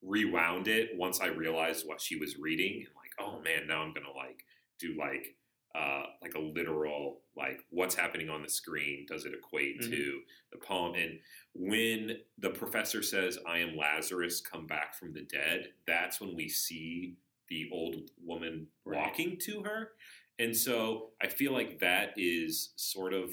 rewound 0.03 0.67
it 0.67 0.89
once 0.95 1.19
I 1.21 1.27
realized 1.27 1.87
what 1.87 2.01
she 2.01 2.15
was 2.15 2.37
reading 2.39 2.73
and 2.85 2.95
like 2.95 3.11
oh 3.19 3.39
man 3.43 3.67
now 3.67 3.81
I'm 3.81 3.93
gonna 3.93 4.15
like 4.15 4.43
do 4.79 4.95
like 4.97 5.35
uh, 5.73 6.03
like 6.21 6.33
a 6.35 6.39
literal 6.39 7.21
like 7.37 7.61
what's 7.69 7.95
happening 7.95 8.29
on 8.29 8.41
the 8.41 8.49
screen? 8.49 9.05
Does 9.07 9.25
it 9.25 9.33
equate 9.33 9.79
Mhm. 9.81 9.89
to 9.91 10.19
the 10.51 10.57
poem? 10.57 10.95
And 10.95 11.19
when 11.53 12.17
the 12.37 12.49
professor 12.49 13.03
says 13.03 13.37
i 13.45 13.57
am 13.57 13.75
lazarus 13.75 14.39
come 14.39 14.65
back 14.67 14.95
from 14.95 15.11
the 15.11 15.21
dead 15.23 15.67
that's 15.85 16.21
when 16.21 16.33
we 16.33 16.47
see 16.47 17.15
the 17.51 17.69
old 17.73 17.97
woman 18.25 18.67
Right. 18.85 18.97
walking 18.97 19.37
to 19.47 19.63
her. 19.63 19.91
And 20.39 20.55
so 20.57 21.09
i 21.21 21.27
feel 21.27 21.53
like 21.53 21.79
that 21.81 22.13
is 22.17 22.73
sort 22.77 23.13
of 23.13 23.29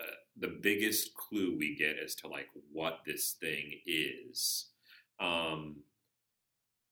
uh, 0.00 0.16
the 0.38 0.58
biggest 0.62 1.14
clue 1.14 1.56
we 1.58 1.74
get 1.74 1.96
as 2.04 2.14
to 2.16 2.28
like 2.28 2.48
what 2.72 3.00
this 3.06 3.36
thing 3.40 3.72
is. 3.86 4.68
Um 5.20 5.82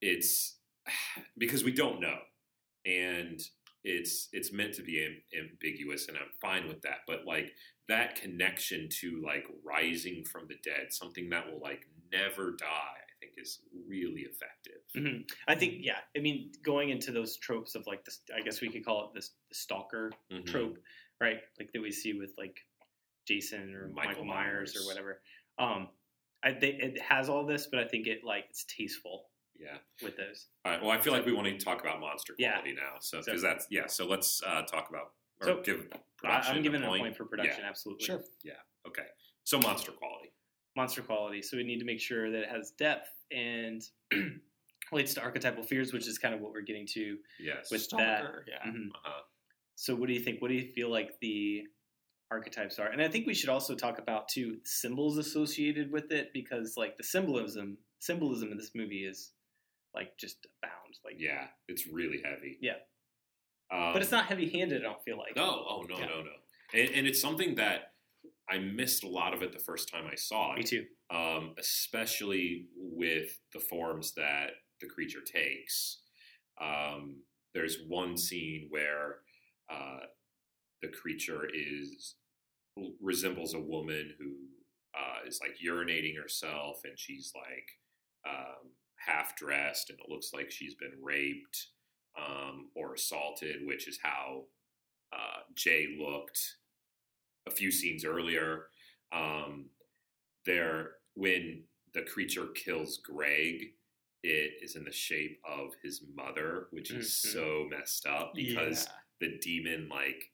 it's 0.02 0.58
because 1.38 1.64
we 1.64 1.72
don't 1.72 2.00
know. 2.00 2.18
And 2.84 3.40
it's 3.84 4.28
it's 4.32 4.52
meant 4.52 4.74
to 4.74 4.82
be 4.82 5.04
am- 5.04 5.22
ambiguous 5.44 6.08
and 6.08 6.16
i'm 6.16 6.32
fine 6.40 6.66
with 6.68 6.82
that. 6.82 7.00
But 7.06 7.20
like 7.26 7.52
that 7.88 8.16
connection 8.16 8.88
to 9.00 9.22
like 9.24 9.46
rising 9.64 10.24
from 10.24 10.48
the 10.48 10.56
dead 10.64 10.86
something 10.90 11.30
that 11.30 11.46
will 11.46 11.60
like 11.60 11.82
never 12.12 12.56
die 12.58 13.05
is 13.36 13.60
really 13.86 14.22
effective 14.22 14.82
Mhm. 14.94 15.30
I 15.46 15.54
think, 15.54 15.84
yeah. 15.84 16.00
I 16.16 16.20
mean, 16.20 16.52
going 16.62 16.90
into 16.90 17.12
those 17.12 17.36
tropes 17.36 17.74
of 17.74 17.86
like 17.86 18.04
this, 18.04 18.20
I 18.34 18.40
guess 18.40 18.60
we 18.60 18.70
could 18.70 18.84
call 18.84 19.08
it 19.08 19.14
this 19.14 19.30
the 19.48 19.54
stalker 19.54 20.12
Mhm. 20.30 20.46
trope, 20.46 20.78
right? 21.20 21.42
Like 21.58 21.70
that 21.72 21.80
we 21.82 21.90
see 21.92 22.12
with 22.14 22.32
like 22.38 22.66
Jason 23.26 23.74
or 23.74 23.88
Michael, 23.88 24.10
Michael 24.10 24.24
Myers. 24.24 24.74
Myers. 24.74 24.84
or 24.84 24.86
whatever. 24.88 25.22
Um, 25.58 25.88
I 26.42 26.52
think 26.52 26.82
it 26.82 27.00
has 27.00 27.28
all 27.28 27.44
this, 27.44 27.66
but 27.66 27.80
I 27.80 27.88
think 27.88 28.06
it 28.06 28.24
like 28.24 28.46
it's 28.50 28.64
tasteful 28.64 29.30
yeah 29.58 29.78
with 30.02 30.14
those. 30.18 30.48
all 30.66 30.72
right 30.72 30.82
well 30.82 30.90
i 30.90 30.98
feel 31.00 31.14
like 31.14 31.24
we 31.24 31.32
want 31.32 31.46
to 31.48 31.56
talk 31.56 31.80
about 31.80 31.98
monster 31.98 32.34
Yeah. 32.38 32.52
quality 32.52 32.74
now 32.74 32.98
so 33.00 33.22
So- 33.22 33.24
because 33.24 33.40
that's 33.40 33.66
yeah 33.70 33.86
so 33.86 34.06
let's 34.06 34.42
uh 34.42 34.60
talk 34.64 34.90
about 34.90 35.14
or 35.40 35.46
So, 35.46 35.62
give 35.62 35.90
I'm 36.22 36.60
giving 36.62 36.82
a 36.82 36.84
it 36.84 36.86
a 36.86 36.90
point. 36.90 37.02
point 37.04 37.16
for 37.16 37.24
production, 37.24 37.64
absolutely. 37.64 38.04
Sure. 38.04 38.22
Yeah. 38.44 38.60
Okay 38.86 39.06
so 39.44 39.58
monster 39.58 39.92
quality 39.92 40.30
Monster 40.76 41.00
quality. 41.00 41.40
So 41.40 41.56
we 41.56 41.64
need 41.64 41.78
to 41.78 41.86
make 41.86 42.00
sure 42.00 42.30
that 42.30 42.42
it 42.42 42.48
has 42.50 42.72
depth 42.72 43.08
and 43.30 43.82
relates 44.92 45.14
to 45.14 45.20
archetypal 45.22 45.62
fears, 45.62 45.92
which 45.92 46.06
is 46.06 46.18
kind 46.18 46.34
of 46.34 46.40
what 46.40 46.52
we're 46.52 46.60
getting 46.62 46.86
to 46.94 47.18
yes 47.40 47.70
with 47.70 47.82
Stalker, 47.82 48.44
that. 48.46 48.52
yeah. 48.64 48.70
Mhm. 48.70 48.88
uh-huh. 48.90 49.22
So 49.74 49.94
what 49.94 50.06
do 50.08 50.14
you 50.14 50.20
think? 50.20 50.40
What 50.40 50.48
do 50.48 50.54
you 50.54 50.72
feel 50.72 50.90
like 50.90 51.18
the 51.20 51.64
archetypes 52.30 52.78
are? 52.78 52.88
And 52.88 53.00
I 53.02 53.08
think 53.08 53.26
we 53.26 53.34
should 53.34 53.50
also 53.50 53.74
talk 53.74 53.98
about 53.98 54.28
too 54.28 54.58
symbols 54.64 55.18
associated 55.18 55.90
with 55.92 56.10
it 56.12 56.30
because 56.32 56.74
like 56.76 56.96
the 56.96 57.02
symbolism 57.04 57.76
symbolism 57.98 58.50
in 58.52 58.58
this 58.58 58.72
movie 58.74 59.04
is 59.04 59.32
like 59.94 60.16
just 60.18 60.46
abound. 60.62 60.94
Like 61.04 61.16
yeah 61.18 61.46
it's 61.68 61.86
really 61.86 62.20
heavy 62.24 62.58
Yeah. 62.60 62.74
um, 63.72 63.92
But 63.92 64.02
it's 64.02 64.10
not 64.10 64.26
heavy 64.26 64.48
handed, 64.50 64.82
I 64.82 64.84
don't 64.84 65.02
feel 65.04 65.18
like. 65.18 65.36
No, 65.36 65.64
oh 65.68 65.84
no, 65.88 65.98
Yeah. 65.98 66.06
no, 66.06 66.22
no. 66.22 66.30
And, 66.74 66.90
and 66.90 67.06
it's 67.06 67.20
something 67.20 67.54
that 67.56 67.92
I 68.48 68.58
missed 68.58 69.04
a 69.04 69.08
lot 69.08 69.34
of 69.34 69.42
it 69.42 69.52
the 69.52 69.58
first 69.58 69.88
time 69.88 70.04
I 70.10 70.14
saw 70.14 70.52
it. 70.52 70.58
Me 70.58 70.62
too. 70.62 70.84
um, 71.10 71.54
especially 71.58 72.66
with 72.76 73.38
the 73.52 73.60
forms 73.60 74.12
that 74.14 74.50
the 74.80 74.86
creature 74.86 75.20
takes. 75.24 76.00
Um, 76.60 77.22
there's 77.54 77.78
one 77.88 78.16
scene 78.16 78.66
where 78.70 79.16
uh, 79.70 80.06
the 80.82 80.88
creature 80.88 81.48
is 81.52 82.14
resembles 83.00 83.54
a 83.54 83.60
woman 83.60 84.12
who 84.18 84.34
uh, 84.98 85.26
is 85.26 85.40
like 85.40 85.56
urinating 85.64 86.16
herself, 86.20 86.80
and 86.84 86.98
she's 86.98 87.32
like 87.34 88.32
um, 88.34 88.70
half 88.98 89.34
dressed, 89.36 89.90
and 89.90 89.98
it 89.98 90.10
looks 90.10 90.30
like 90.34 90.50
she's 90.50 90.74
been 90.74 90.92
raped 91.02 91.68
um, 92.18 92.68
or 92.74 92.94
assaulted, 92.94 93.56
which 93.64 93.88
is 93.88 93.98
how 94.02 94.44
uh, 95.12 95.40
Jay 95.54 95.96
looked 95.98 96.38
a 97.46 97.50
few 97.50 97.70
scenes 97.70 98.04
earlier. 98.04 98.66
Um, 99.12 99.66
there, 100.44 100.92
when 101.14 101.62
the 101.94 102.02
creature 102.02 102.48
kills 102.54 102.98
Greg, 102.98 103.72
it 104.22 104.54
is 104.62 104.76
in 104.76 104.84
the 104.84 104.92
shape 104.92 105.40
of 105.48 105.70
his 105.82 106.02
mother, 106.14 106.66
which 106.70 106.90
is 106.90 107.06
Mhm. 107.08 107.32
so 107.32 107.68
messed 107.70 108.06
up 108.06 108.34
because 108.34 108.86
Yeah. 108.86 108.92
the 109.20 109.38
demon 109.38 109.88
like 109.88 110.32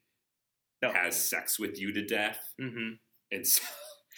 No. 0.81 0.91
has 0.91 1.29
sex 1.29 1.59
with 1.59 1.79
you 1.79 1.91
to 1.93 2.01
death, 2.05 2.53
Mm-hmm. 2.59 2.95
and 3.31 3.47
so 3.47 3.63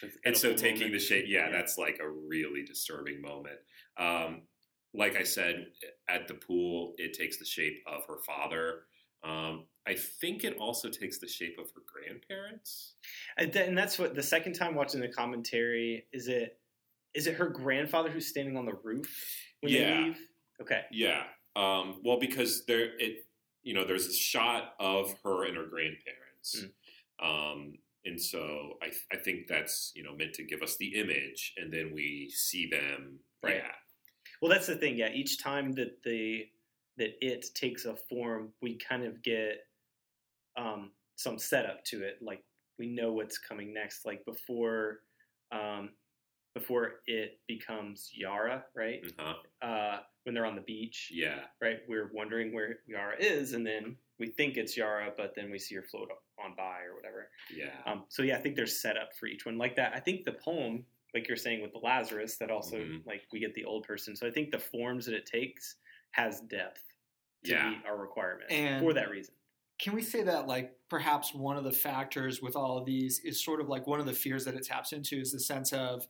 and 0.26 0.38
so 0.38 0.54
taking 0.56 0.91
the 0.91 1.00
shape, 1.00 1.26
yeah, 1.28 1.50
that's 1.50 1.78
like 1.78 2.00
a 2.00 2.10
really 2.10 2.64
disturbing 2.64 3.22
moment. 3.22 3.60
Um, 3.98 4.48
like 4.93 5.16
I 5.16 5.24
said, 5.24 5.74
at 6.08 6.28
the 6.28 6.34
pool, 6.36 6.96
it 6.98 7.14
takes 7.14 7.38
the 7.38 7.46
shape 7.46 7.84
of 7.86 8.06
her 8.06 8.20
father. 8.20 8.88
Um, 9.26 9.65
I 9.88 9.95
think 9.95 10.43
it 10.43 10.57
also 10.57 10.89
takes 10.89 11.17
the 11.19 11.28
shape 11.28 11.57
of 11.59 11.65
her 11.71 11.82
grandparents. 11.86 12.93
And, 13.38 13.55
and 13.55 13.78
that's 13.78 13.97
what 13.99 14.15
the 14.15 14.23
second 14.23 14.53
time 14.53 14.76
watching 14.76 14.99
the 15.01 15.07
commentary 15.07 16.05
is 16.13 16.28
it 16.28 16.59
is 17.13 17.28
it 17.28 17.36
her 17.36 17.47
grandfather 17.47 18.09
who's 18.09 18.28
standing 18.28 18.57
on 18.57 18.65
the 18.65 18.73
roof 18.84 19.07
when 19.61 19.71
Yeah. 19.71 19.80
they 19.97 20.03
leave? 20.03 20.17
Okay. 20.61 20.82
Yeah. 20.91 21.23
Um, 21.55 22.01
well, 22.03 22.19
because 22.19 22.65
there, 22.65 22.97
it, 22.99 23.26
you 23.63 23.73
know, 23.73 23.86
there's 23.86 24.07
a 24.07 24.13
shot 24.13 24.73
of 24.80 25.15
her 25.23 25.45
and 25.45 25.55
her 25.55 25.65
grandparents, 25.65 26.65
um, 27.23 27.78
and 28.03 28.21
so 28.21 28.73
I, 28.84 28.91
I 29.15 29.17
think 29.17 29.47
that's 29.47 29.93
you 29.95 30.03
know 30.03 30.13
meant 30.15 30.34
to 30.34 30.43
give 30.43 30.61
us 30.61 30.76
the 30.76 30.95
image, 30.95 31.53
and 31.57 31.71
then 31.71 31.91
we 31.93 32.30
see 32.36 32.67
them. 32.69 33.19
Right. 33.41 33.55
Yeah. 33.55 33.71
Well, 34.41 34.51
that's 34.51 34.67
the 34.67 34.76
thing. 34.76 34.97
Yeah, 34.97 35.09
each 35.13 35.41
time 35.41 35.71
that 35.73 36.03
the 36.03 36.45
that 36.98 37.16
it 37.26 37.46
takes 37.56 37.86
a 37.86 37.96
form, 37.96 38.50
we 38.62 38.76
kind 38.76 39.04
of 39.04 39.22
get 39.22 39.66
um, 40.58 40.91
some 41.16 41.38
setup 41.38 41.84
to 41.86 42.04
it. 42.04 42.20
Like 42.22 42.43
we 42.80 42.88
know 42.88 43.12
what's 43.14 43.38
coming 43.38 43.74
next. 43.74 44.06
Like 44.06 44.24
before, 44.26 45.02
um, 45.52 45.89
before 46.54 47.02
it 47.08 47.39
becomes 47.48 48.12
Yara, 48.16 48.64
right? 48.76 49.02
Uh-huh. 49.20 49.68
Uh, 49.68 50.00
when 50.24 50.34
they're 50.34 50.46
on 50.46 50.56
the 50.56 50.62
beach, 50.62 51.12
Yeah. 51.14 51.41
right? 51.62 51.80
We're 51.88 52.10
wondering 52.14 52.54
where 52.54 52.80
Yara 52.88 53.16
is, 53.20 53.54
and 53.54 53.66
then 53.68 53.98
we 54.18 54.28
think 54.28 54.56
it's 54.58 54.76
Yara, 54.78 55.14
but 55.16 55.36
then 55.36 55.52
we 55.52 55.60
see 55.60 55.76
her 55.76 55.84
float 55.84 56.10
on 56.41 56.56
by 56.56 56.80
or 56.84 56.96
whatever. 56.96 57.30
Yeah. 57.54 57.74
Um, 57.86 58.06
so 58.08 58.24
yeah, 58.24 58.38
I 58.38 58.41
think 58.41 58.56
there's 58.56 58.80
setup 58.82 59.14
for 59.20 59.28
each 59.28 59.46
one 59.46 59.58
like 59.58 59.76
that. 59.76 59.93
I 59.93 60.00
think 60.00 60.24
the 60.24 60.32
poem, 60.32 60.86
like 61.14 61.28
you're 61.28 61.36
saying 61.38 61.62
with 61.62 61.74
the 61.74 61.80
Lazarus, 61.80 62.38
that 62.38 62.50
also 62.50 62.78
Mhm. 62.78 63.06
like 63.06 63.28
we 63.34 63.39
get 63.39 63.54
the 63.54 63.66
old 63.66 63.84
person. 63.86 64.16
So 64.16 64.26
I 64.26 64.32
think 64.32 64.50
the 64.52 64.60
forms 64.60 65.06
that 65.06 65.14
it 65.16 65.26
takes 65.26 65.76
has 66.16 66.39
depth 66.41 66.82
to 67.43 67.51
Yeah. 67.51 67.70
meet 67.72 67.86
our 67.86 67.97
requirement 67.97 68.49
And- 68.49 68.82
for 68.84 68.93
that 68.93 69.09
reason. 69.09 69.36
Can 69.78 69.93
we 69.93 70.01
say 70.01 70.24
that, 70.24 70.47
like, 70.47 70.80
perhaps 70.88 71.34
one 71.34 71.57
of 71.57 71.66
the 71.66 71.72
factors 71.74 72.41
with 72.41 72.55
all 72.55 72.78
of 72.78 72.86
these 72.86 73.20
is 73.20 73.43
sort 73.43 73.59
of 73.59 73.68
like 73.68 73.86
one 73.86 73.99
of 73.99 74.05
the 74.05 74.13
fears 74.13 74.45
that 74.45 74.55
it 74.55 74.63
taps 74.63 74.93
into 74.93 75.20
is 75.20 75.34
the 75.34 75.39
sense 75.39 75.74
of 75.74 76.07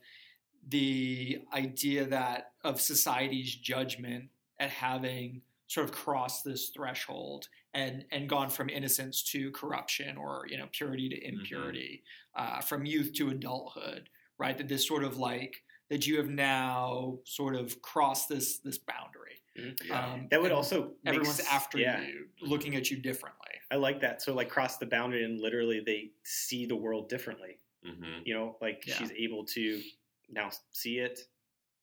the 0.68 1.44
idea 1.52 2.06
that 2.06 2.52
of 2.62 2.80
society's 2.80 3.52
judgment 3.56 4.30
at 4.60 4.70
having 4.70 5.42
sort 5.66 5.84
of 5.88 5.92
crossed 5.92 6.44
this 6.44 6.68
threshold 6.68 7.48
and 7.74 8.06
and 8.12 8.28
gone 8.28 8.48
from 8.48 8.68
innocence 8.70 9.20
to 9.24 9.50
corruption 9.50 10.16
or 10.16 10.46
you 10.48 10.56
know 10.56 10.68
purity 10.70 11.08
to 11.08 11.20
impurity, 11.26 12.04
uh, 12.34 12.60
from 12.60 12.86
youth 12.86 13.12
to 13.14 13.30
adulthood, 13.30 14.08
right? 14.38 14.56
That 14.58 14.68
this 14.68 14.86
sort 14.86 15.04
of 15.04 15.16
like 15.18 15.62
that 15.90 16.06
you 16.06 16.16
have 16.18 16.28
now 16.28 17.18
sort 17.24 17.54
of 17.54 17.80
crossed 17.82 18.28
this 18.28 18.58
this 18.58 18.78
boundary. 18.78 19.40
Yeah. 19.84 20.12
Um, 20.12 20.28
That 20.30 20.42
would 20.42 20.52
also 20.52 20.92
make 21.02 21.14
everyone's 21.14 21.40
s- 21.40 21.46
after 21.50 21.78
yeah, 21.78 22.02
you, 22.02 22.26
looking 22.42 22.76
at 22.76 22.90
you 22.90 22.98
differently. 22.98 23.40
I 23.70 23.76
like 23.76 24.00
that. 24.00 24.20
So 24.20 24.34
like 24.34 24.48
cross 24.50 24.76
the 24.76 24.86
boundary 24.86 25.24
and 25.24 25.40
literally 25.40 25.80
they 25.84 26.10
see 26.24 26.66
the 26.66 26.76
world 26.76 27.08
differently. 27.08 27.58
hmm 27.84 28.20
You 28.24 28.34
know, 28.34 28.58
like 28.60 28.84
Yeah. 28.86 28.96
she's 28.96 29.12
able 29.12 29.44
to 29.46 29.80
now 30.28 30.50
see 30.72 30.98
it, 30.98 31.20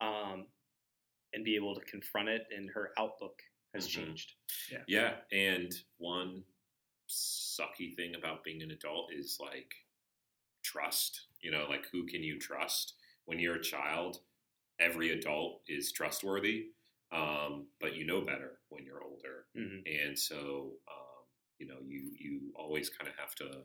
um, 0.02 0.46
and 1.34 1.44
be 1.44 1.56
able 1.56 1.74
to 1.74 1.82
confront 1.86 2.30
it, 2.30 2.46
and 2.56 2.70
her 2.70 2.92
outlook 3.00 3.42
has 3.74 3.88
Mhm. 3.88 3.92
changed. 3.92 4.34
Yeah. 4.72 4.84
yeah. 4.88 5.16
And 5.32 5.74
one 5.98 6.44
sucky 7.10 7.96
thing 7.96 8.16
about 8.16 8.44
being 8.44 8.62
an 8.62 8.72
adult 8.72 9.12
is 9.14 9.38
like 9.40 9.74
trust. 10.64 11.28
You 11.42 11.52
know, 11.52 11.66
like 11.70 11.86
who 11.92 12.06
can 12.06 12.24
you 12.24 12.40
trust? 12.40 12.94
When 13.26 13.40
you're 13.40 13.56
a 13.56 13.64
child, 13.64 14.18
every 14.80 15.12
adult 15.12 15.62
is 15.68 15.92
trustworthy, 15.92 16.68
um, 17.12 17.68
but 17.80 17.96
you 17.96 18.06
know 18.06 18.22
better 18.22 18.60
when 18.70 18.86
you're 18.86 19.04
older. 19.04 19.46
hmm 19.56 19.80
and 19.86 20.18
so 20.18 20.72
um, 20.92 21.24
you 21.60 21.68
know 21.68 21.78
you 21.86 22.12
you 22.20 22.42
always 22.56 22.90
kind 22.90 23.10
of 23.10 23.16
have 23.18 23.36
to 23.36 23.64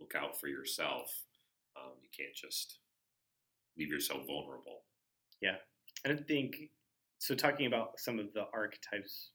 look 0.00 0.14
out 0.16 0.38
for 0.40 0.48
yourself. 0.48 1.12
Um, 1.76 1.92
you 2.02 2.08
can't 2.16 2.34
just 2.34 2.78
leave 3.76 3.88
yourself 3.88 4.26
vulnerable. 4.26 4.82
Yeah, 5.40 5.56
I 6.04 6.08
don't 6.08 6.26
think 6.26 6.56
so. 7.18 7.34
Talking 7.34 7.66
about 7.66 7.98
some 7.98 8.18
of 8.18 8.32
the 8.32 8.44
archetypes 8.52 9.30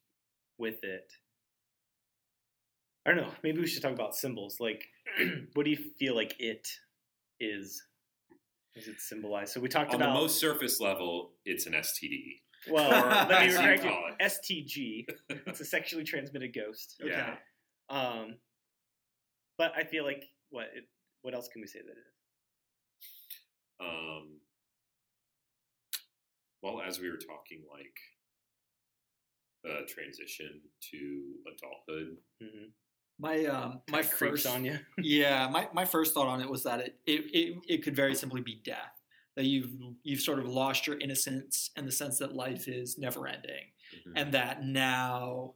with 0.58 0.84
it, 0.84 1.12
I 3.06 3.12
don't 3.12 3.18
know. 3.22 3.32
Maybe 3.44 3.60
we 3.60 3.68
should 3.68 3.82
talk 3.82 3.92
about 3.92 4.16
symbols. 4.16 4.58
Like, 4.60 4.86
what 5.54 5.66
do 5.66 5.72
you 5.72 5.78
feel 6.00 6.16
like 6.16 6.36
it 6.40 6.68
is? 7.40 7.84
Is 8.76 8.88
it 8.88 9.00
symbolized? 9.00 9.54
So 9.54 9.60
we 9.60 9.68
talked 9.70 9.94
On 9.94 10.00
the 10.00 10.06
about. 10.06 10.16
most 10.16 10.40
surface 10.40 10.80
level, 10.80 11.32
it's 11.46 11.66
an 11.68 11.74
STD. 11.74 12.40
well, 12.72 12.90
let 13.30 13.48
me 13.48 13.54
correct 13.54 13.84
you. 13.84 13.92
STG. 14.22 15.06
It's 15.48 15.60
a 15.60 15.66
sexually 15.66 16.04
transmitted 16.04 16.54
ghost. 16.56 17.02
Yeah. 17.06 17.36
Um, 17.90 18.38
but 19.58 19.74
I 19.78 19.84
feel 19.84 20.04
like 20.06 20.24
what? 20.50 20.66
It, 20.74 20.86
what 21.22 21.34
else 21.36 21.50
can 21.50 21.62
we 21.62 21.68
say 21.68 21.80
that 21.80 21.92
it 21.92 21.98
is? 21.98 22.06
Um, 23.82 24.40
well, 26.64 26.82
as 26.88 27.00
we 27.00 27.10
were 27.10 27.18
talking, 27.18 27.64
like 27.72 27.94
the 29.64 29.86
transition 29.94 30.62
to 30.92 31.22
adulthood. 31.48 32.18
Mm-hmm. 32.42 32.70
My 33.20 33.46
um, 33.46 33.82
my 33.90 34.02
creeps 34.02 34.44
first 34.44 34.48
on 34.48 34.66
you. 34.66 34.80
yeah, 34.98 35.48
my, 35.52 35.68
my 35.74 35.86
first 35.86 36.14
thought 36.14 36.28
on 36.28 36.42
it 36.42 36.50
was 36.50 36.64
that 36.64 36.80
it, 36.82 36.96
it, 37.06 37.22
it, 37.34 37.58
it 37.70 37.84
could 37.84 37.96
very 37.96 38.16
simply 38.16 38.42
be 38.42 38.60
death. 38.66 39.00
That 39.36 39.46
you've 39.46 39.72
you've 40.04 40.20
sort 40.22 40.40
of 40.40 40.48
lost 40.48 40.88
your 40.88 41.00
innocence 41.00 41.70
and 41.76 41.88
the 41.88 41.92
sense 41.92 42.20
that 42.20 42.34
life 42.36 42.68
is 42.68 42.98
never 42.98 43.28
ending, 43.28 43.72
Mhm. 44.08 44.14
and 44.16 44.32
that 44.34 44.64
now, 44.66 45.54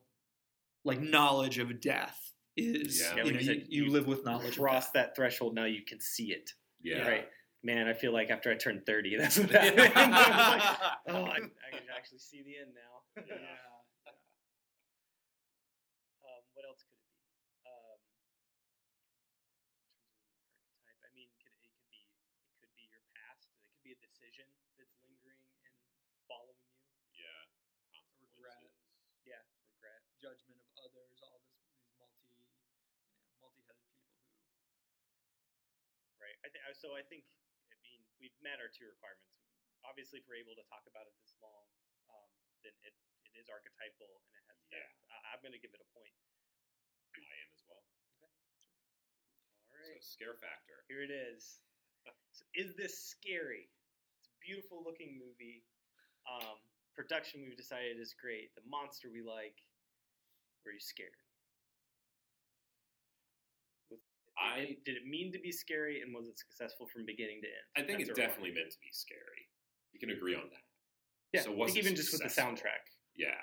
like 0.86 1.00
knowledge 1.02 1.58
of 1.60 1.80
death 1.82 2.32
is 2.56 3.02
Yeah. 3.02 3.16
Yeah, 3.18 3.18
you 3.18 3.24
like 3.26 3.34
know 3.34 3.40
you 3.40 3.46
said, 3.46 3.56
you, 3.56 3.66
you 3.70 3.84
you 3.86 3.92
live 3.92 4.08
with 4.08 4.24
knowledge. 4.26 4.54
of 4.58 4.62
Cross 4.64 4.92
that 4.92 5.16
threshold. 5.16 5.54
Now 5.56 5.66
you 5.66 5.82
can 5.84 6.00
see 6.00 6.32
it. 6.32 6.54
yeah, 6.82 7.08
Right. 7.08 7.28
Man, 7.64 7.88
I 7.88 7.94
feel 7.94 8.14
like 8.14 8.30
after 8.30 8.50
I 8.52 8.56
turned 8.56 8.86
30, 8.86 9.18
that's 9.22 9.38
what 9.38 9.50
happened. 9.52 9.82
I 9.82 10.06
was 10.06 10.48
like, 10.56 10.64
oh, 11.10 11.26
I, 11.26 11.38
I 11.38 11.70
can 11.74 11.90
actually 11.96 12.20
see 12.22 12.42
the 12.46 12.58
end 12.62 12.74
now. 12.74 13.02
um, 16.22 16.42
what 16.54 16.66
else 16.70 16.82
could 16.86 16.98
it 16.98 17.06
be? 17.14 17.18
Um, 17.66 17.98
in 19.58 20.14
terms 20.14 20.30
of 20.34 20.46
an 20.46 20.54
archetype, 20.54 21.02
I 21.06 21.10
mean, 21.18 21.30
could, 21.42 21.54
it 21.62 21.74
could 21.78 21.90
be 21.94 22.06
it 22.46 22.56
could 22.62 22.74
be 22.78 22.86
your 22.94 23.02
past. 23.18 23.50
It 23.58 23.66
could 23.74 23.82
be 23.86 23.92
a 23.98 24.00
decision 24.06 24.46
that's 24.78 24.94
lingering 25.02 25.42
and 25.66 25.74
following 26.30 26.62
you. 26.62 26.78
yeah. 27.26 27.42
Regret. 28.22 28.54
Consequences. 28.64 29.26
Yeah, 29.26 29.42
regret. 29.66 30.02
judgment 30.22 30.62
of 30.62 30.70
others, 30.94 31.18
all 31.26 31.42
this 31.42 31.58
these 31.74 31.90
multi 31.98 32.22
you 32.38 32.46
know 32.46 32.54
multi-headed 33.42 33.82
people 33.98 34.14
who 34.30 34.38
Right. 36.22 36.37
I 36.48 36.50
think 36.50 36.64
so. 36.80 36.96
I 36.96 37.04
think. 37.12 37.28
I 37.68 37.76
mean, 37.84 38.00
we've 38.24 38.36
met 38.40 38.64
our 38.64 38.72
two 38.72 38.88
requirements. 38.88 39.36
Obviously, 39.84 40.24
if 40.24 40.26
we're 40.32 40.40
able 40.40 40.56
to 40.56 40.64
talk 40.72 40.88
about 40.88 41.04
it 41.04 41.12
this 41.20 41.36
long, 41.44 41.68
um, 42.08 42.30
then 42.64 42.72
it, 42.88 42.96
it 43.28 43.34
is 43.36 43.52
archetypal 43.52 44.24
and 44.24 44.32
it 44.40 44.44
has 44.48 44.60
Yeah. 44.72 44.80
depth. 44.80 44.96
I, 45.12 45.16
I'm 45.36 45.42
going 45.44 45.52
to 45.56 45.60
give 45.60 45.76
it 45.76 45.84
a 45.84 45.90
point. 45.92 46.16
I 47.20 47.36
am 47.44 47.50
as 47.52 47.64
well. 47.68 47.84
Okay. 48.24 48.32
All 49.76 49.76
right. 49.76 50.00
So 50.00 50.16
scare 50.16 50.40
factor. 50.40 50.88
Here 50.88 51.04
it 51.04 51.12
is. 51.12 51.60
So 52.32 52.48
is 52.56 52.72
this 52.80 52.96
scary? 52.96 53.68
It's 54.24 54.32
a 54.32 54.38
beautiful 54.40 54.80
looking 54.88 55.20
movie. 55.20 55.68
Um, 56.24 56.64
production 56.96 57.44
we've 57.44 57.60
decided 57.60 58.00
is 58.00 58.16
great. 58.16 58.56
The 58.56 58.64
monster 58.64 59.12
we 59.12 59.20
like. 59.20 59.60
Were 60.64 60.72
you 60.72 60.80
scared? 60.84 61.16
Was- 63.92 64.04
I- 64.40 64.60
did 64.60 64.70
it- 64.70 64.84
did 64.86 64.98
it 64.98 65.06
mean 65.06 65.32
to 65.32 65.40
be 65.40 65.52
scary, 65.52 66.02
and 66.02 66.14
was 66.14 66.28
it 66.28 66.38
successful 66.38 66.88
from 66.88 67.06
beginning 67.06 67.42
to 67.42 67.48
end? 67.48 67.56
I 67.76 67.84
think 67.84 68.00
That's 68.00 68.10
it 68.12 68.16
definitely 68.16 68.52
meant 68.52 68.72
to 68.72 68.80
be 68.80 68.92
scary. 68.92 69.50
You 69.94 70.00
can 70.00 70.12
agree 70.12 70.36
on 70.36 70.50
that. 70.50 70.64
Yeah, 71.34 71.42
So 71.42 71.54
I 71.54 71.56
was 71.56 71.74
think 71.74 71.78
it 71.78 71.88
even 71.88 71.96
just 71.96 72.12
with 72.14 72.22
the 72.22 72.30
soundtrack. 72.30 72.86
Yeah. 73.16 73.36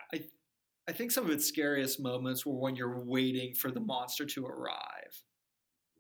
I 0.86 0.92
think 0.92 1.11
some 1.12 1.24
of 1.24 1.30
its 1.30 1.47
scariest 1.47 1.99
moments 1.99 2.45
were 2.45 2.55
when 2.59 2.76
you're 2.76 3.01
waiting 3.01 3.55
for 3.55 3.70
the 3.70 3.80
monster 3.80 4.26
to 4.26 4.47
arrive. 4.47 5.22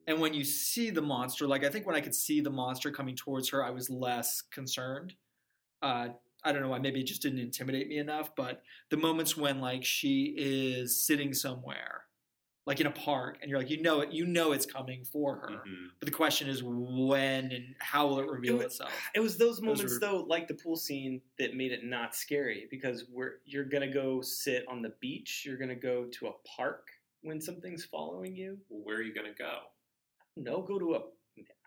And 0.06 0.20
when 0.20 0.34
you 0.34 0.44
see 0.44 0.90
the 0.90 1.00
monster, 1.00 1.46
like 1.46 1.64
I 1.64 1.70
think 1.70 1.86
when 1.86 1.96
I 1.96 2.00
could 2.02 2.14
see 2.14 2.40
the 2.42 2.50
monster 2.50 2.90
coming 2.90 3.16
towards 3.16 3.48
her, 3.48 3.64
I 3.64 3.70
was 3.70 3.88
less 3.88 4.42
concerned. 4.42 5.14
Uh, 5.80 6.10
I 6.42 6.52
don't 6.52 6.60
know 6.60 6.68
why 6.68 6.78
maybe 6.78 7.00
it 7.00 7.06
just 7.06 7.22
didn't 7.22 7.38
intimidate 7.38 7.88
me 7.88 7.96
enough, 7.96 8.36
but 8.36 8.62
the 8.90 8.98
moments 8.98 9.36
when 9.36 9.60
like 9.60 9.82
she 9.84 10.34
is 10.36 11.02
sitting 11.06 11.32
somewhere, 11.32 12.04
like 12.66 12.80
in 12.80 12.86
a 12.86 12.90
park, 12.90 13.38
and 13.42 13.50
you're 13.50 13.58
like, 13.58 13.70
you 13.70 13.82
know 13.82 14.00
it, 14.00 14.10
you 14.12 14.24
know 14.26 14.52
it's 14.52 14.64
coming 14.66 15.04
for 15.04 15.36
her. 15.36 15.48
Mhm. 15.48 15.88
But 16.00 16.06
the 16.06 16.12
question 16.14 16.48
is 16.48 16.62
when 16.62 17.52
and 17.52 17.74
how 17.78 18.06
will 18.08 18.20
it 18.20 18.26
reveal 18.28 18.54
It 18.54 18.64
was- 18.64 18.66
itself? 18.66 18.92
It 19.14 19.20
was 19.20 19.36
those 19.36 19.56
Those 19.56 19.62
moments 19.62 19.92
were- 19.94 19.98
though, 20.00 20.16
like 20.28 20.48
the 20.48 20.54
pool 20.54 20.76
scene, 20.76 21.20
that 21.38 21.54
made 21.54 21.72
it 21.72 21.84
not 21.84 22.14
scary 22.14 22.66
because 22.70 23.04
we're 23.10 23.40
you're 23.44 23.64
gonna 23.64 23.92
go 23.92 24.20
sit 24.22 24.66
on 24.68 24.80
the 24.82 24.90
beach, 25.00 25.44
you're 25.44 25.58
gonna 25.58 25.74
go 25.74 26.06
to 26.06 26.28
a 26.28 26.32
park 26.56 26.88
when 27.22 27.40
something's 27.40 27.84
following 27.84 28.34
you. 28.36 28.58
Well, 28.68 28.82
where 28.84 28.96
are 28.96 29.02
you 29.02 29.14
going 29.14 29.26
to 29.26 29.32
go? 29.32 29.60
No, 30.36 30.60
go 30.60 30.78
to 30.78 30.94
a. 30.96 31.00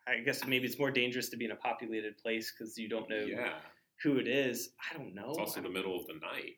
I 0.05 0.19
guess 0.19 0.45
maybe 0.45 0.65
it's 0.67 0.77
more 0.77 0.91
dangerous 0.91 1.29
to 1.29 1.37
be 1.37 1.45
in 1.45 1.51
a 1.51 1.55
populated 1.55 2.15
place 2.17 2.51
because 2.51 2.77
you 2.77 2.87
don't 2.87 3.09
know 3.09 3.17
Yeah. 3.25 3.59
who 4.03 4.17
it 4.19 4.27
is. 4.27 4.73
I 4.89 4.95
don't 4.95 5.13
know. 5.15 5.29
It's 5.29 5.37
also 5.39 5.59
I 5.59 5.63
the 5.63 5.69
middle 5.69 5.99
of 5.99 6.05
the 6.07 6.13
night. 6.13 6.57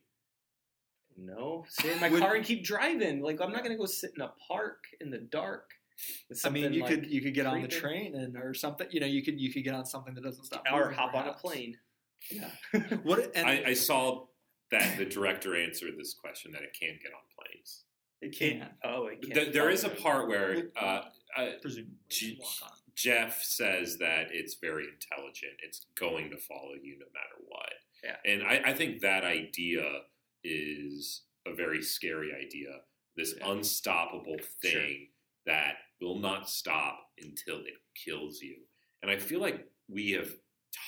Don't. 1.28 1.66
Sit 1.72 1.92
in 1.94 2.02
my 2.02 2.10
Would- 2.12 2.22
car 2.22 2.36
and 2.36 2.46
keep 2.46 2.64
driving. 2.64 3.22
Like 3.22 3.40
I'm 3.42 3.52
not 3.52 3.64
gonna 3.64 3.78
go 3.78 3.86
sit 3.86 4.12
in 4.16 4.22
a 4.22 4.32
park 4.48 4.84
in 5.02 5.10
the 5.10 5.18
dark. 5.20 5.70
with 6.30 6.40
I 6.46 6.50
mean, 6.50 6.64
something 6.64 6.74
you 6.74 6.82
like- 6.84 6.90
could 7.02 7.06
you 7.12 7.22
could 7.22 7.34
get 7.34 7.46
on 7.46 7.62
the 7.62 7.68
creeping. 7.68 7.80
train 7.80 8.16
and 8.16 8.36
or 8.38 8.54
something. 8.54 8.88
You 8.92 9.00
know, 9.02 9.08
you 9.08 9.24
could 9.24 9.40
you 9.40 9.52
could 9.54 9.64
get 9.64 9.74
on 9.74 9.86
something 9.86 10.14
that 10.16 10.24
doesn't 10.24 10.44
stop. 10.46 10.64
or 10.72 10.80
moving, 10.86 10.96
hop 10.98 11.14
on 11.14 11.22
a 11.22 11.24
perhaps. 11.26 11.42
plane. 11.42 11.78
Yeah. 12.32 12.50
What? 13.04 13.32
And 13.36 13.48
I, 13.48 13.64
I 13.68 13.74
saw 13.74 14.26
that 14.72 14.98
the 14.98 15.06
director 15.06 15.56
answered 15.56 15.94
this 15.98 16.14
question 16.14 16.52
that 16.52 16.62
it 16.62 16.76
can 16.80 16.98
get 17.02 17.12
on 17.14 17.22
planes. 17.38 17.84
it 18.22 18.38
can't. 18.38 18.70
Oh, 18.84 19.08
it 19.08 19.22
can't 19.22 19.34
Th- 19.34 19.54
there 19.54 19.70
is 19.70 19.84
a 19.84 19.90
part 19.90 20.28
where 20.28 20.64
uh, 20.80 21.02
uh, 21.38 21.46
presumably 21.62 21.94
Gee- 22.10 22.38
walk 22.40 22.50
on. 22.72 22.78
Jeff 22.96 23.42
says 23.42 23.98
that 24.00 24.28
it's 24.32 24.56
very 24.56 24.84
intelligent. 24.84 25.54
It's 25.64 25.86
going 25.98 26.30
to 26.32 26.38
follow 26.38 26.74
you 26.84 27.00
no 27.00 27.06
matter 27.14 27.46
what. 27.48 27.72
Yeah. 28.04 28.32
And 28.32 28.44
I, 28.44 28.72
I 28.72 28.74
think 28.74 29.00
that 29.02 29.24
idea 29.24 29.82
is 30.44 31.24
a 31.46 31.54
very 31.54 31.82
scary 31.82 32.34
idea. 32.34 32.82
This 33.16 33.36
Yeah. 33.38 33.52
unstoppable 33.52 34.38
thing 34.62 34.72
Sure. 34.72 35.08
that 35.46 35.78
will 36.00 36.20
not 36.20 36.50
stop 36.50 37.12
until 37.22 37.60
it 37.66 37.74
kills 37.96 38.42
you. 38.42 38.58
And 39.02 39.12
I 39.12 39.18
feel 39.18 39.40
like 39.40 39.68
we 39.88 40.12
have 40.12 40.32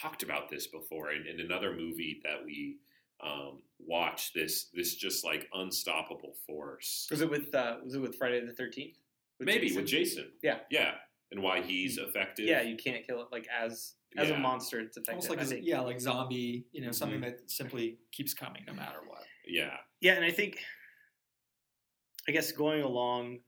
talked 0.02 0.24
about 0.24 0.50
this 0.50 0.68
before 0.68 1.12
in, 1.12 1.26
in 1.28 1.40
another 1.40 1.74
movie 1.76 2.22
that 2.24 2.44
we 2.46 2.80
um, 3.24 3.62
watched. 3.78 4.34
This 4.34 4.66
this 4.74 4.96
just 4.96 5.24
like 5.24 5.48
unstoppable 5.54 6.34
force. 6.48 7.08
Was 7.12 7.22
it 7.22 7.30
with 7.30 7.54
uh, 7.54 7.78
Was 7.84 7.94
it 7.94 8.00
with 8.00 8.16
Friday 8.16 8.44
the 8.46 8.54
Thirteenth? 8.54 8.98
Maybe 9.40 9.76
with 9.76 9.86
Jason. 9.86 10.32
Yeah. 10.42 10.60
Yeah. 10.72 10.96
And 11.32 11.42
why 11.44 11.62
he's 11.62 11.98
effective. 11.98 12.46
Yeah, 12.48 12.62
you 12.64 12.76
can't 12.76 13.06
kill 13.06 13.22
it 13.22 13.28
like 13.32 13.48
as 13.48 13.94
as 14.18 14.30
Yeah. 14.30 14.36
a 14.36 14.40
monster. 14.40 14.80
It's 14.80 14.98
effective. 14.98 15.14
Almost 15.14 15.30
like 15.30 15.40
I 15.40 15.44
a, 15.44 15.46
think. 15.46 15.66
yeah, 15.66 15.80
like 15.82 16.00
zombie. 16.02 16.66
You 16.72 16.82
know, 16.82 16.92
something 16.92 17.20
Mhm. 17.20 17.38
that 17.38 17.50
simply 17.50 18.00
keeps 18.12 18.34
coming 18.34 18.64
no 18.66 18.74
matter 18.74 19.00
what. 19.08 19.24
Yeah. 19.48 19.78
Yeah, 20.00 20.14
and 20.14 20.26
I 20.26 20.32
think, 20.32 20.60
I 22.28 22.32
guess 22.32 22.52
going 22.52 22.82
along 22.82 23.40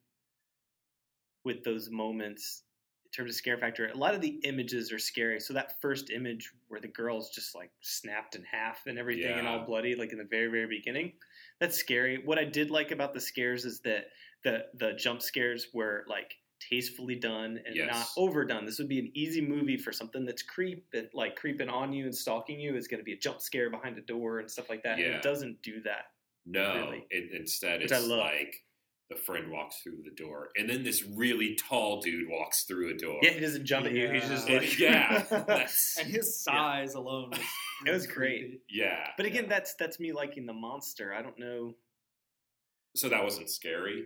with 1.44 1.64
those 1.64 1.90
moments 1.90 2.64
in 3.06 3.12
terms 3.12 3.32
of 3.32 3.36
scare 3.36 3.58
factor, 3.58 3.88
a 3.88 3.98
lot 3.98 4.16
of 4.16 4.22
the 4.22 4.40
images 4.44 4.92
are 4.92 5.00
scary. 5.00 5.40
So 5.40 5.54
that 5.54 5.80
first 5.82 6.10
image 6.10 6.52
where 6.68 6.80
the 6.80 6.88
girl's 6.88 7.30
just 7.30 7.54
like 7.54 7.72
snapped 7.82 8.36
in 8.36 8.44
half 8.44 8.88
and 8.88 8.98
everything 8.98 9.38
and 9.38 9.48
all 9.48 9.66
bloody, 9.66 9.96
like 9.96 10.12
in 10.12 10.18
the 10.18 10.24
very 10.24 10.48
very 10.48 10.68
beginning, 10.68 11.14
that's 11.60 11.78
scary. 11.78 12.22
What 12.24 12.40
I 12.40 12.46
did 12.46 12.72
like 12.72 12.92
about 12.92 13.14
the 13.14 13.22
scares 13.22 13.66
is 13.66 13.82
that 13.82 14.06
the 14.44 14.66
the 14.76 14.94
jump 14.94 15.22
scares 15.22 15.68
were 15.74 16.06
like 16.08 16.36
tastefully 16.70 17.16
done 17.16 17.60
and 17.66 17.76
Yes. 17.76 17.88
not 17.92 18.08
overdone. 18.18 18.66
This 18.66 18.80
would 18.80 18.88
be 18.90 19.00
an 19.00 19.12
easy 19.14 19.42
movie 19.42 19.78
for 19.78 19.92
something 19.92 20.26
that's 20.26 20.42
creep 20.44 20.86
and 20.94 21.10
like 21.14 21.36
creeping 21.36 21.70
on 21.70 21.94
you 21.94 22.06
and 22.06 22.16
stalking 22.16 22.60
you. 22.60 22.76
Is 22.76 22.88
going 22.88 23.00
to 23.00 23.04
be 23.04 23.14
a 23.14 23.18
jump 23.18 23.42
scare 23.42 23.70
behind 23.70 23.98
a 23.98 24.02
door 24.02 24.40
and 24.40 24.50
stuff 24.50 24.70
like 24.70 24.84
that. 24.84 24.98
And 25.00 25.08
Yeah. 25.08 25.18
it 25.18 25.24
doesn't 25.24 25.62
do 25.62 25.82
that. 25.82 26.12
No, 26.46 26.76
Really. 26.76 27.08
it, 27.10 27.32
instead 27.34 27.82
Which 27.82 27.92
it's 27.92 28.08
like 28.08 28.66
the 29.10 29.16
friend 29.16 29.52
walks 29.52 29.82
through 29.82 30.02
the 30.04 30.12
door, 30.12 30.50
and 30.56 30.70
then 30.70 30.84
this 30.84 31.04
really 31.04 31.56
tall 31.56 32.02
dude 32.02 32.28
walks 32.30 32.64
through 32.64 32.90
a 32.90 32.98
door. 32.98 33.20
Yeah, 33.22 33.32
he 33.32 33.40
doesn't 33.40 33.66
jump 33.66 33.86
at 33.86 33.92
you. 33.94 34.10
He's 34.10 34.28
just 34.28 34.48
And- 34.50 34.58
like 34.60 34.80
yeah, 34.80 35.26
And 36.00 36.08
his 36.10 36.42
size 36.42 36.96
alone, 36.96 37.30
was, 37.32 37.40
It 37.86 37.92
was 37.92 38.08
great. 38.08 38.62
yeah. 38.70 39.12
But 39.18 39.26
again, 39.26 39.44
Yeah. 39.44 39.50
that's 39.50 39.76
that's 39.76 40.00
me 40.00 40.12
liking 40.14 40.46
the 40.46 40.54
monster. 40.54 41.14
I 41.14 41.22
don't 41.22 41.38
know. 41.38 41.76
So 42.96 43.10
that 43.10 43.24
wasn't 43.24 43.50
scary. 43.50 44.06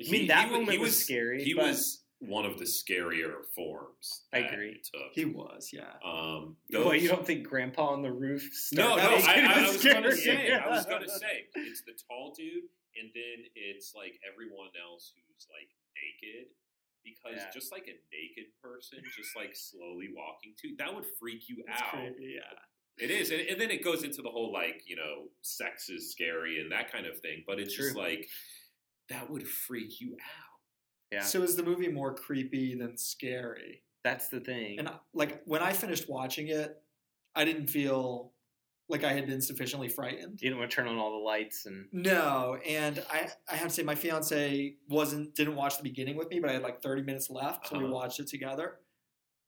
I 0.00 0.10
mean, 0.10 0.26
that 0.28 0.50
moment 0.50 0.80
was 0.80 0.98
scary, 0.98 1.44
He 1.44 1.54
was 1.54 2.02
one 2.20 2.44
of 2.46 2.58
the 2.58 2.64
scarier 2.64 3.44
forms. 3.54 4.22
I 4.32 4.38
agree. 4.38 4.70
it 4.70 4.84
took. 4.92 5.12
He 5.12 5.24
was, 5.24 5.70
yeah. 5.72 5.92
um, 6.04 6.56
Boy, 6.70 6.82
those- 6.94 7.02
you 7.02 7.08
don't 7.08 7.26
think 7.26 7.46
Grandpa 7.46 7.88
on 7.88 8.02
the 8.02 8.12
roof? 8.12 8.42
No, 8.72 8.96
no, 8.96 9.02
I, 9.02 9.22
I, 9.56 9.60
I 9.64 9.68
was 9.68 9.82
going 9.84 10.02
to 10.02 10.16
say, 10.16 10.52
I 10.52 10.68
was 10.68 10.86
going 10.90 11.02
to 11.02 11.08
say, 11.10 11.46
it's 11.54 11.82
the 11.82 11.92
tall 12.08 12.32
dude, 12.36 12.64
and 13.00 13.10
then 13.14 13.44
it's 13.54 13.94
like 13.94 14.18
everyone 14.30 14.68
else 14.82 15.12
who's 15.14 15.46
like 15.50 15.68
naked, 15.94 16.48
because 17.04 17.36
Yeah. 17.44 17.50
just 17.52 17.70
like 17.72 17.82
a 17.88 17.96
naked 18.10 18.50
person, 18.62 18.98
just 19.16 19.36
like 19.36 19.54
slowly 19.54 20.08
walking 20.16 20.54
to, 20.62 20.74
that 20.78 20.94
would 20.94 21.04
freak 21.20 21.48
you 21.48 21.62
It's 21.68 21.82
out. 21.82 21.90
creepy, 21.90 22.34
yeah. 22.36 22.58
It 23.04 23.10
is, 23.10 23.30
and, 23.32 23.40
and 23.40 23.60
then 23.60 23.70
it 23.72 23.82
goes 23.84 24.04
into 24.04 24.22
the 24.22 24.30
whole 24.30 24.52
like 24.52 24.82
you 24.86 24.94
know, 24.96 25.24
sex 25.42 25.88
is 25.90 26.12
scary 26.12 26.60
and 26.60 26.70
that 26.70 26.92
kind 26.92 27.06
of 27.06 27.18
thing. 27.18 27.42
But 27.44 27.58
it's 27.58 27.74
just 27.74 27.96
like 27.96 28.28
that 29.08 29.28
would 29.30 29.46
freak 29.46 30.00
you 30.00 30.14
out. 30.14 30.50
Yeah. 31.12 31.22
So 31.22 31.42
is 31.42 31.56
the 31.56 31.62
movie 31.62 31.88
more 31.88 32.14
creepy 32.14 32.74
than 32.74 32.96
scary? 32.96 33.82
That's 34.02 34.28
the 34.28 34.40
thing. 34.40 34.78
And 34.78 34.90
like 35.12 35.42
when 35.44 35.62
I 35.62 35.72
finished 35.72 36.08
watching 36.08 36.48
it, 36.48 36.82
I 37.34 37.44
didn't 37.44 37.68
feel 37.68 38.32
like 38.88 39.02
I 39.02 39.12
had 39.12 39.26
been 39.26 39.40
sufficiently 39.40 39.88
frightened. 39.88 40.40
you 40.42 40.50
don't 40.50 40.58
want 40.58 40.70
to 40.70 40.74
turn 40.74 40.86
on 40.88 40.98
all 40.98 41.12
the 41.18 41.24
lights 41.24 41.64
and 41.66 41.86
No, 41.92 42.58
and 42.66 43.02
I 43.10 43.28
I 43.50 43.56
have 43.56 43.68
to 43.68 43.74
say 43.74 43.82
my 43.82 43.94
fiance 43.94 44.74
wasn't 44.88 45.34
didn't 45.34 45.56
watch 45.56 45.76
the 45.78 45.82
beginning 45.82 46.16
with 46.16 46.28
me, 46.28 46.38
but 46.40 46.50
I 46.50 46.54
had 46.54 46.62
like 46.62 46.82
30 46.82 47.02
minutes 47.02 47.30
left, 47.30 47.68
so 47.68 47.78
we 47.78 47.84
Uh-huh. 47.84 47.94
watched 47.94 48.20
it 48.20 48.26
together. 48.26 48.80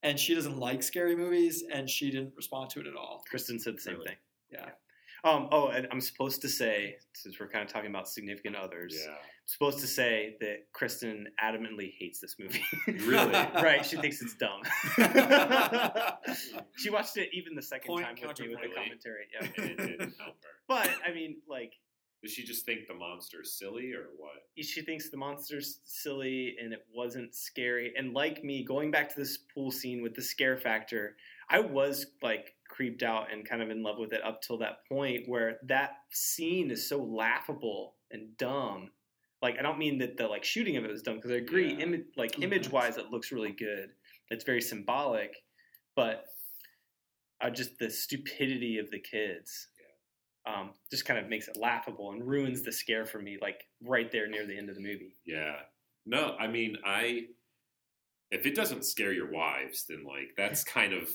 And 0.03 0.19
she 0.19 0.33
doesn't 0.35 0.57
like 0.57 0.81
scary 0.83 1.15
movies, 1.15 1.63
and 1.71 1.89
she 1.89 2.09
didn't 2.11 2.33
respond 2.35 2.69
to 2.71 2.79
it 2.79 2.87
at 2.87 2.95
all. 2.95 3.23
Kristen 3.29 3.59
said 3.59 3.75
the 3.77 3.81
same 3.81 3.95
Really? 3.95 4.07
thing. 4.07 4.17
Yeah. 4.51 4.69
Um, 5.23 5.49
oh, 5.51 5.67
and 5.69 5.87
I'm 5.91 6.01
supposed 6.01 6.41
to 6.43 6.49
say, 6.49 6.97
since 7.13 7.39
we're 7.39 7.47
kind 7.49 7.65
of 7.65 7.71
talking 7.71 7.89
about 7.89 8.07
significant 8.07 8.55
others, 8.55 8.95
Yeah, 9.03 9.11
I'm 9.11 9.17
supposed 9.47 9.79
to 9.79 9.87
say 9.87 10.35
that 10.41 10.71
Kristen 10.73 11.27
adamantly 11.43 11.93
hates 11.97 12.19
this 12.19 12.35
movie. 12.37 12.63
Really? 12.85 13.31
right? 13.55 13.83
She 13.83 13.95
thinks 13.95 14.21
it's 14.21 14.35
dumb. 14.35 14.61
she 16.75 16.89
watched 16.89 17.15
it 17.15 17.29
even 17.31 17.55
the 17.55 17.61
second 17.61 17.87
Point 17.87 18.05
time 18.05 18.15
with 18.27 18.39
me 18.39 18.49
with 18.49 18.59
the 18.61 18.67
commentary. 18.75 19.25
Yeah. 19.33 19.47
it 19.63 19.77
didn't 19.77 20.15
help 20.19 20.35
her. 20.43 20.49
But 20.67 20.89
I 21.07 21.13
mean, 21.13 21.37
like, 21.47 21.71
Does 22.21 22.33
she 22.33 22.43
just 22.43 22.65
think 22.65 22.87
the 22.87 22.93
monster's 22.93 23.53
silly 23.53 23.93
or 23.93 24.07
what? 24.17 24.33
she 24.61 24.81
thinks 24.81 25.09
the 25.09 25.17
monster's 25.17 25.79
silly 25.85 26.57
and 26.61 26.73
it 26.73 26.85
wasn't 26.93 27.33
scary. 27.33 27.93
And 27.97 28.13
like 28.13 28.43
me, 28.43 28.65
going 28.65 28.91
back 28.91 29.07
to 29.13 29.19
this 29.19 29.37
pool 29.37 29.71
scene 29.71 30.03
with 30.03 30.13
the 30.13 30.21
scare 30.21 30.57
factor, 30.57 31.15
I 31.49 31.61
was 31.61 32.07
like 32.21 32.53
creeped 32.67 33.01
out 33.01 33.31
and 33.31 33.47
kind 33.47 33.61
of 33.61 33.69
in 33.69 33.81
love 33.81 33.97
with 33.97 34.11
it 34.11 34.21
up 34.25 34.41
till 34.41 34.57
that 34.57 34.85
point 34.89 35.23
where 35.27 35.59
that 35.63 35.91
scene 36.11 36.69
is 36.69 36.89
so 36.89 37.01
laughable 37.01 37.93
and 38.11 38.35
dumb. 38.37 38.91
Like 39.41 39.57
I 39.59 39.61
don't 39.61 39.77
mean 39.77 39.97
that 39.99 40.17
the 40.17 40.27
like 40.27 40.43
shooting 40.43 40.77
of 40.77 40.85
it 40.85 40.91
was 40.91 41.03
dumb 41.03 41.15
because 41.15 41.31
I 41.31 41.35
agree, 41.35 41.75
Yeah. 41.75 41.97
like 42.15 42.39
image 42.41 42.69
wise, 42.71 42.97
it 42.97 43.11
looks 43.11 43.31
really 43.31 43.51
good. 43.51 43.89
It's 44.29 44.43
very 44.43 44.61
symbolic, 44.61 45.35
but 45.95 46.25
uh, 47.41 47.49
just 47.51 47.77
the 47.77 47.89
stupidity 47.89 48.79
of 48.79 48.89
the 48.89 48.99
kids 48.99 49.67
um, 50.47 50.71
just 50.89 51.05
kind 51.05 51.19
of 51.19 51.27
makes 51.29 51.47
it 51.47 51.57
laughable 51.57 52.11
and 52.11 52.25
ruins 52.25 52.63
the 52.63 52.71
scare 52.71 53.05
for 53.05 53.19
me, 53.19 53.37
like 53.41 53.63
right 53.83 54.11
there 54.11 54.27
near 54.27 54.47
the 54.47 54.57
end 54.57 54.69
of 54.69 54.75
the 54.75 54.81
movie. 54.81 55.17
Yeah. 55.25 55.57
No, 56.05 56.35
I 56.39 56.47
mean, 56.47 56.77
I. 56.85 57.27
If 58.29 58.45
it 58.45 58.55
doesn't 58.55 58.83
scare 58.85 59.13
your 59.13 59.31
wives, 59.31 59.85
then 59.87 60.03
like 60.03 60.33
that's 60.35 60.63
kind 60.77 60.93
of, 60.93 61.09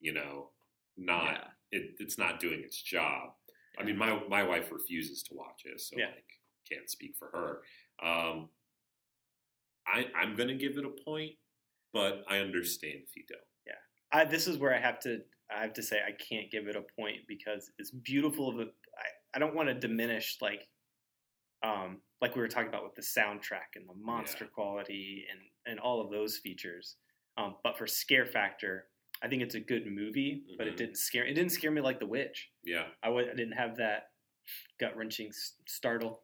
you 0.00 0.12
know, 0.12 0.50
not 0.96 1.50
it, 1.72 1.94
it's 1.98 2.16
not 2.18 2.40
doing 2.40 2.60
its 2.64 2.80
job. 2.80 3.30
I 3.78 3.82
mean, 3.84 3.96
my 3.98 4.20
my 4.28 4.42
wife 4.42 4.72
refuses 4.72 5.22
to 5.24 5.34
watch 5.34 5.62
it, 5.64 5.80
so 5.80 5.96
Yeah. 5.98 6.06
like 6.06 6.24
can't 6.70 6.88
speak 6.90 7.14
for 7.18 7.28
her. 7.32 7.62
Um, 8.06 8.48
I 9.86 10.06
I'm 10.16 10.34
gonna 10.36 10.54
give 10.54 10.78
it 10.78 10.84
a 10.84 10.90
point, 11.04 11.32
but 11.92 12.24
I 12.28 12.38
understand 12.38 13.00
if 13.06 13.16
you 13.16 13.24
don't. 13.28 13.40
I, 14.12 14.24
this 14.24 14.46
is 14.46 14.56
where 14.56 14.72
I 14.72 14.78
have 14.78 15.00
to 15.00 15.18
I 15.54 15.60
have 15.62 15.72
to 15.74 15.82
say 15.82 15.98
I 15.98 16.12
can't 16.12 16.48
give 16.50 16.68
it 16.68 16.76
a 16.76 16.82
point 16.98 17.18
because 17.26 17.72
it's 17.78 17.90
beautiful 17.90 18.48
of 18.48 18.56
a 18.60 18.62
I, 18.62 19.06
I 19.34 19.38
don't 19.40 19.54
want 19.54 19.68
to 19.68 19.74
diminish 19.74 20.38
like 20.40 20.60
um 21.64 22.00
like 22.20 22.34
we 22.36 22.40
were 22.40 22.46
talking 22.48 22.68
about 22.68 22.84
with 22.84 22.94
the 22.94 23.02
soundtrack 23.02 23.74
and 23.74 23.86
the 23.88 23.94
monster 24.00 24.44
Yeah. 24.44 24.50
quality 24.54 25.24
and 25.30 25.40
and 25.66 25.80
all 25.80 26.00
of 26.00 26.10
those 26.12 26.38
features. 26.38 26.96
Um, 27.36 27.56
but 27.64 27.76
for 27.76 27.86
scare 27.88 28.26
factor, 28.26 28.86
I 29.22 29.28
think 29.28 29.42
it's 29.42 29.56
a 29.56 29.60
good 29.60 29.86
movie, 29.86 30.44
but 30.56 30.68
it 30.68 30.74
Mhm. 30.74 30.78
didn't 30.78 30.96
scare 30.98 31.26
it 31.26 31.34
didn't 31.34 31.50
scare 31.52 31.72
me 31.72 31.80
like 31.80 31.98
The 31.98 32.06
Witch. 32.06 32.48
Yeah. 32.64 32.88
I 33.02 33.08
w- 33.08 33.28
I 33.28 33.34
didn't 33.34 33.56
have 33.58 33.76
that 33.78 34.12
gut 34.78 34.96
wrenching 34.96 35.32
startle. 35.66 36.22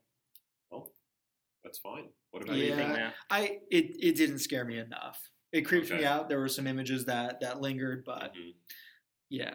Well, 1.62 1.70
that's 1.70 1.78
fine. 1.78 2.08
What 2.30 2.42
about 2.42 2.52
What 2.52 2.58
do 2.58 2.60
you 2.64 2.70
you? 2.70 2.76
think, 2.76 2.96
Yeah. 2.96 3.10
I 3.30 3.58
it, 3.70 3.96
it 4.00 4.16
didn't 4.16 4.38
scare 4.40 4.64
me 4.64 4.78
enough. 4.78 5.30
It 5.52 5.62
creeped 5.62 5.90
me 5.90 6.04
out. 6.04 6.28
There 6.28 6.40
were 6.40 6.48
some 6.48 6.66
images 6.66 7.04
that 7.06 7.40
that 7.40 7.60
lingered, 7.60 8.04
but 8.04 8.34
Mhm. 8.34 8.54
Yeah, 9.28 9.54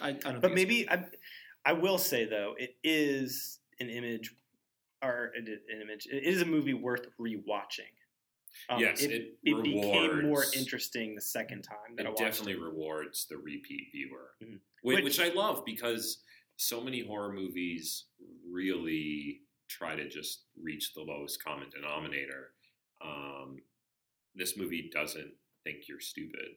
I, 0.00 0.08
I 0.08 0.12
don't. 0.12 0.34
But 0.40 0.42
think 0.42 0.54
maybe 0.54 0.88
I, 0.88 1.04
I 1.64 1.72
will 1.74 1.98
say 1.98 2.24
though, 2.24 2.54
it 2.58 2.76
is 2.84 3.58
an 3.80 3.88
image, 3.90 4.34
or 5.02 5.32
it 5.34 5.48
is 5.48 5.60
an 5.74 5.80
image. 5.82 6.06
It 6.06 6.24
is 6.24 6.40
a 6.42 6.46
movie 6.46 6.74
worth 6.74 7.06
rewatching. 7.18 7.92
Um, 8.68 8.80
yes, 8.80 9.02
it, 9.02 9.10
it, 9.12 9.38
it 9.44 9.62
became 9.62 10.22
more 10.22 10.44
interesting 10.56 11.14
the 11.14 11.20
second 11.20 11.62
time 11.62 11.96
that 11.96 12.04
I 12.06 12.08
It 12.08 12.12
watched 12.12 12.20
definitely 12.22 12.54
it. 12.54 12.60
rewards 12.60 13.26
the 13.26 13.36
repeat 13.38 13.88
viewer, 13.92 14.32
Mhm. 14.42 14.58
which, 14.82 14.96
Which- 14.96 15.04
which 15.04 15.20
I 15.20 15.28
love 15.34 15.64
because 15.64 16.22
so 16.56 16.80
many 16.80 17.00
horror 17.02 17.32
movies 17.32 18.06
really 18.46 19.42
try 19.80 19.96
to 19.96 20.08
just 20.08 20.44
reach 20.62 20.92
the 20.94 21.00
lowest 21.00 21.42
common 21.42 21.70
denominator. 21.70 22.52
Um, 23.02 23.56
this 24.34 24.56
movie 24.56 24.90
doesn't 24.92 25.32
think 25.64 25.88
you're 25.88 26.00
stupid, 26.00 26.56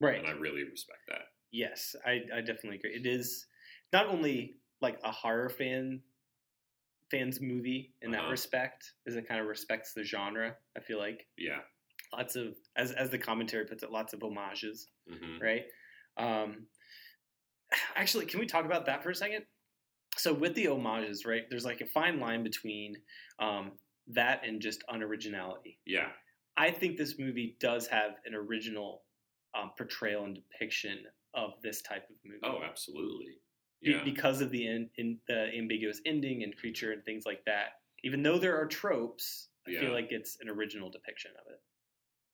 Right. 0.00 0.18
and 0.18 0.26
I 0.26 0.32
really 0.32 0.64
respect 0.64 1.02
that. 1.08 1.22
Yes, 1.52 1.94
I, 2.04 2.22
I 2.34 2.40
definitely 2.40 2.76
agree. 2.76 2.94
It 2.94 3.06
is 3.06 3.46
not 3.92 4.06
only 4.08 4.56
like 4.80 4.98
a 5.04 5.12
horror 5.12 5.48
fan 5.48 6.02
fans 7.10 7.40
movie 7.40 7.94
in 8.02 8.10
that 8.10 8.22
Uh-huh. 8.22 8.30
respect, 8.32 8.94
as 9.06 9.14
it 9.14 9.28
kind 9.28 9.40
of 9.40 9.46
respects 9.46 9.92
the 9.92 10.02
genre. 10.02 10.56
I 10.76 10.80
feel 10.80 10.98
like 10.98 11.28
Yeah. 11.38 11.62
lots 12.12 12.34
of 12.36 12.56
as 12.74 12.90
as 12.92 13.10
the 13.10 13.18
commentary 13.18 13.64
puts 13.64 13.82
it, 13.84 13.92
lots 13.92 14.12
of 14.12 14.20
homages. 14.20 14.88
hmm 15.08 15.38
right? 15.40 15.64
Um, 16.16 16.66
actually, 17.96 18.26
can 18.26 18.40
we 18.40 18.46
talk 18.46 18.64
about 18.64 18.86
that 18.86 19.02
for 19.02 19.10
a 19.10 19.14
second? 19.14 19.46
So 20.18 20.32
with 20.32 20.54
the 20.54 20.66
homages, 20.66 21.24
right? 21.24 21.42
There's 21.50 21.64
like 21.64 21.80
a 21.80 21.86
fine 21.86 22.20
line 22.20 22.42
between 22.42 22.96
um, 23.38 23.72
that 24.08 24.42
and 24.46 24.60
just 24.60 24.82
unoriginality. 24.88 25.78
Yeah. 25.86 26.08
I 26.56 26.70
think 26.70 26.96
this 26.96 27.18
movie 27.18 27.56
does 27.60 27.86
have 27.88 28.12
an 28.24 28.34
original 28.34 29.02
um, 29.54 29.72
portrayal 29.76 30.24
and 30.24 30.34
depiction 30.34 31.00
of 31.34 31.52
this 31.62 31.82
type 31.82 32.04
of 32.08 32.16
movie. 32.24 32.40
Oh, 32.42 32.62
absolutely. 32.68 33.38
Be- 33.82 33.90
Yeah. 33.90 34.04
because 34.04 34.40
of 34.40 34.50
the 34.50 34.66
in, 34.66 34.88
in 34.96 35.18
the 35.28 35.50
ambiguous 35.56 36.00
ending 36.06 36.42
and 36.42 36.56
creature 36.56 36.92
and 36.92 37.04
things 37.04 37.24
like 37.26 37.44
that. 37.44 37.80
Even 38.04 38.22
though 38.22 38.38
there 38.38 38.56
are 38.58 38.66
tropes, 38.66 39.48
I 39.66 39.70
Yeah. 39.72 39.80
feel 39.80 39.92
like 39.92 40.08
it's 40.10 40.38
an 40.40 40.48
original 40.48 40.88
depiction 40.90 41.32
of 41.38 41.52
it. 41.52 41.60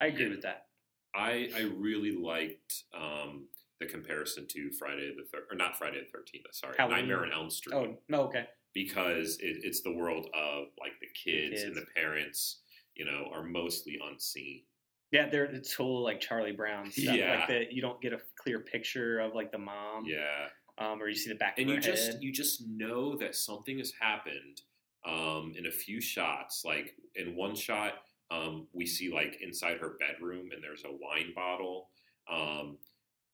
I 0.00 0.06
agree 0.06 0.24
Yeah. 0.24 0.30
with 0.30 0.42
that. 0.42 0.66
I 1.14 1.50
I 1.54 1.60
really 1.76 2.12
liked 2.12 2.84
um, 2.94 3.48
the 3.86 3.92
comparison 3.92 4.46
to 4.48 4.70
Friday 4.72 5.12
the 5.16 5.24
third 5.24 5.44
or 5.50 5.56
not 5.56 5.76
Friday 5.76 6.00
the 6.00 6.10
Thirteenth. 6.16 6.46
Sorry, 6.52 6.74
Halloween. 6.76 7.00
Nightmare 7.08 7.24
on 7.24 7.32
Elm 7.32 7.50
Street. 7.50 7.74
Oh, 7.74 7.96
no, 8.08 8.22
okay. 8.22 8.46
because 8.74 9.36
it, 9.40 9.58
it's 9.64 9.82
the 9.82 9.92
world 9.94 10.26
of 10.34 10.66
like 10.80 10.92
the 11.00 11.08
kids, 11.08 11.62
and 11.62 11.74
kids. 11.74 11.86
the 11.86 12.00
parents. 12.00 12.58
You 12.94 13.06
know, 13.06 13.30
are 13.32 13.42
mostly 13.42 13.98
unseen. 14.10 14.64
Yeah, 15.12 15.28
they're 15.30 15.44
it's 15.46 15.74
total 15.74 16.02
like 16.04 16.20
Charlie 16.20 16.52
Brown 16.52 16.90
stuff. 16.90 17.16
Yeah. 17.16 17.38
Like 17.38 17.48
that, 17.48 17.72
you 17.72 17.80
don't 17.80 18.00
get 18.02 18.12
a 18.12 18.20
clear 18.36 18.60
picture 18.60 19.18
of 19.18 19.34
like 19.34 19.50
the 19.50 19.56
mom. 19.58 20.04
Yeah, 20.06 20.48
Um, 20.76 21.00
or 21.00 21.08
you 21.08 21.14
see 21.14 21.30
the 21.30 21.36
back 21.38 21.54
and 21.58 21.68
of 21.68 21.70
you 21.70 21.74
her 21.76 21.80
just 21.80 22.12
head. 22.12 22.18
you 22.22 22.32
just 22.32 22.64
know 22.68 23.16
that 23.16 23.34
something 23.34 23.78
has 23.78 23.92
happened 23.98 24.60
um, 25.06 25.54
in 25.56 25.64
a 25.66 25.70
few 25.70 26.02
shots. 26.02 26.64
Like 26.66 26.94
in 27.14 27.34
one 27.34 27.54
shot, 27.54 27.94
um, 28.30 28.66
we 28.74 28.84
see 28.84 29.10
like 29.10 29.38
inside 29.40 29.78
her 29.78 29.96
bedroom, 29.98 30.50
and 30.54 30.62
there's 30.62 30.84
a 30.84 30.90
wine 30.92 31.32
bottle. 31.34 31.88
Um, 32.30 32.76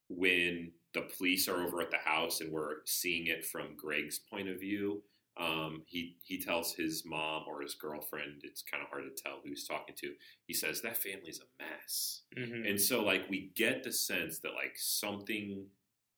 when 0.09 0.73
the 0.95 1.03
police 1.17 1.49
are 1.49 1.63
over 1.63 1.81
at 1.81 1.91
the 1.91 1.99
house, 1.99 2.41
and 2.41 2.53
we're 2.53 2.77
seeing 2.87 3.27
it 3.27 3.45
from 3.45 3.77
Greg's 3.77 4.19
point 4.19 4.49
of 4.49 4.59
view. 4.61 5.03
Um, 5.37 5.83
he 5.87 6.17
he 6.23 6.41
tells 6.41 6.75
his 6.75 7.05
mom 7.07 7.45
or 7.47 7.63
his 7.63 7.75
girlfriend. 7.75 8.41
It's 8.43 8.63
kind 8.63 8.83
of 8.83 8.89
hard 8.89 9.05
to 9.05 9.23
tell 9.23 9.39
who 9.43 9.51
he's 9.51 9.69
talking 9.69 9.95
to. 9.97 10.13
He 10.47 10.55
says 10.55 10.83
that 10.83 10.97
family's 10.97 11.41
a 11.41 11.63
mess. 11.63 12.23
Mhm. 12.37 12.69
And 12.69 12.81
so, 12.81 13.05
like, 13.05 13.29
we 13.31 13.53
get 13.55 13.85
the 13.85 13.93
sense 13.93 14.41
that, 14.41 14.55
like, 14.55 14.77
something 14.77 15.71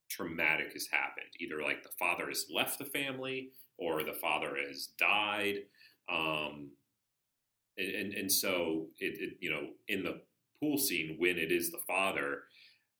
traumatic 0.08 0.72
has 0.72 0.86
happened. 0.90 1.26
Either, 1.38 1.60
like, 1.62 1.82
the 1.82 1.90
father 1.98 2.28
has 2.28 2.46
left 2.50 2.78
the 2.78 2.84
family 2.86 3.52
or 3.76 4.02
the 4.02 4.14
father 4.14 4.56
has 4.56 4.86
died. 4.98 5.66
Um, 6.08 6.70
and, 7.76 7.88
and, 7.88 8.14
and 8.14 8.32
so, 8.32 8.88
it, 8.98 9.20
it, 9.20 9.36
you 9.40 9.50
know, 9.50 9.68
in 9.88 10.02
the 10.02 10.22
pool 10.58 10.78
scene, 10.78 11.16
when 11.18 11.38
it 11.38 11.52
is 11.52 11.70
the 11.70 11.78
father, 11.86 12.44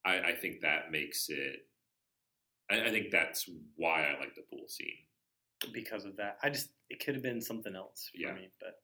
I, 0.04 0.20
I 0.20 0.34
think 0.34 0.60
that 0.62 0.90
makes 0.90 1.28
it, 1.28 1.66
I, 2.70 2.82
I 2.86 2.90
think 2.90 3.10
that's 3.10 3.48
why 3.76 4.04
I 4.06 4.18
like 4.18 4.34
the 4.34 4.42
pool 4.50 4.66
scene. 4.68 4.88
because 5.72 6.04
of 6.04 6.16
that. 6.16 6.38
I 6.42 6.48
just 6.50 6.70
it 6.88 7.04
could 7.04 7.14
have 7.14 7.22
been 7.22 7.40
something 7.40 7.74
else 7.76 8.10
for 8.12 8.20
Yeah. 8.20 8.34
me. 8.34 8.50
But 8.60 8.74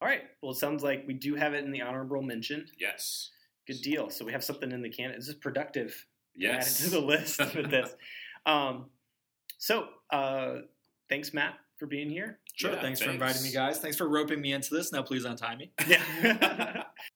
all 0.00 0.08
right. 0.08 0.22
Well, 0.42 0.52
it 0.52 0.56
sounds 0.56 0.82
like 0.82 1.04
we 1.06 1.14
do 1.14 1.34
have 1.34 1.54
it 1.54 1.64
in 1.64 1.70
the 1.72 1.82
honorable 1.82 2.22
mention. 2.22 2.66
Yes. 2.78 3.30
Good 3.66 3.82
deal. 3.82 4.10
So 4.10 4.24
we 4.24 4.32
have 4.32 4.44
something 4.44 4.70
in 4.72 4.82
the 4.82 4.90
can. 4.90 5.12
This 5.12 5.28
is 5.28 5.34
productive. 5.34 6.06
Yes. 6.34 6.80
Added 6.80 6.84
to 6.84 6.90
the 7.00 7.06
list 7.06 7.38
with 7.54 7.70
this. 7.70 7.94
Um, 8.46 8.90
so 9.58 9.88
uh, 10.10 10.56
thanks, 11.08 11.32
Matt, 11.34 11.54
for 11.78 11.86
being 11.86 12.10
here. 12.10 12.38
Sure. 12.54 12.72
Yeah, 12.72 12.80
thanks, 12.80 13.00
for 13.00 13.10
inviting 13.10 13.42
me, 13.42 13.52
guys. 13.52 13.78
Thanks 13.78 13.96
for 13.96 14.08
roping 14.08 14.40
me 14.40 14.52
into 14.52 14.74
this. 14.74 14.92
Now, 14.92 15.02
please 15.02 15.24
untie 15.24 15.56
me. 15.56 15.72
Yeah. 15.86 16.84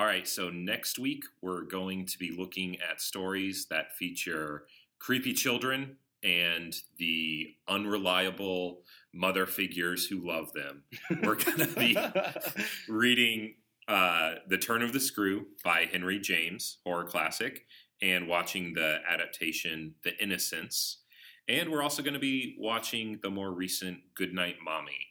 All 0.00 0.06
right, 0.06 0.26
so 0.26 0.48
next 0.48 0.98
week 0.98 1.24
we're 1.42 1.60
going 1.60 2.06
to 2.06 2.18
be 2.18 2.34
looking 2.34 2.78
at 2.80 3.02
stories 3.02 3.66
that 3.68 3.94
feature 3.96 4.64
creepy 4.98 5.34
children 5.34 5.98
and 6.24 6.74
the 6.96 7.54
unreliable 7.68 8.80
mother 9.12 9.44
figures 9.44 10.06
who 10.06 10.26
love 10.26 10.54
them. 10.54 10.84
We're 11.22 11.34
going 11.44 11.58
to 11.58 11.66
be 11.66 11.98
reading 12.88 13.56
uh, 13.88 14.36
The 14.48 14.56
Turn 14.56 14.80
of 14.80 14.94
the 14.94 15.00
Screw 15.00 15.48
by 15.62 15.86
Henry 15.92 16.18
James, 16.18 16.78
horror 16.82 17.04
classic, 17.04 17.66
and 18.00 18.26
watching 18.26 18.72
the 18.72 19.00
adaptation 19.06 19.96
The 20.02 20.16
Innocents. 20.16 21.00
And 21.46 21.70
we're 21.70 21.82
also 21.82 22.02
going 22.02 22.14
to 22.14 22.20
be 22.20 22.56
watching 22.58 23.18
the 23.22 23.28
more 23.28 23.52
recent 23.52 23.98
Goodnight 24.14 24.56
Mommy. 24.64 25.09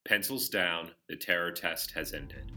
Pencils 0.07 0.49
down, 0.49 0.92
the 1.09 1.16
terror 1.16 1.53
test 1.53 1.90
has 1.92 2.14
ended. 2.14 2.53